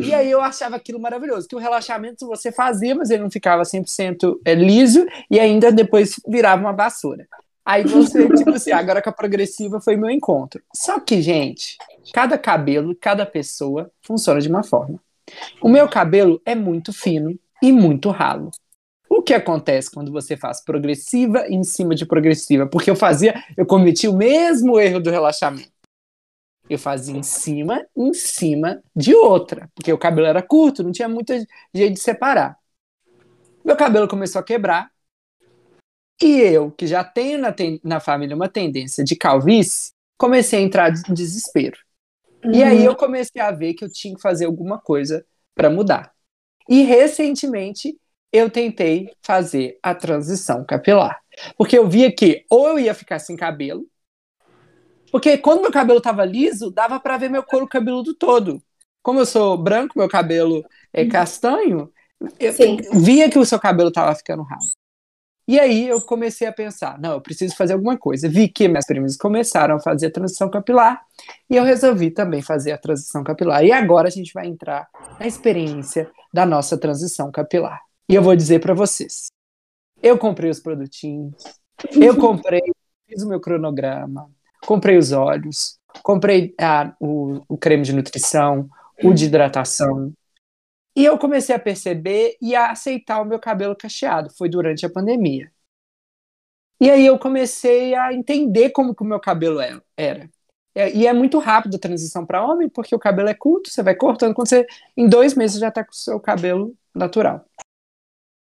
E 0.00 0.12
aí 0.12 0.30
eu 0.30 0.40
achava 0.40 0.76
aquilo 0.76 1.00
maravilhoso, 1.00 1.48
que 1.48 1.56
o 1.56 1.58
relaxamento 1.58 2.26
você 2.26 2.52
fazia, 2.52 2.94
mas 2.94 3.10
ele 3.10 3.22
não 3.22 3.30
ficava 3.30 3.62
100% 3.62 4.38
é, 4.44 4.54
liso 4.54 5.06
e 5.30 5.40
ainda 5.40 5.72
depois 5.72 6.20
virava 6.28 6.60
uma 6.60 6.72
vassoura. 6.72 7.26
Aí 7.64 7.84
você, 7.84 8.28
tipo 8.36 8.50
assim, 8.50 8.70
agora 8.70 9.02
com 9.02 9.10
a 9.10 9.12
progressiva 9.12 9.80
foi 9.80 9.96
meu 9.96 10.10
encontro. 10.10 10.62
Só 10.74 11.00
que, 11.00 11.20
gente, 11.20 11.76
cada 12.12 12.38
cabelo, 12.38 12.94
cada 12.94 13.26
pessoa 13.26 13.90
funciona 14.02 14.40
de 14.40 14.48
uma 14.48 14.62
forma. 14.62 15.00
O 15.60 15.68
meu 15.68 15.88
cabelo 15.88 16.40
é 16.44 16.54
muito 16.54 16.92
fino 16.92 17.36
e 17.62 17.72
muito 17.72 18.10
ralo. 18.10 18.50
O 19.08 19.22
que 19.22 19.34
acontece 19.34 19.90
quando 19.90 20.12
você 20.12 20.36
faz 20.36 20.62
progressiva 20.62 21.46
em 21.48 21.62
cima 21.62 21.94
de 21.94 22.04
progressiva? 22.04 22.66
Porque 22.66 22.90
eu 22.90 22.96
fazia, 22.96 23.42
eu 23.56 23.64
cometi 23.64 24.08
o 24.08 24.16
mesmo 24.16 24.78
erro 24.78 25.00
do 25.00 25.10
relaxamento. 25.10 25.70
Eu 26.68 26.78
fazia 26.78 27.16
em 27.16 27.22
cima, 27.22 27.86
em 27.96 28.12
cima 28.12 28.82
de 28.94 29.14
outra, 29.14 29.70
porque 29.74 29.92
o 29.92 29.98
cabelo 29.98 30.26
era 30.26 30.42
curto, 30.42 30.82
não 30.82 30.90
tinha 30.90 31.08
muito 31.08 31.32
jeito 31.72 31.94
de 31.94 32.00
separar. 32.00 32.58
Meu 33.64 33.76
cabelo 33.76 34.08
começou 34.08 34.40
a 34.40 34.44
quebrar, 34.44 34.90
e 36.20 36.40
eu, 36.40 36.70
que 36.70 36.86
já 36.86 37.04
tenho 37.04 37.38
na, 37.38 37.52
ten 37.52 37.78
na 37.84 38.00
família 38.00 38.34
uma 38.34 38.48
tendência 38.48 39.04
de 39.04 39.14
calvície, 39.14 39.92
comecei 40.18 40.58
a 40.58 40.62
entrar 40.62 40.92
em 41.08 41.14
desespero. 41.14 41.78
Uhum. 42.44 42.52
E 42.52 42.62
aí 42.62 42.84
eu 42.84 42.96
comecei 42.96 43.40
a 43.40 43.50
ver 43.50 43.74
que 43.74 43.84
eu 43.84 43.92
tinha 43.92 44.14
que 44.14 44.20
fazer 44.20 44.46
alguma 44.46 44.78
coisa 44.78 45.24
para 45.54 45.68
mudar. 45.68 46.12
E 46.68 46.82
recentemente 46.82 47.96
eu 48.32 48.50
tentei 48.50 49.10
fazer 49.22 49.78
a 49.82 49.94
transição 49.94 50.64
capilar. 50.64 51.20
Porque 51.56 51.78
eu 51.78 51.88
via 51.88 52.14
que 52.14 52.44
ou 52.50 52.68
eu 52.68 52.78
ia 52.78 52.94
ficar 52.94 53.18
sem 53.18 53.36
cabelo, 53.36 53.86
porque 55.10 55.38
quando 55.38 55.62
meu 55.62 55.72
cabelo 55.72 55.98
estava 55.98 56.24
liso, 56.24 56.70
dava 56.70 56.98
para 57.00 57.16
ver 57.16 57.30
meu 57.30 57.42
couro 57.42 57.66
cabeludo 57.66 58.14
todo. 58.14 58.62
Como 59.02 59.20
eu 59.20 59.26
sou 59.26 59.56
branco, 59.56 59.98
meu 59.98 60.08
cabelo 60.08 60.64
é 60.92 61.02
uhum. 61.02 61.08
castanho, 61.08 61.92
eu 62.40 62.52
Sim. 62.52 62.78
via 62.92 63.30
que 63.30 63.38
o 63.38 63.44
seu 63.44 63.58
cabelo 63.58 63.88
estava 63.88 64.14
ficando 64.14 64.42
ralo. 64.42 64.62
E 65.48 65.60
aí 65.60 65.86
eu 65.86 66.00
comecei 66.00 66.46
a 66.48 66.52
pensar, 66.52 66.98
não, 66.98 67.12
eu 67.12 67.20
preciso 67.20 67.54
fazer 67.54 67.74
alguma 67.74 67.96
coisa. 67.96 68.28
Vi 68.28 68.48
que 68.48 68.66
minhas 68.66 68.84
primas 68.84 69.16
começaram 69.16 69.76
a 69.76 69.80
fazer 69.80 70.06
a 70.06 70.10
transição 70.10 70.50
capilar 70.50 71.00
e 71.48 71.54
eu 71.54 71.62
resolvi 71.62 72.10
também 72.10 72.42
fazer 72.42 72.72
a 72.72 72.78
transição 72.78 73.22
capilar. 73.22 73.64
E 73.64 73.70
agora 73.70 74.08
a 74.08 74.10
gente 74.10 74.32
vai 74.34 74.48
entrar 74.48 74.88
na 75.20 75.26
experiência 75.26 76.10
da 76.34 76.44
nossa 76.44 76.76
transição 76.76 77.30
capilar. 77.30 77.85
E 78.08 78.14
eu 78.14 78.22
vou 78.22 78.36
dizer 78.36 78.60
para 78.60 78.74
vocês. 78.74 79.26
Eu 80.02 80.18
comprei 80.18 80.50
os 80.50 80.60
produtinhos, 80.60 81.34
eu 82.00 82.16
comprei, 82.20 82.62
fiz 83.08 83.22
o 83.22 83.28
meu 83.28 83.40
cronograma, 83.40 84.30
comprei 84.60 84.96
os 84.96 85.12
óleos, 85.12 85.78
comprei 86.02 86.54
o, 87.00 87.42
o 87.48 87.58
creme 87.58 87.82
de 87.82 87.92
nutrição, 87.92 88.68
o 89.02 89.12
de 89.12 89.24
hidratação. 89.24 90.12
E 90.94 91.04
eu 91.04 91.18
comecei 91.18 91.54
a 91.54 91.58
perceber 91.58 92.36
e 92.40 92.54
a 92.54 92.70
aceitar 92.70 93.20
o 93.20 93.24
meu 93.24 93.38
cabelo 93.38 93.76
cacheado. 93.76 94.30
Foi 94.36 94.48
durante 94.48 94.86
a 94.86 94.90
pandemia. 94.90 95.50
E 96.80 96.90
aí 96.90 97.06
eu 97.06 97.18
comecei 97.18 97.94
a 97.94 98.12
entender 98.12 98.70
como 98.70 98.94
que 98.94 99.02
o 99.02 99.06
meu 99.06 99.18
cabelo 99.18 99.60
é, 99.60 99.80
era. 99.96 100.30
E 100.94 101.06
é 101.06 101.12
muito 101.12 101.38
rápido 101.38 101.76
a 101.76 101.78
transição 101.78 102.26
para 102.26 102.44
homem, 102.44 102.68
porque 102.68 102.94
o 102.94 102.98
cabelo 102.98 103.30
é 103.30 103.34
curto, 103.34 103.70
você 103.70 103.82
vai 103.82 103.94
cortando, 103.94 104.34
quando 104.34 104.48
você, 104.48 104.66
em 104.94 105.08
dois 105.08 105.34
meses, 105.34 105.58
já 105.58 105.68
está 105.68 105.82
com 105.82 105.92
o 105.92 105.94
seu 105.94 106.20
cabelo 106.20 106.74
natural. 106.94 107.46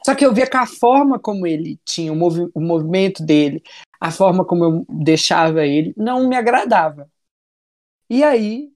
Só 0.08 0.14
que 0.14 0.24
eu 0.24 0.32
via 0.32 0.46
que 0.46 0.56
a 0.56 0.64
forma 0.64 1.18
como 1.18 1.46
ele 1.46 1.78
tinha 1.84 2.10
o, 2.10 2.16
movi 2.16 2.48
o 2.54 2.60
movimento 2.62 3.22
dele, 3.22 3.62
a 4.00 4.10
forma 4.10 4.42
como 4.42 4.64
eu 4.64 4.86
deixava 4.88 5.66
ele, 5.66 5.92
não 5.98 6.26
me 6.26 6.34
agradava. 6.34 7.10
E 8.08 8.24
aí 8.24 8.70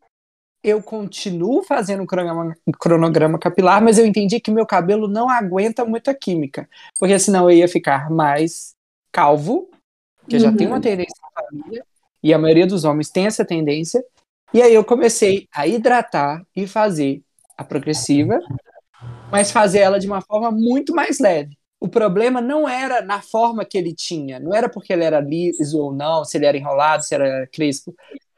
eu 0.62 0.82
continuo 0.82 1.62
fazendo 1.62 2.02
um 2.02 2.06
cronograma, 2.06 2.54
um 2.66 2.72
cronograma 2.72 3.38
capilar, 3.38 3.82
mas 3.82 3.96
eu 3.96 4.04
entendi 4.04 4.40
que 4.40 4.50
meu 4.50 4.66
cabelo 4.66 5.08
não 5.08 5.30
aguenta 5.30 5.86
muita 5.86 6.14
química, 6.14 6.68
porque 7.00 7.18
senão 7.18 7.50
eu 7.50 7.56
ia 7.56 7.66
ficar 7.66 8.10
mais 8.10 8.74
calvo, 9.10 9.70
que 10.28 10.36
uhum. 10.36 10.42
já 10.42 10.52
tem 10.54 10.66
uma 10.66 10.82
tendência 10.82 11.16
na 11.22 11.44
família, 11.46 11.82
e 12.22 12.34
a 12.34 12.38
maioria 12.38 12.66
dos 12.66 12.84
homens 12.84 13.08
tem 13.08 13.24
essa 13.24 13.42
tendência. 13.42 14.04
E 14.52 14.60
aí 14.60 14.74
eu 14.74 14.84
comecei 14.84 15.48
a 15.50 15.66
hidratar 15.66 16.44
e 16.54 16.66
fazer 16.66 17.22
a 17.56 17.64
progressiva, 17.64 18.38
mas 19.32 19.50
fazer 19.50 19.78
ela 19.78 19.98
de 19.98 20.06
uma 20.06 20.20
forma 20.20 20.50
muito 20.50 20.94
mais 20.94 21.18
leve. 21.18 21.56
O 21.80 21.88
problema 21.88 22.40
não 22.40 22.68
era 22.68 23.00
na 23.00 23.22
forma 23.22 23.64
que 23.64 23.78
ele 23.78 23.94
tinha, 23.94 24.38
não 24.38 24.54
era 24.54 24.68
porque 24.68 24.92
ele 24.92 25.02
era 25.02 25.20
liso 25.20 25.80
ou 25.80 25.92
não, 25.92 26.24
se 26.24 26.36
ele 26.36 26.46
era 26.46 26.56
enrolado, 26.56 27.02
se 27.02 27.14
era 27.14 27.48
crespo. 27.50 27.94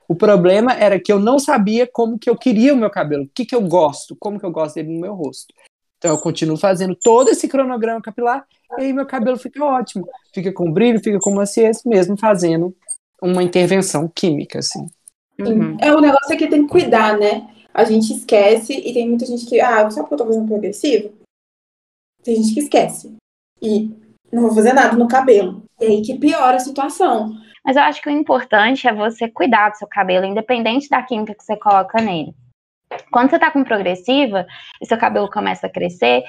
O 0.09 0.14
problema 0.14 0.72
era 0.72 0.98
que 1.00 1.12
eu 1.12 1.18
não 1.18 1.38
sabia 1.38 1.87
como 1.87 2.18
que 2.18 2.30
eu 2.30 2.37
queria 2.37 2.72
o 2.72 2.76
meu 2.76 2.88
cabelo, 2.88 3.24
o 3.24 3.30
que, 3.35 3.44
que 3.44 3.54
eu 3.54 3.61
gosto, 3.61 4.16
como 4.20 4.38
que 4.38 4.46
eu 4.46 4.52
gosto 4.52 4.76
dele 4.76 4.94
no 4.94 5.00
meu 5.00 5.14
rosto. 5.14 5.52
Então 5.98 6.12
eu 6.12 6.18
continuo 6.18 6.57
fazendo 6.57 6.94
todo 6.94 7.28
esse 7.28 7.48
cronograma 7.48 8.00
capilar 8.00 8.46
e 8.78 8.83
aí 8.83 8.92
meu 8.92 9.07
cabelo 9.07 9.37
fica 9.37 9.64
ótimo, 9.64 10.07
fica 10.33 10.52
com 10.52 10.70
brilho, 10.70 11.02
fica 11.02 11.18
com 11.18 11.35
maciez, 11.35 11.83
mesmo 11.85 12.16
fazendo 12.16 12.74
uma 13.20 13.42
intervenção 13.42 14.09
química, 14.14 14.61
assim. 14.61 14.87
Uhum. 15.40 15.76
É 15.80 15.92
um 15.92 16.00
negócio 16.00 16.37
que 16.37 16.46
tem 16.46 16.62
que 16.62 16.68
cuidar, 16.68 17.18
né? 17.18 17.46
A 17.74 17.82
gente 17.84 18.12
esquece 18.12 18.72
e 18.72 18.94
tem 18.94 19.08
muita 19.08 19.26
gente 19.26 19.44
que, 19.46 19.60
ah, 19.60 19.90
sabe 19.90 20.08
porque 20.08 20.14
eu 20.14 20.18
tô 20.18 20.26
fazendo 20.26 20.46
progressivo? 20.46 21.12
Tem 22.22 22.37
gente 22.37 22.54
que 22.54 22.60
esquece. 22.60 23.16
E 23.60 23.90
não 24.32 24.42
vou 24.42 24.54
fazer 24.54 24.72
nada 24.72 24.96
no 24.96 25.08
cabelo. 25.08 25.64
E 25.80 25.87
aí 25.87 26.02
que 26.02 26.16
piora 26.16 26.56
a 26.56 26.60
situação. 26.60 27.34
Mas 27.64 27.76
eu 27.76 27.82
acho 27.82 28.00
que 28.00 28.08
o 28.08 28.12
importante 28.12 28.87
é 28.87 28.94
você 28.94 29.28
cuidar 29.28 29.70
do 29.70 29.78
seu 29.78 29.88
cabelo, 29.88 30.24
independente 30.24 30.88
da 30.88 31.02
química 31.02 31.34
que 31.34 31.42
você 31.42 31.56
coloca 31.56 32.00
nele. 32.00 32.32
Quando 33.10 33.30
você 33.30 33.38
tá 33.38 33.50
com 33.50 33.64
progressiva 33.64 34.46
e 34.80 34.87
seu 34.87 34.96
cabelo 34.96 35.28
começa 35.28 35.66
a 35.66 35.70
crescer, 35.70 36.22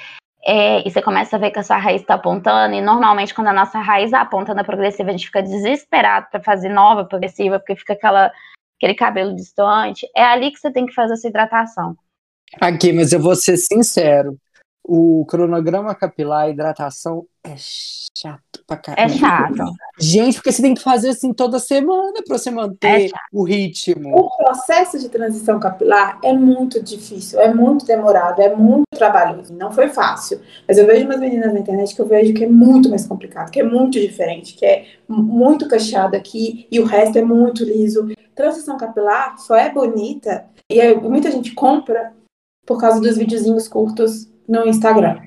é, 0.44 0.88
e 0.88 0.90
você 0.90 1.02
começa 1.02 1.36
a 1.36 1.40
ver 1.40 1.52
que 1.52 1.60
a 1.60 1.64
sua 1.64 1.78
raiz 1.78 2.02
está 2.02 2.16
apontando, 2.16 2.74
e 2.76 2.82
normalmente 2.82 3.34
quando 3.34 3.48
a 3.48 3.54
nossa 3.54 3.80
raiz 3.80 4.14
aponta 4.14 4.54
na 4.54 4.64
progressiva, 4.64 5.10
a 5.10 5.12
gente 5.12 5.26
fica 5.26 5.44
desesperado 5.44 6.28
para 6.32 6.42
fazer 6.42 6.70
nova 6.70 7.06
progressiva, 7.06 7.60
porque 7.60 7.76
fica 7.76 7.94
aquela 7.94 8.32
aquele 8.78 8.96
cabelo 8.96 9.36
distante, 9.36 10.08
é 10.16 10.24
ali 10.24 10.52
que 10.52 10.60
você 10.60 10.72
tem 10.72 10.86
que 10.86 10.94
fazer 10.94 11.14
essa 11.14 11.28
hidratação. 11.28 11.96
Aqui, 12.60 12.94
mas 12.94 13.12
eu 13.12 13.20
vou 13.20 13.36
ser 13.36 13.58
sincero. 13.58 14.38
O 14.88 15.26
cronograma 15.28 15.96
capilar, 15.96 16.48
hidratação, 16.48 17.26
é 17.44 17.56
chato 17.58 18.64
pra 18.68 18.78
caramba. 18.78 19.02
É 19.02 19.18
chato. 19.18 19.74
Gente, 20.00 20.36
porque 20.36 20.52
você 20.52 20.62
tem 20.62 20.76
que 20.76 20.82
fazer 20.84 21.10
assim 21.10 21.34
toda 21.34 21.58
semana 21.58 22.22
pra 22.24 22.38
você 22.38 22.52
manter 22.52 23.08
é 23.08 23.10
o 23.34 23.44
ritmo. 23.44 24.16
O 24.16 24.30
processo 24.38 25.00
de 25.00 25.10
transição 25.10 25.60
capilar 25.60 26.20
é 26.24 26.34
muito 26.34 26.84
difícil, 26.84 27.40
é 27.40 27.52
muito 27.52 27.84
demorado, 27.84 28.40
é 28.40 28.56
muito 28.56 28.84
trabalhoso. 28.96 29.52
Não 29.56 29.72
foi 29.72 29.90
fácil. 29.90 30.40
Mas 30.68 30.78
eu 30.78 30.86
vejo 30.86 31.06
umas 31.06 31.20
meninas 31.20 31.52
na 31.52 31.60
internet 31.60 31.96
que 31.96 32.02
eu 32.02 32.08
vejo 32.08 32.36
que 32.36 32.44
é 32.44 32.50
muito 32.50 32.88
mais 32.88 33.08
complicado, 33.08 33.50
que 33.50 33.60
é 33.60 33.64
muito 33.64 34.00
diferente, 34.00 34.54
que 34.54 34.66
é 34.68 34.86
muito 35.08 35.68
cacheado 35.68 36.16
aqui 36.16 36.68
e 36.72 36.80
o 36.80 36.86
resto 36.86 37.18
é 37.18 37.24
muito 37.24 37.64
liso 37.64 38.08
transição 38.36 38.78
capilar 38.78 39.38
só 39.38 39.56
é 39.56 39.72
bonita 39.72 40.46
e 40.70 40.80
é, 40.80 40.94
muita 40.94 41.32
gente 41.32 41.54
compra 41.54 42.14
por 42.66 42.80
causa 42.80 43.00
dos 43.00 43.18
videozinhos 43.18 43.68
curtos 43.68 44.28
no 44.48 44.68
Instagram. 44.68 45.20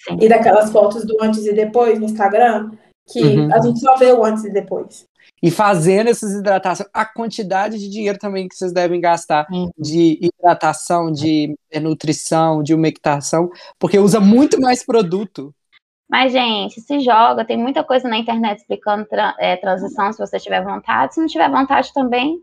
Sim. 0.00 0.18
E 0.20 0.28
daquelas 0.28 0.70
fotos 0.70 1.04
do 1.04 1.16
antes 1.22 1.46
e 1.46 1.52
depois 1.52 1.98
no 1.98 2.06
Instagram, 2.06 2.72
que 3.08 3.22
uhum. 3.22 3.52
a 3.52 3.60
gente 3.60 3.80
só 3.80 3.96
vê 3.96 4.12
o 4.12 4.24
antes 4.24 4.44
e 4.44 4.50
depois. 4.50 5.06
E 5.40 5.50
fazendo 5.50 6.08
essas 6.08 6.32
hidratações, 6.32 6.88
a 6.92 7.04
quantidade 7.04 7.78
de 7.78 7.88
dinheiro 7.88 8.18
também 8.18 8.48
que 8.48 8.54
vocês 8.54 8.72
devem 8.72 9.00
gastar 9.00 9.46
uhum. 9.50 9.70
de 9.78 10.18
hidratação, 10.20 11.10
de 11.10 11.54
nutrição, 11.80 12.62
de 12.62 12.74
umectação, 12.74 13.50
porque 13.78 13.98
usa 13.98 14.20
muito 14.20 14.60
mais 14.60 14.84
produto. 14.84 15.54
Mas, 16.08 16.30
gente, 16.32 16.80
se 16.80 17.00
joga, 17.00 17.44
tem 17.44 17.56
muita 17.56 17.82
coisa 17.82 18.08
na 18.08 18.18
internet 18.18 18.58
explicando 18.58 19.06
tra 19.06 19.34
é, 19.38 19.56
transição, 19.56 20.12
se 20.12 20.18
você 20.18 20.38
tiver 20.38 20.62
vontade. 20.62 21.14
Se 21.14 21.20
não 21.20 21.26
tiver 21.26 21.50
vontade 21.50 21.92
também, 21.94 22.42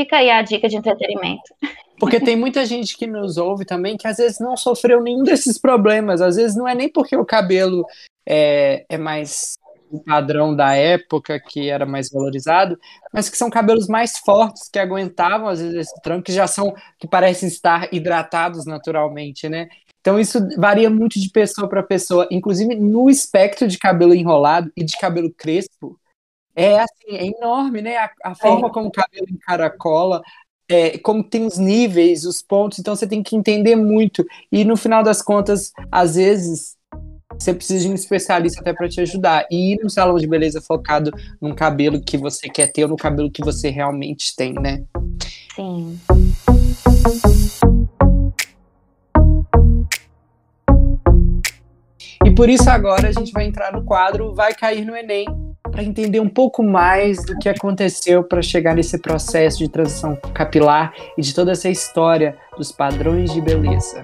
fica 0.00 0.16
aí 0.16 0.30
a 0.30 0.42
dica 0.42 0.68
de 0.68 0.76
entretenimento. 0.76 1.54
Porque 1.98 2.18
tem 2.18 2.34
muita 2.34 2.64
gente 2.64 2.96
que 2.96 3.06
nos 3.06 3.36
ouve 3.36 3.64
também 3.64 3.96
que 3.96 4.08
às 4.08 4.16
vezes 4.16 4.40
não 4.40 4.56
sofreu 4.56 5.02
nenhum 5.02 5.22
desses 5.22 5.58
problemas. 5.58 6.20
Às 6.20 6.36
vezes 6.36 6.56
não 6.56 6.66
é 6.66 6.74
nem 6.74 6.90
porque 6.90 7.16
o 7.16 7.26
cabelo 7.26 7.84
é, 8.26 8.84
é 8.88 8.96
mais 8.96 9.58
o 9.90 9.98
padrão 9.98 10.54
da 10.54 10.74
época 10.74 11.40
que 11.40 11.68
era 11.68 11.84
mais 11.84 12.10
valorizado, 12.10 12.78
mas 13.12 13.28
que 13.28 13.36
são 13.36 13.50
cabelos 13.50 13.88
mais 13.88 14.18
fortes 14.18 14.68
que 14.72 14.78
aguentavam 14.78 15.48
às 15.48 15.60
vezes 15.60 15.74
esse 15.74 16.00
tranco, 16.00 16.22
que 16.22 16.32
já 16.32 16.46
são 16.46 16.72
que 16.96 17.08
parecem 17.08 17.48
estar 17.48 17.92
hidratados 17.92 18.64
naturalmente, 18.64 19.48
né? 19.48 19.68
Então 20.00 20.18
isso 20.18 20.38
varia 20.56 20.88
muito 20.88 21.20
de 21.20 21.28
pessoa 21.28 21.68
para 21.68 21.82
pessoa, 21.82 22.26
inclusive 22.30 22.74
no 22.76 23.10
espectro 23.10 23.66
de 23.66 23.78
cabelo 23.78 24.14
enrolado 24.14 24.70
e 24.76 24.84
de 24.84 24.96
cabelo 24.96 25.30
crespo, 25.36 25.98
é 26.54 26.78
assim, 26.80 27.10
é 27.10 27.26
enorme, 27.26 27.82
né? 27.82 27.96
A, 27.96 28.10
a 28.24 28.34
forma 28.34 28.68
é. 28.68 28.70
como 28.70 28.88
o 28.88 28.92
cabelo 28.92 29.26
encaracola, 29.30 30.22
é, 30.68 30.98
como 30.98 31.24
tem 31.24 31.44
os 31.44 31.58
níveis, 31.58 32.24
os 32.24 32.42
pontos, 32.42 32.78
então 32.78 32.94
você 32.94 33.06
tem 33.06 33.22
que 33.22 33.34
entender 33.34 33.76
muito. 33.76 34.24
E 34.52 34.64
no 34.64 34.76
final 34.76 35.02
das 35.02 35.20
contas, 35.20 35.72
às 35.90 36.14
vezes, 36.14 36.76
você 37.38 37.54
precisa 37.54 37.86
de 37.86 37.90
um 37.90 37.94
especialista 37.94 38.60
até 38.60 38.72
para 38.72 38.88
te 38.88 39.00
ajudar. 39.00 39.46
E 39.50 39.72
ir 39.72 39.80
no 39.82 39.90
salão 39.90 40.16
de 40.16 40.26
beleza 40.26 40.60
focado 40.60 41.10
num 41.40 41.54
cabelo 41.54 42.00
que 42.00 42.16
você 42.16 42.48
quer 42.48 42.70
ter 42.70 42.84
ou 42.84 42.90
no 42.90 42.96
cabelo 42.96 43.30
que 43.30 43.42
você 43.42 43.70
realmente 43.70 44.36
tem, 44.36 44.52
né? 44.52 44.84
Sim. 45.54 45.98
E 52.24 52.30
por 52.34 52.48
isso 52.48 52.68
agora 52.68 53.08
a 53.08 53.12
gente 53.12 53.32
vai 53.32 53.46
entrar 53.46 53.72
no 53.72 53.84
quadro 53.84 54.34
Vai 54.34 54.54
Cair 54.54 54.84
no 54.84 54.94
Enem, 54.94 55.26
para 55.70 55.82
entender 55.82 56.20
um 56.20 56.28
pouco 56.28 56.62
mais 56.62 57.24
do 57.24 57.38
que 57.38 57.48
aconteceu 57.48 58.24
para 58.24 58.42
chegar 58.42 58.74
nesse 58.74 58.98
processo 58.98 59.58
de 59.58 59.68
transição 59.68 60.16
capilar 60.34 60.92
e 61.16 61.22
de 61.22 61.34
toda 61.34 61.52
essa 61.52 61.68
história 61.68 62.36
dos 62.56 62.72
padrões 62.72 63.32
de 63.32 63.40
beleza. 63.40 64.02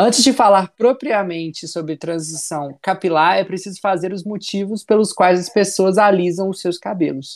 Antes 0.00 0.22
de 0.22 0.32
falar 0.32 0.72
propriamente 0.76 1.66
sobre 1.66 1.96
transição 1.96 2.78
capilar, 2.80 3.36
é 3.36 3.44
preciso 3.44 3.80
fazer 3.80 4.12
os 4.12 4.22
motivos 4.22 4.84
pelos 4.84 5.12
quais 5.12 5.40
as 5.40 5.48
pessoas 5.48 5.98
alisam 5.98 6.48
os 6.48 6.60
seus 6.60 6.78
cabelos. 6.78 7.34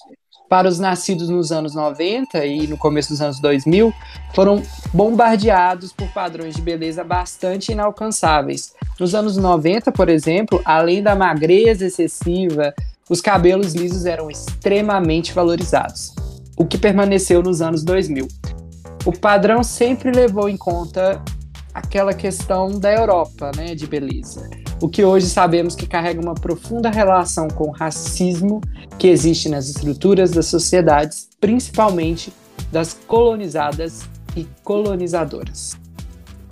Para 0.53 0.69
os 0.69 0.79
nascidos 0.79 1.31
nos 1.31 1.51
anos 1.51 1.75
90 1.75 2.45
e 2.45 2.67
no 2.67 2.77
começo 2.77 3.09
dos 3.09 3.23
anos 3.23 3.41
2000, 3.41 3.91
foram 4.35 4.63
bombardeados 4.93 5.95
por 5.95 6.07
padrões 6.09 6.55
de 6.55 6.61
beleza 6.61 7.03
bastante 7.03 7.73
inalcançáveis. 7.73 8.75
Nos 9.01 9.15
anos 9.15 9.39
90, 9.39 9.91
por 9.93 10.11
exemplo, 10.11 10.61
além 10.63 11.03
da 11.03 11.17
magreza 11.17 11.87
excessiva, 11.87 12.75
os 13.09 13.23
cabelos 13.23 13.73
lisos 13.73 14.05
eram 14.05 14.31
extremamente 14.31 15.33
valorizados, 15.33 16.15
o 16.55 16.67
que 16.67 16.77
permaneceu 16.77 17.43
nos 17.43 17.63
anos 17.63 17.83
2000. 17.83 18.29
O 19.07 19.13
padrão 19.19 19.63
sempre 19.63 20.13
levou 20.13 20.51
em 20.51 20.59
conta 20.59 21.25
aquela 21.73 22.13
questão 22.13 22.79
da 22.79 22.93
Europa, 22.93 23.53
né, 23.57 23.75
de 23.75 23.87
beleza. 23.87 24.51
O 24.83 24.89
que 24.89 25.05
hoje 25.05 25.27
sabemos 25.27 25.77
que 25.77 25.87
carrega 25.87 26.21
uma 26.21 26.35
profunda 26.35 26.91
relação 26.91 27.47
com 27.47 27.69
o 27.69 27.71
racismo 27.71 28.61
que 28.99 29.07
existe 29.07 29.49
nas 29.49 29.69
estruturas 29.69 30.33
das 30.33 30.47
sociedades, 30.47 31.29
principalmente 31.41 32.33
das 32.73 32.93
colonizadas 32.93 34.01
e 34.37 34.45
colonizadoras. 34.65 35.79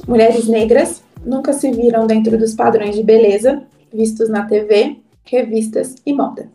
Mulheres 0.06 0.46
negras 0.46 1.02
nunca 1.26 1.52
se 1.52 1.72
viram 1.72 2.06
dentro 2.06 2.38
dos 2.38 2.54
padrões 2.54 2.94
de 2.94 3.02
beleza 3.02 3.64
vistos 3.92 4.28
na 4.28 4.46
TV, 4.46 4.98
revistas 5.24 5.96
e 6.06 6.12
moda. 6.12 6.48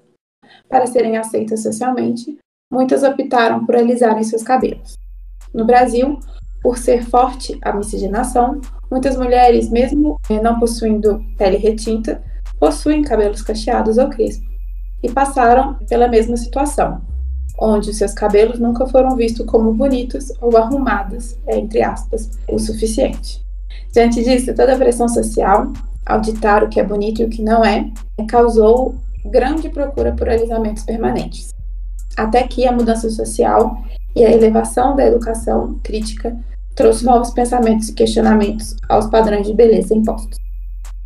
Para 0.69 0.87
serem 0.87 1.17
aceitas 1.17 1.61
socialmente, 1.61 2.37
muitas 2.71 3.03
optaram 3.03 3.65
por 3.65 3.75
alisarem 3.75 4.23
seus 4.23 4.43
cabelos. 4.43 4.93
No 5.53 5.65
Brasil, 5.65 6.17
por 6.65 6.79
ser 6.79 7.05
forte 7.05 7.59
a 7.61 7.71
miscigenação, 7.71 8.59
muitas 8.89 9.15
mulheres, 9.15 9.69
mesmo 9.69 10.19
eh, 10.27 10.41
não 10.41 10.59
possuindo 10.59 11.23
pele 11.37 11.57
retinta, 11.57 12.23
possuem 12.59 13.03
cabelos 13.03 13.43
cacheados 13.43 13.99
ou 13.99 14.09
crespos 14.09 14.49
e 15.03 15.11
passaram 15.11 15.75
pela 15.87 16.07
mesma 16.07 16.35
situação, 16.35 17.03
onde 17.59 17.93
seus 17.93 18.13
cabelos 18.13 18.57
nunca 18.57 18.87
foram 18.87 19.15
vistos 19.15 19.45
como 19.45 19.75
bonitos 19.75 20.33
ou 20.41 20.57
arrumados, 20.57 21.37
entre 21.47 21.83
aspas, 21.83 22.31
o 22.49 22.57
suficiente. 22.57 23.45
Diante 23.93 24.23
disso, 24.23 24.55
toda 24.55 24.73
a 24.73 24.77
pressão 24.79 25.07
social, 25.07 25.71
ao 26.03 26.19
ditar 26.19 26.63
o 26.63 26.67
que 26.67 26.79
é 26.79 26.83
bonito 26.83 27.21
e 27.21 27.25
o 27.25 27.29
que 27.29 27.43
não 27.43 27.63
é, 27.63 27.91
causou 28.27 28.95
grande 29.23 29.69
procura 29.69 30.13
por 30.13 30.27
alisamentos 30.27 30.81
permanentes. 30.81 31.53
Até 32.17 32.41
que 32.47 32.67
a 32.67 32.71
mudança 32.71 33.07
social 33.11 33.77
e 34.15 34.25
a 34.25 34.31
elevação 34.31 34.95
da 34.95 35.05
educação 35.05 35.79
crítica 35.83 36.35
trouxe 36.75 37.05
novos 37.05 37.31
pensamentos 37.31 37.89
e 37.89 37.93
questionamentos 37.93 38.75
aos 38.89 39.07
padrões 39.07 39.47
de 39.47 39.53
beleza 39.53 39.95
impostos. 39.95 40.37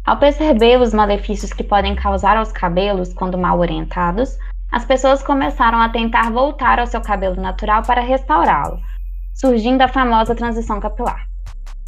Ao 0.06 0.18
perceber 0.18 0.82
os 0.82 0.94
malefícios 0.94 1.54
que 1.54 1.64
podem 1.64 1.96
causar 1.96 2.36
aos 2.36 2.52
cabelos 2.52 3.14
quando 3.14 3.38
mal 3.38 3.60
orientados, 3.60 4.38
as 4.72 4.84
pessoas 4.84 5.22
começaram 5.22 5.80
a 5.80 5.90
tentar 5.90 6.32
voltar 6.32 6.80
ao 6.80 6.88
seu 6.88 7.02
cabelo 7.02 7.40
natural 7.40 7.84
para 7.84 8.02
restaurá-lo, 8.02 8.80
surgindo 9.36 9.82
a 9.82 9.88
famosa 9.88 10.36
transição 10.36 10.80
capilar. 10.80 11.30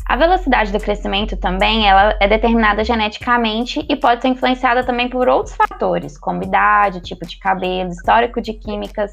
A 0.08 0.16
velocidade 0.18 0.72
do 0.72 0.80
crescimento 0.80 1.38
também 1.38 1.88
ela 1.88 2.16
é 2.20 2.28
determinada 2.28 2.84
geneticamente 2.84 3.86
e 3.88 3.96
pode 3.96 4.22
ser 4.22 4.28
influenciada 4.28 4.84
também 4.84 5.08
por 5.08 5.30
outros 5.30 5.56
fatores, 5.56 6.18
como 6.18 6.44
idade, 6.44 7.02
tipo 7.02 7.26
de 7.26 7.40
cabelo, 7.40 7.90
histórico 7.90 8.42
de 8.42 8.54
químicas 8.54 9.12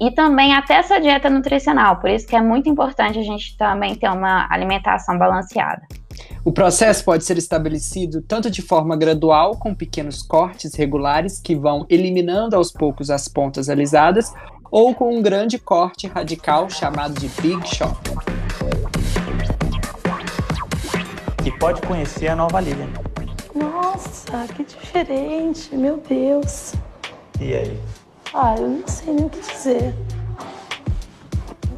e 0.00 0.10
também 0.10 0.52
até 0.54 0.74
essa 0.74 1.00
dieta 1.00 1.30
nutricional. 1.30 1.96
Por 1.96 2.10
isso 2.10 2.26
que 2.26 2.34
é 2.34 2.42
muito 2.42 2.68
importante 2.68 3.18
a 3.18 3.22
gente 3.22 3.56
também 3.56 3.94
ter 3.94 4.08
uma 4.08 4.48
alimentação 4.50 5.16
balanceada. 5.18 5.82
O 6.44 6.52
processo 6.52 7.04
pode 7.04 7.24
ser 7.24 7.38
estabelecido 7.38 8.20
tanto 8.20 8.50
de 8.50 8.62
forma 8.62 8.96
gradual, 8.96 9.56
com 9.56 9.74
pequenos 9.74 10.22
cortes 10.22 10.74
regulares 10.74 11.40
que 11.40 11.54
vão 11.54 11.86
eliminando 11.88 12.56
aos 12.56 12.72
poucos 12.72 13.10
as 13.10 13.28
pontas 13.28 13.68
alisadas, 13.68 14.32
ou 14.70 14.94
com 14.94 15.16
um 15.16 15.22
grande 15.22 15.58
corte 15.58 16.08
radical 16.08 16.68
chamado 16.68 17.14
de 17.14 17.28
Big 17.40 17.64
Shot. 17.68 17.96
E 21.44 21.50
pode 21.58 21.80
conhecer 21.82 22.28
a 22.28 22.36
nova 22.36 22.60
Lilian. 22.60 22.88
Nossa, 23.54 24.46
que 24.54 24.64
diferente, 24.64 25.74
meu 25.76 26.02
Deus. 26.08 26.74
E 27.40 27.54
aí? 27.54 28.01
Ah, 28.34 28.54
eu 28.58 28.68
não 28.68 28.88
sei 28.88 29.12
nem 29.12 29.26
o 29.26 29.28
que 29.28 29.40
dizer. 29.40 29.94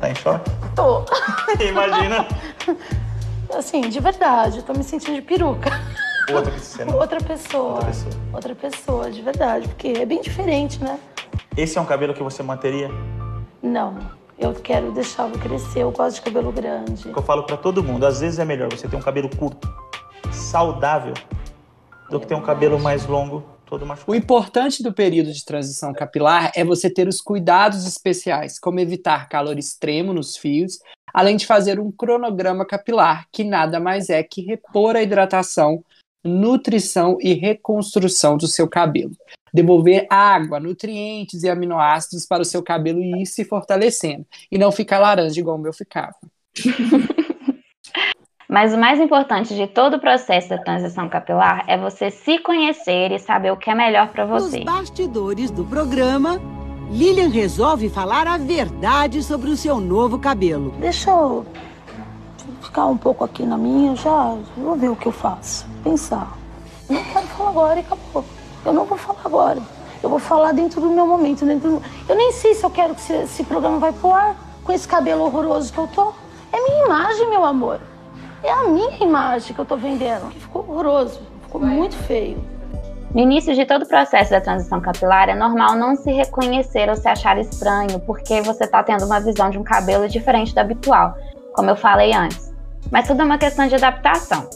Tá 0.00 0.10
em 0.10 0.14
choque? 0.14 0.50
Tô. 0.76 1.04
Imagina. 1.62 2.26
Assim, 3.52 3.82
de 3.82 3.98
verdade, 3.98 4.58
eu 4.58 4.62
tô 4.62 4.72
me 4.72 4.84
sentindo 4.84 5.16
de 5.16 5.22
peruca. 5.22 5.70
Outra 6.32 6.52
que 6.52 6.60
você 6.60 6.84
não. 6.84 6.94
Outra 6.96 7.20
pessoa. 7.20 7.74
Outra 7.74 7.86
pessoa. 7.86 8.12
Outra 8.32 8.54
pessoa, 8.54 9.10
de 9.10 9.20
verdade, 9.20 9.68
porque 9.68 9.88
é 9.88 10.06
bem 10.06 10.20
diferente, 10.20 10.82
né? 10.82 10.98
Esse 11.56 11.76
é 11.76 11.80
um 11.80 11.84
cabelo 11.84 12.14
que 12.14 12.22
você 12.22 12.42
manteria? 12.42 12.88
Não, 13.62 13.96
eu 14.38 14.52
quero 14.54 14.92
deixá-lo 14.92 15.38
crescer, 15.38 15.80
eu 15.80 15.90
gosto 15.90 16.16
de 16.16 16.22
cabelo 16.22 16.52
grande. 16.52 17.10
Eu 17.14 17.22
falo 17.22 17.44
pra 17.44 17.56
todo 17.56 17.82
mundo, 17.82 18.06
às 18.06 18.20
vezes 18.20 18.38
é 18.38 18.44
melhor 18.44 18.72
você 18.72 18.88
ter 18.88 18.96
um 18.96 19.00
cabelo 19.00 19.28
curto, 19.36 19.68
saudável, 20.32 21.14
do 22.10 22.20
que 22.20 22.26
ter 22.26 22.34
um 22.34 22.42
cabelo 22.42 22.78
mais 22.78 23.06
longo, 23.06 23.44
todo 23.64 23.82
O 23.82 23.86
machucado. 23.86 24.16
importante 24.16 24.82
do 24.82 24.92
período 24.92 25.32
de 25.32 25.44
transição 25.44 25.92
capilar 25.92 26.52
é 26.54 26.64
você 26.64 26.88
ter 26.88 27.08
os 27.08 27.20
cuidados 27.20 27.86
especiais, 27.86 28.58
como 28.58 28.80
evitar 28.80 29.28
calor 29.28 29.58
extremo 29.58 30.12
nos 30.12 30.36
fios, 30.36 30.78
além 31.12 31.36
de 31.36 31.46
fazer 31.46 31.78
um 31.80 31.90
cronograma 31.90 32.66
capilar, 32.66 33.26
que 33.32 33.44
nada 33.44 33.78
mais 33.80 34.10
é 34.10 34.22
que 34.22 34.42
repor 34.42 34.96
a 34.96 35.02
hidratação, 35.02 35.84
nutrição 36.24 37.18
e 37.20 37.34
reconstrução 37.34 38.36
do 38.36 38.46
seu 38.46 38.68
cabelo. 38.68 39.16
Devolver 39.52 40.06
água, 40.10 40.58
nutrientes 40.58 41.44
e 41.44 41.48
aminoácidos 41.48 42.26
para 42.26 42.42
o 42.42 42.44
seu 42.44 42.62
cabelo 42.62 43.00
ir 43.00 43.26
se 43.26 43.44
fortalecendo 43.44 44.26
e 44.50 44.58
não 44.58 44.72
ficar 44.72 44.98
laranja 44.98 45.38
igual 45.38 45.56
o 45.56 45.60
meu 45.60 45.72
ficava. 45.72 46.16
Mas 48.48 48.74
o 48.74 48.78
mais 48.78 49.00
importante 49.00 49.54
de 49.54 49.66
todo 49.66 49.94
o 49.94 50.00
processo 50.00 50.50
da 50.50 50.58
transição 50.58 51.08
capilar 51.08 51.64
é 51.66 51.78
você 51.78 52.10
se 52.10 52.38
conhecer 52.38 53.10
e 53.10 53.18
saber 53.18 53.52
o 53.52 53.56
que 53.56 53.70
é 53.70 53.74
melhor 53.74 54.08
para 54.08 54.26
você. 54.26 54.58
Nos 54.58 54.64
bastidores 54.64 55.50
do 55.50 55.64
programa, 55.64 56.40
Lilian 56.90 57.28
resolve 57.28 57.88
falar 57.88 58.26
a 58.26 58.36
verdade 58.36 59.22
sobre 59.22 59.50
o 59.50 59.56
seu 59.56 59.80
novo 59.80 60.18
cabelo. 60.18 60.72
Deixa 60.78 61.10
eu 61.10 61.46
ficar 62.60 62.86
um 62.86 62.96
pouco 62.96 63.24
aqui 63.24 63.44
na 63.44 63.56
minha, 63.56 63.96
já 63.96 64.36
vou 64.56 64.76
ver 64.76 64.90
o 64.90 64.96
que 64.96 65.06
eu 65.06 65.12
faço. 65.12 65.66
Pensar. 65.82 66.36
Não 66.88 67.02
quero 67.02 67.26
falar 67.28 67.50
agora 67.50 67.76
e 67.78 67.80
acabou. 67.80 68.24
Eu 68.64 68.72
não 68.72 68.84
vou 68.84 68.98
falar 68.98 69.20
agora. 69.24 69.62
Eu 70.02 70.10
vou 70.10 70.18
falar 70.18 70.52
dentro 70.52 70.82
do 70.82 70.90
meu 70.90 71.06
momento. 71.06 71.46
Dentro 71.46 71.70
do... 71.70 71.82
Eu 72.06 72.14
nem 72.14 72.30
sei 72.32 72.54
se 72.54 72.64
eu 72.64 72.70
quero 72.70 72.94
que 72.94 73.00
esse, 73.00 73.14
esse 73.14 73.44
programa 73.44 73.78
vai 73.78 73.92
pro 73.92 74.12
ar 74.12 74.36
com 74.62 74.72
esse 74.72 74.86
cabelo 74.86 75.24
horroroso 75.24 75.72
que 75.72 75.78
eu 75.78 75.86
tô. 75.86 76.12
É 76.52 76.60
minha 76.60 76.84
imagem, 76.84 77.30
meu 77.30 77.44
amor. 77.44 77.80
É 78.44 78.52
a 78.52 78.64
minha 78.64 79.02
imagem 79.02 79.54
que 79.54 79.58
eu 79.58 79.64
tô 79.64 79.74
vendendo. 79.74 80.30
Ficou 80.32 80.62
horroroso. 80.68 81.18
Ficou 81.44 81.62
muito 81.62 81.96
feio. 81.96 82.44
No 83.14 83.20
início 83.20 83.54
de 83.54 83.64
todo 83.64 83.84
o 83.84 83.88
processo 83.88 84.32
da 84.32 84.40
transição 84.40 84.82
capilar, 84.82 85.30
é 85.30 85.34
normal 85.34 85.76
não 85.76 85.96
se 85.96 86.12
reconhecer 86.12 86.90
ou 86.90 86.94
se 86.96 87.08
achar 87.08 87.38
estranho, 87.38 87.98
porque 88.00 88.42
você 88.42 88.64
está 88.64 88.82
tendo 88.82 89.06
uma 89.06 89.18
visão 89.18 89.48
de 89.48 89.56
um 89.56 89.62
cabelo 89.62 90.06
diferente 90.08 90.52
do 90.52 90.58
habitual, 90.58 91.14
como 91.54 91.70
eu 91.70 91.76
falei 91.76 92.12
antes. 92.12 92.52
Mas 92.92 93.06
tudo 93.06 93.22
é 93.22 93.24
uma 93.24 93.38
questão 93.38 93.66
de 93.66 93.76
adaptação. 93.76 94.46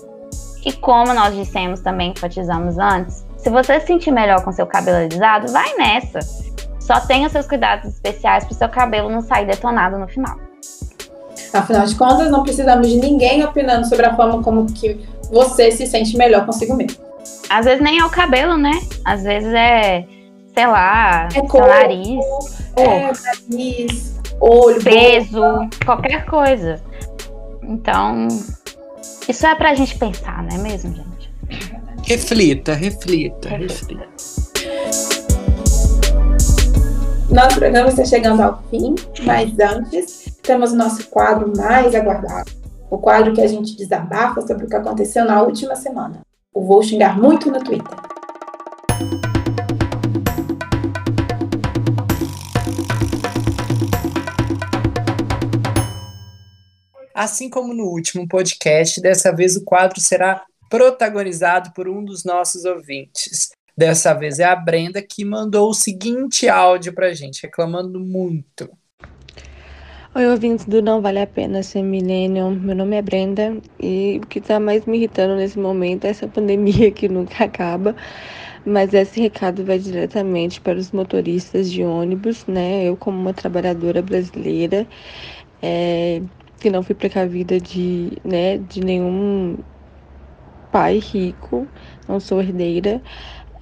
E 0.67 0.73
como 0.73 1.15
nós 1.15 1.35
dissemos 1.35 1.81
também, 1.81 2.11
enfatizamos 2.11 2.79
antes, 2.79 3.25
se 3.39 3.49
você 3.49 3.81
se 3.81 3.87
sentir 3.87 4.11
melhor 4.11 4.45
com 4.45 4.53
seu 4.53 4.67
cabelo 4.67 4.99
alisado, 4.99 5.51
vai 5.51 5.75
nessa. 5.77 6.19
Só 6.79 7.01
tenha 7.01 7.31
seus 7.31 7.47
cuidados 7.47 7.89
especiais 7.89 8.45
para 8.45 8.53
o 8.53 8.57
seu 8.57 8.69
cabelo 8.69 9.09
não 9.09 9.23
sair 9.23 9.47
detonado 9.47 9.97
no 9.97 10.09
final. 10.09 10.48
Afinal 11.53 11.87
de 11.87 11.95
contas, 11.95 12.31
não 12.31 12.43
precisamos 12.43 12.89
de 12.89 12.97
ninguém 12.97 13.43
opinando 13.45 13.89
sobre 13.89 14.07
a 14.07 14.15
forma 14.15 14.43
como 14.43 14.67
que 14.73 14.99
você 15.31 15.71
se 15.71 15.87
sente 15.87 16.17
melhor 16.17 16.45
consigo 16.45 16.75
mesmo. 16.75 16.99
Às 17.49 17.65
vezes 17.65 17.81
nem 17.83 17.99
é 17.99 18.05
o 18.05 18.11
cabelo, 18.11 18.57
né? 18.57 18.73
Às 19.05 19.23
vezes 19.23 19.53
é, 19.53 20.05
sei 20.55 20.67
lá, 20.67 21.29
É 21.35 21.41
corpo, 21.41 21.67
nariz, 21.67 22.25
É, 22.77 23.13
nariz, 23.51 24.21
olho, 24.41 24.83
peso, 24.83 25.41
qualquer 25.85 26.25
coisa. 26.27 26.83
Então, 27.63 28.29
isso 29.29 29.47
é 29.47 29.55
pra 29.55 29.75
gente 29.75 29.97
pensar, 29.99 30.43
não 30.43 30.57
é 30.57 30.59
mesmo, 30.59 30.95
gente? 30.95 31.33
Reflita, 32.07 32.73
reflita, 32.73 33.49
reflita. 33.51 34.09
Nosso 37.31 37.59
programa 37.59 37.91
está 37.91 38.05
chegando 38.07 38.41
ao 38.43 38.63
fim, 38.71 38.95
mas 39.25 39.53
antes 39.61 40.18
temos 40.49 40.73
nosso 40.73 41.07
quadro 41.09 41.53
mais 41.55 41.95
aguardado. 41.95 42.51
O 42.91 42.97
quadro 42.97 43.35
que 43.35 43.41
a 43.43 43.47
gente 43.47 43.77
desabafa 43.77 44.41
sobre 44.41 44.65
o 44.65 44.67
que 44.67 44.77
aconteceu 44.77 45.27
na 45.27 45.43
última 45.43 45.77
semana. 45.77 46.23
O 46.55 46.65
Vou 46.65 46.83
Xingar 46.83 47.21
Muito 47.21 47.51
no 47.51 47.63
Twitter. 47.63 47.95
Assim 57.15 57.51
como 57.51 57.75
no 57.75 57.85
último 57.85 58.27
podcast, 58.27 59.03
dessa 59.03 59.31
vez 59.31 59.55
o 59.55 59.65
quadro 59.67 60.01
será 60.01 60.47
protagonizado 60.71 61.73
por 61.75 61.91
um 61.91 62.03
dos 62.03 62.25
nossos 62.25 62.65
ouvintes. 62.65 63.51
Dessa 63.77 64.15
vez 64.15 64.39
é 64.39 64.45
a 64.45 64.57
Brenda 64.57 65.03
que 65.03 65.27
mandou 65.27 65.69
o 65.69 65.75
seguinte 65.75 66.49
áudio 66.49 66.95
pra 66.95 67.13
gente, 67.13 67.43
reclamando 67.43 68.01
muito. 68.01 68.71
Oi, 70.15 70.27
ouvintes 70.27 70.67
do 70.67 70.83
Não 70.83 71.01
Vale 71.01 71.21
a 71.21 71.27
Pena 71.27 71.63
Ser 71.63 71.83
Millennium. 71.83 72.51
Meu 72.55 72.75
nome 72.75 72.97
é 72.97 73.03
Brenda 73.03 73.61
e 73.81 74.21
o 74.23 74.27
que 74.27 74.41
tá 74.41 74.59
mais 74.61 74.85
me 74.87 74.97
irritando 74.99 75.37
nesse 75.37 75.59
momento 75.59 76.05
é 76.05 76.09
essa 76.11 76.29
pandemia 76.29 76.91
que 76.93 77.09
nunca 77.09 77.45
acaba. 77.45 77.95
Mas 78.65 78.93
esse 78.95 79.21
recado 79.21 79.65
vai 79.65 79.79
diretamente 79.79 80.61
para 80.61 80.79
os 80.79 80.93
motoristas 80.93 81.71
de 81.71 81.85
ônibus, 81.85 82.47
né? 82.47 82.85
Eu, 82.85 82.97
como 82.97 83.19
uma 83.21 83.33
trabalhadora 83.35 84.03
brasileira, 84.03 84.87
é, 85.63 86.23
que 86.61 86.71
não 86.71 86.83
fui 86.83 86.95
precavida 86.95 87.61
de, 87.61 88.19
né, 88.25 88.59
de 88.59 88.81
nenhum 88.83 89.59
pai 90.71 90.99
rico, 90.99 91.71
não 92.07 92.21
sou 92.21 92.41
herdeira. 92.41 93.03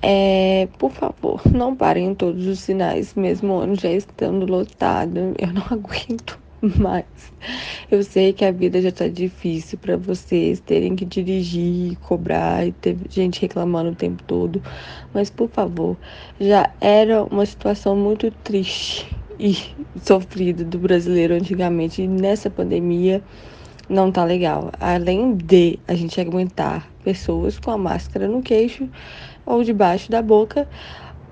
É, 0.09 0.69
por 0.79 0.93
favor, 0.93 1.43
não 1.53 1.75
parem 1.75 2.11
em 2.11 2.15
todos 2.15 2.47
os 2.47 2.61
sinais, 2.61 3.13
mesmo 3.17 3.53
o 3.53 3.61
ônibus 3.61 3.81
já 3.81 3.91
estando 3.91 4.47
lotado. 4.47 5.35
Eu 5.37 5.53
não 5.53 5.65
aguento 5.69 6.39
mais. 6.63 7.05
Eu 7.91 8.05
sei 8.05 8.33
que 8.33 8.45
a 8.45 8.53
vida 8.53 8.81
já 8.81 8.93
tá 8.93 9.09
difícil 9.09 9.77
para 9.79 9.97
vocês 9.97 10.61
terem 10.61 10.95
que 10.95 11.05
dirigir, 11.05 11.99
cobrar 11.99 12.65
e 12.65 12.71
ter 12.71 12.97
gente 13.11 13.41
reclamando 13.41 13.91
o 13.91 13.95
tempo 13.97 14.23
todo. 14.23 14.63
Mas 15.13 15.29
por 15.29 15.49
favor, 15.49 15.97
já 16.39 16.71
era 16.81 17.25
uma 17.25 17.45
situação 17.45 17.97
muito 17.97 18.31
triste 18.45 19.09
e 19.41 19.59
sofrida 20.01 20.63
do 20.63 20.79
brasileiro 20.79 21.35
antigamente. 21.35 22.03
E 22.03 22.07
nessa 22.07 22.49
pandemia 22.49 23.21
não 23.89 24.13
tá 24.13 24.23
legal. 24.23 24.71
Além 24.79 25.35
de 25.35 25.81
a 25.89 25.97
gente 25.97 26.21
aguentar 26.21 26.89
pessoas 27.03 27.59
com 27.59 27.73
a 27.73 27.79
máscara 27.79 28.29
no 28.29 28.41
queixo, 28.41 28.89
ou 29.47 29.63
debaixo 29.63 30.11
da 30.11 30.21
boca, 30.21 30.69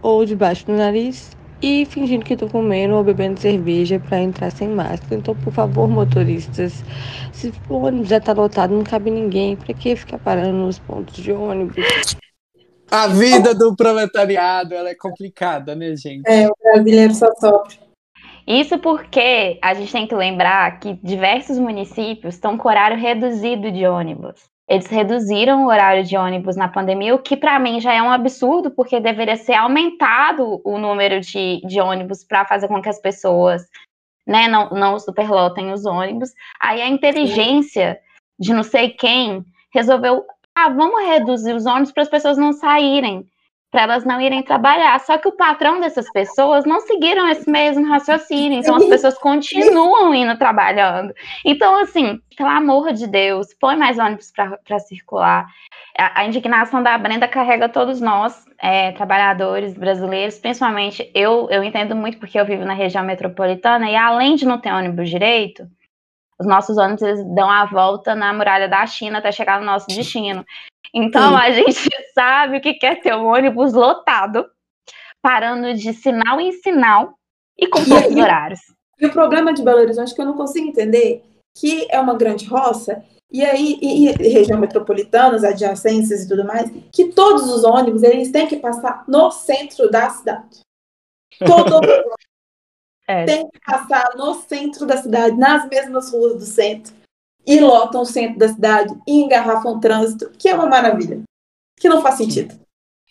ou 0.00 0.24
debaixo 0.24 0.64
do 0.66 0.72
nariz, 0.72 1.36
e 1.60 1.84
fingindo 1.86 2.24
que 2.24 2.36
tô 2.36 2.48
comendo 2.48 2.94
ou 2.94 3.02
bebendo 3.02 3.40
cerveja 3.40 3.98
para 3.98 4.20
entrar 4.20 4.50
sem 4.50 4.68
máscara. 4.68 5.16
Então, 5.16 5.34
por 5.34 5.52
favor, 5.52 5.88
motoristas, 5.88 6.84
se 7.32 7.52
o 7.68 7.74
ônibus 7.74 8.08
já 8.08 8.20
tá 8.20 8.32
lotado, 8.32 8.74
não 8.74 8.84
cabe 8.84 9.10
ninguém, 9.10 9.56
para 9.56 9.74
que 9.74 9.96
ficar 9.96 10.18
parando 10.18 10.58
nos 10.58 10.78
pontos 10.78 11.16
de 11.16 11.32
ônibus? 11.32 11.84
A 12.90 13.08
vida 13.08 13.54
do 13.54 13.74
proletariado, 13.74 14.74
ela 14.74 14.90
é 14.90 14.94
complicada, 14.94 15.74
né, 15.74 15.96
gente? 15.96 16.28
É, 16.28 16.46
o 16.48 16.54
brasileiro 16.62 17.14
só 17.14 17.34
sofre. 17.34 17.78
Isso 18.46 18.78
porque 18.78 19.58
a 19.62 19.72
gente 19.72 19.90
tem 19.90 20.06
que 20.06 20.14
lembrar 20.14 20.78
que 20.78 20.92
diversos 21.02 21.58
municípios 21.58 22.34
estão 22.34 22.58
com 22.58 22.68
horário 22.68 22.98
reduzido 22.98 23.72
de 23.72 23.86
ônibus. 23.86 24.34
Eles 24.66 24.86
reduziram 24.86 25.64
o 25.64 25.68
horário 25.68 26.04
de 26.04 26.16
ônibus 26.16 26.56
na 26.56 26.68
pandemia, 26.68 27.14
o 27.14 27.18
que 27.18 27.36
para 27.36 27.58
mim 27.58 27.80
já 27.80 27.92
é 27.92 28.02
um 28.02 28.10
absurdo, 28.10 28.70
porque 28.70 28.98
deveria 28.98 29.36
ser 29.36 29.54
aumentado 29.54 30.60
o 30.64 30.78
número 30.78 31.20
de, 31.20 31.60
de 31.66 31.80
ônibus 31.80 32.24
para 32.24 32.46
fazer 32.46 32.68
com 32.68 32.80
que 32.80 32.88
as 32.88 33.00
pessoas 33.00 33.62
né, 34.26 34.48
não, 34.48 34.70
não 34.70 34.98
superlotem 34.98 35.70
os 35.70 35.84
ônibus. 35.84 36.30
Aí 36.58 36.80
a 36.80 36.88
inteligência 36.88 38.00
de 38.38 38.54
não 38.54 38.62
sei 38.62 38.90
quem 38.90 39.44
resolveu, 39.72 40.24
ah, 40.54 40.70
vamos 40.70 41.04
reduzir 41.08 41.52
os 41.52 41.66
ônibus 41.66 41.92
para 41.92 42.02
as 42.02 42.08
pessoas 42.08 42.38
não 42.38 42.52
saírem, 42.52 43.26
para 43.74 43.82
elas 43.82 44.04
não 44.04 44.20
irem 44.20 44.40
trabalhar. 44.40 45.00
Só 45.00 45.18
que 45.18 45.26
o 45.26 45.32
patrão 45.32 45.80
dessas 45.80 46.08
pessoas 46.12 46.64
não 46.64 46.78
seguiram 46.82 47.26
esse 47.26 47.50
mesmo 47.50 47.84
raciocínio, 47.88 48.60
então 48.60 48.76
as 48.76 48.84
pessoas 48.84 49.18
continuam 49.18 50.14
indo 50.14 50.38
trabalhando. 50.38 51.12
Então, 51.44 51.76
assim, 51.78 52.20
pelo 52.36 52.50
amor 52.50 52.92
de 52.92 53.08
Deus, 53.08 53.52
põe 53.60 53.74
mais 53.74 53.98
ônibus 53.98 54.32
para 54.32 54.78
circular. 54.78 55.48
A, 55.98 56.20
a 56.20 56.24
indignação 56.24 56.84
da 56.84 56.96
Brenda 56.96 57.26
carrega 57.26 57.68
todos 57.68 58.00
nós, 58.00 58.44
é, 58.62 58.92
trabalhadores 58.92 59.74
brasileiros, 59.76 60.38
principalmente 60.38 61.10
eu, 61.12 61.48
eu 61.50 61.64
entendo 61.64 61.96
muito 61.96 62.18
porque 62.18 62.38
eu 62.38 62.46
vivo 62.46 62.64
na 62.64 62.74
região 62.74 63.02
metropolitana 63.02 63.90
e 63.90 63.96
além 63.96 64.36
de 64.36 64.46
não 64.46 64.60
ter 64.60 64.72
ônibus 64.72 65.10
direito, 65.10 65.66
os 66.38 66.46
nossos 66.46 66.78
ônibus 66.78 67.02
eles 67.02 67.24
dão 67.34 67.50
a 67.50 67.64
volta 67.64 68.14
na 68.14 68.32
muralha 68.32 68.68
da 68.68 68.86
China 68.86 69.18
até 69.18 69.32
chegar 69.32 69.58
no 69.58 69.66
nosso 69.66 69.88
destino. 69.88 70.44
Então 70.94 71.30
Sim. 71.30 71.36
a 71.36 71.50
gente 71.50 71.90
sabe 72.14 72.58
o 72.58 72.60
que 72.60 72.74
quer 72.74 73.00
ter 73.00 73.14
um 73.14 73.26
ônibus 73.26 73.72
lotado, 73.72 74.46
parando 75.20 75.74
de 75.74 75.92
sinal 75.92 76.40
em 76.40 76.52
sinal 76.52 77.18
e 77.58 77.66
com 77.66 77.84
poucos 77.84 78.14
horários. 78.14 78.60
E 79.00 79.06
o 79.06 79.12
problema 79.12 79.52
de 79.52 79.62
Belo 79.62 79.80
Horizonte 79.80 80.14
que 80.14 80.20
eu 80.20 80.26
não 80.26 80.36
consigo 80.36 80.68
entender 80.68 81.24
que 81.56 81.86
é 81.90 82.00
uma 82.00 82.16
grande 82.16 82.46
roça, 82.46 83.04
e 83.30 83.44
aí, 83.44 83.78
e, 83.82 84.08
e 84.08 84.28
região 84.28 84.58
metropolitana, 84.58 85.36
as 85.36 85.44
adjacências 85.44 86.22
e 86.22 86.28
tudo 86.28 86.44
mais, 86.44 86.70
que 86.92 87.12
todos 87.12 87.50
os 87.50 87.64
ônibus 87.64 88.02
eles 88.02 88.30
têm 88.30 88.46
que 88.46 88.56
passar 88.56 89.04
no 89.08 89.30
centro 89.30 89.90
da 89.90 90.08
cidade. 90.10 90.60
Todo 91.44 91.80
É. 93.06 93.26
tem 93.26 93.50
que 93.50 93.60
passar 93.60 94.16
no 94.16 94.34
centro 94.34 94.86
da 94.86 94.96
cidade, 94.96 95.36
nas 95.36 95.68
mesmas 95.68 96.10
ruas 96.10 96.36
do 96.36 96.46
centro, 96.46 96.94
e 97.46 97.60
lotam 97.60 98.02
o 98.02 98.06
centro 98.06 98.38
da 98.38 98.48
cidade 98.48 98.94
e 99.06 99.22
engarrafam 99.22 99.72
o 99.72 99.80
trânsito, 99.80 100.30
que 100.38 100.48
é 100.48 100.54
uma 100.54 100.66
maravilha. 100.66 101.22
Que 101.78 101.88
não 101.88 102.02
faz 102.02 102.16
sentido. 102.16 102.54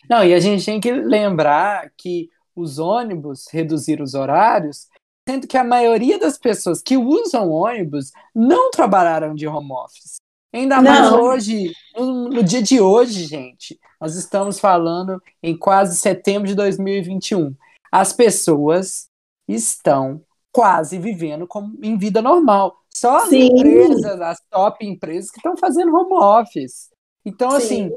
Não, 0.08 0.24
e 0.24 0.34
a 0.34 0.40
gente 0.40 0.64
tem 0.64 0.80
que 0.80 0.92
lembrar 0.92 1.90
que 1.96 2.28
os 2.54 2.78
ônibus 2.78 3.46
reduziram 3.50 4.04
os 4.04 4.14
horários, 4.14 4.88
sendo 5.28 5.46
que 5.46 5.56
a 5.56 5.64
maioria 5.64 6.18
das 6.18 6.38
pessoas 6.38 6.82
que 6.82 6.96
usam 6.96 7.50
ônibus 7.50 8.12
não 8.34 8.70
trabalharam 8.70 9.34
de 9.34 9.46
home 9.46 9.72
office. 9.72 10.16
Ainda 10.52 10.80
mais 10.80 11.10
Não. 11.10 11.20
hoje, 11.20 11.72
no, 11.96 12.28
no 12.28 12.42
dia 12.42 12.62
de 12.62 12.80
hoje, 12.80 13.24
gente, 13.24 13.78
nós 14.00 14.14
estamos 14.14 14.60
falando 14.60 15.20
em 15.42 15.56
quase 15.56 15.96
setembro 15.96 16.46
de 16.46 16.54
2021. 16.54 17.54
As 17.90 18.12
pessoas 18.12 19.08
estão 19.48 20.22
quase 20.52 20.96
vivendo 20.96 21.46
como 21.48 21.76
em 21.82 21.98
vida 21.98 22.22
normal. 22.22 22.76
Só 22.96 23.16
as 23.16 23.28
Sim. 23.28 23.46
empresas, 23.46 24.20
as 24.20 24.38
top 24.50 24.86
empresas 24.86 25.30
que 25.30 25.38
estão 25.38 25.56
fazendo 25.56 25.94
home 25.94 26.14
office. 26.14 26.90
Então, 27.24 27.50
Sim. 27.52 27.56
assim, 27.56 27.96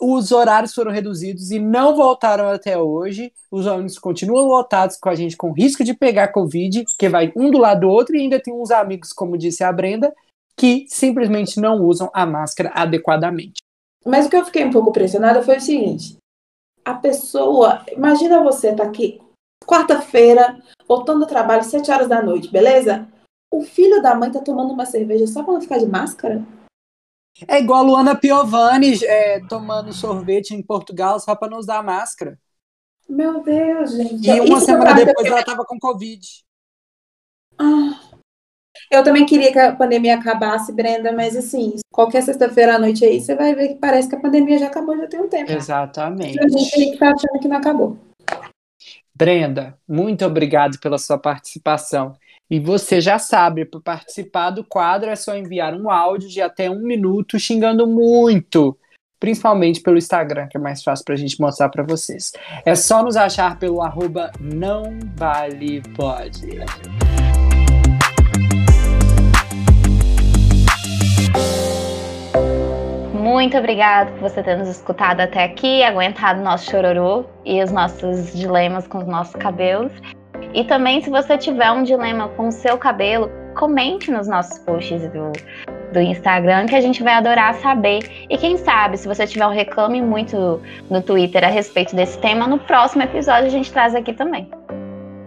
os 0.00 0.30
horários 0.30 0.74
foram 0.74 0.92
reduzidos 0.92 1.50
e 1.50 1.58
não 1.58 1.96
voltaram 1.96 2.48
até 2.48 2.78
hoje. 2.78 3.32
Os 3.50 3.66
ônibus 3.66 3.98
continuam 3.98 4.46
lotados 4.46 4.96
com 4.96 5.08
a 5.08 5.14
gente 5.14 5.36
com 5.36 5.52
risco 5.52 5.82
de 5.82 5.94
pegar 5.94 6.28
Covid, 6.28 6.84
que 6.98 7.08
vai 7.08 7.32
um 7.34 7.50
do 7.50 7.58
lado 7.58 7.80
do 7.80 7.88
outro, 7.88 8.14
e 8.14 8.20
ainda 8.20 8.40
tem 8.40 8.52
uns 8.52 8.70
amigos, 8.70 9.12
como 9.12 9.38
disse 9.38 9.64
a 9.64 9.72
Brenda, 9.72 10.14
que 10.56 10.86
simplesmente 10.88 11.60
não 11.60 11.82
usam 11.82 12.10
a 12.12 12.26
máscara 12.26 12.72
adequadamente. 12.74 13.62
Mas 14.04 14.26
o 14.26 14.30
que 14.30 14.36
eu 14.36 14.44
fiquei 14.44 14.64
um 14.64 14.70
pouco 14.70 14.92
pressionada 14.92 15.42
foi 15.42 15.56
o 15.56 15.60
seguinte: 15.60 16.16
a 16.84 16.94
pessoa, 16.94 17.84
imagina 17.90 18.42
você 18.42 18.74
tá 18.74 18.84
aqui 18.84 19.20
quarta-feira, 19.66 20.56
voltando 20.86 21.20
do 21.20 21.26
trabalho, 21.26 21.64
sete 21.64 21.90
horas 21.90 22.08
da 22.08 22.22
noite, 22.22 22.50
beleza? 22.50 23.08
O 23.56 23.62
filho 23.62 24.02
da 24.02 24.14
mãe 24.14 24.30
tá 24.30 24.38
tomando 24.38 24.70
uma 24.70 24.84
cerveja 24.84 25.26
só 25.26 25.42
pra 25.42 25.54
não 25.54 25.62
ficar 25.62 25.78
de 25.78 25.86
máscara? 25.86 26.44
É 27.48 27.58
igual 27.58 27.78
a 27.78 27.82
Luana 27.82 28.14
Piovani 28.14 29.02
é, 29.02 29.40
tomando 29.48 29.94
sorvete 29.94 30.50
em 30.50 30.62
Portugal 30.62 31.18
só 31.18 31.34
para 31.34 31.48
não 31.48 31.56
usar 31.56 31.82
máscara. 31.82 32.38
Meu 33.08 33.42
Deus, 33.42 33.92
gente. 33.92 34.28
E 34.28 34.40
uma 34.40 34.58
Isso 34.58 34.66
semana 34.66 34.92
depois 34.92 35.26
ela 35.26 35.42
tava 35.42 35.64
com 35.64 35.78
Covid. 35.78 36.20
Ah, 37.58 37.98
eu 38.90 39.02
também 39.02 39.24
queria 39.24 39.50
que 39.50 39.58
a 39.58 39.74
pandemia 39.74 40.16
acabasse, 40.16 40.70
Brenda, 40.70 41.10
mas 41.12 41.34
assim, 41.34 41.76
qualquer 41.90 42.22
sexta-feira 42.22 42.74
à 42.74 42.78
noite 42.78 43.06
aí, 43.06 43.22
você 43.22 43.34
vai 43.34 43.54
ver 43.54 43.68
que 43.68 43.74
parece 43.76 44.06
que 44.06 44.16
a 44.16 44.20
pandemia 44.20 44.58
já 44.58 44.66
acabou 44.66 44.98
já 44.98 45.06
tem 45.06 45.18
um 45.18 45.30
tempo. 45.30 45.50
Exatamente. 45.50 46.38
A 46.38 46.46
gente 46.46 46.74
aí 46.74 46.90
que 46.90 46.98
tá 46.98 47.06
achando 47.06 47.40
que 47.40 47.48
não 47.48 47.56
acabou. 47.56 47.96
Brenda, 49.14 49.78
muito 49.88 50.26
obrigado 50.26 50.78
pela 50.78 50.98
sua 50.98 51.16
participação. 51.16 52.14
E 52.48 52.60
você 52.60 53.00
já 53.00 53.18
sabe, 53.18 53.64
para 53.64 53.80
participar 53.80 54.50
do 54.50 54.62
quadro 54.62 55.10
é 55.10 55.16
só 55.16 55.36
enviar 55.36 55.74
um 55.74 55.90
áudio 55.90 56.28
de 56.28 56.40
até 56.40 56.70
um 56.70 56.78
minuto 56.78 57.40
xingando 57.40 57.88
muito, 57.88 58.78
principalmente 59.18 59.80
pelo 59.80 59.98
Instagram, 59.98 60.46
que 60.46 60.56
é 60.56 60.60
mais 60.60 60.80
fácil 60.80 61.04
para 61.04 61.14
a 61.14 61.18
gente 61.18 61.40
mostrar 61.40 61.68
para 61.70 61.82
vocês. 61.82 62.30
É 62.64 62.76
só 62.76 63.02
nos 63.02 63.16
achar 63.16 63.58
pelo 63.58 63.82
arroba 63.82 64.30
não 64.40 64.96
vale 65.16 65.82
pode. 65.96 66.60
Muito 73.12 73.58
obrigada 73.58 74.12
por 74.12 74.30
você 74.30 74.40
ter 74.40 74.56
nos 74.56 74.68
escutado 74.68 75.20
até 75.20 75.42
aqui, 75.42 75.82
aguentado 75.82 76.40
nosso 76.40 76.70
chororô 76.70 77.24
e 77.44 77.60
os 77.60 77.72
nossos 77.72 78.32
dilemas 78.32 78.86
com 78.86 78.98
os 78.98 79.06
nossos 79.08 79.34
cabelos. 79.34 79.90
E 80.54 80.64
também, 80.64 81.02
se 81.02 81.10
você 81.10 81.36
tiver 81.36 81.70
um 81.70 81.82
dilema 81.82 82.28
com 82.30 82.48
o 82.48 82.52
seu 82.52 82.78
cabelo, 82.78 83.30
comente 83.54 84.10
nos 84.10 84.26
nossos 84.26 84.58
posts 84.60 85.02
do, 85.10 85.32
do 85.92 86.00
Instagram, 86.00 86.66
que 86.66 86.74
a 86.74 86.80
gente 86.80 87.02
vai 87.02 87.14
adorar 87.14 87.54
saber. 87.56 88.26
E 88.28 88.36
quem 88.36 88.56
sabe, 88.56 88.96
se 88.96 89.08
você 89.08 89.26
tiver 89.26 89.46
um 89.46 89.52
reclame 89.52 90.00
muito 90.02 90.60
no 90.90 91.02
Twitter 91.02 91.44
a 91.44 91.48
respeito 91.48 91.94
desse 91.94 92.18
tema, 92.18 92.46
no 92.46 92.58
próximo 92.58 93.02
episódio 93.02 93.46
a 93.46 93.50
gente 93.50 93.72
traz 93.72 93.94
aqui 93.94 94.12
também. 94.12 94.50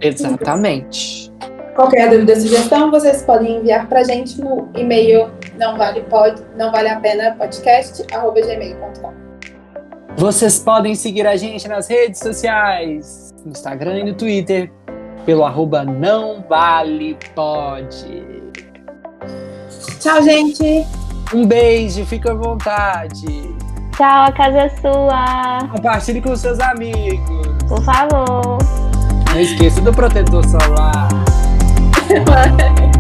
Exatamente. 0.02 1.32
Qualquer 1.76 2.10
dúvida 2.10 2.34
ou 2.34 2.40
sugestão, 2.40 2.92
vocês 2.92 3.22
podem 3.22 3.58
enviar 3.58 3.88
pra 3.88 4.04
gente 4.04 4.42
no 4.42 4.70
e-mail 4.76 5.30
não 5.60 5.78
vale, 5.78 6.02
pode, 6.04 6.42
não 6.58 6.72
vale 6.72 6.88
a 6.88 7.00
pena 7.00 7.36
podcast, 7.38 8.04
arroba 8.14 8.42
gmail.com. 8.42 9.14
Vocês 10.16 10.60
podem 10.60 10.96
seguir 10.96 11.28
a 11.28 11.36
gente 11.36 11.68
nas 11.68 11.88
redes 11.88 12.20
sociais, 12.20 13.34
no 13.46 13.52
Instagram 13.52 14.00
e 14.00 14.04
no 14.06 14.14
Twitter, 14.14 14.72
pelo 15.30 15.46
arroba 15.46 15.86
não 15.86 16.44
vale 16.50 17.16
pode. 17.36 18.24
Tchau, 20.00 20.24
gente. 20.24 20.84
Um 21.32 21.46
beijo, 21.46 22.04
fica 22.04 22.32
à 22.32 22.34
vontade. 22.34 23.28
Tchau, 23.96 24.24
a 24.26 24.32
casa 24.32 24.58
é 24.58 24.70
sua. 24.70 25.68
Compartilhe 25.70 26.20
com 26.20 26.36
seus 26.36 26.60
amigos. 26.60 27.48
Por 27.68 27.84
favor. 27.84 28.58
Não 29.32 29.40
esqueça 29.40 29.80
do 29.82 29.94
protetor 29.94 30.44
solar. 30.48 31.10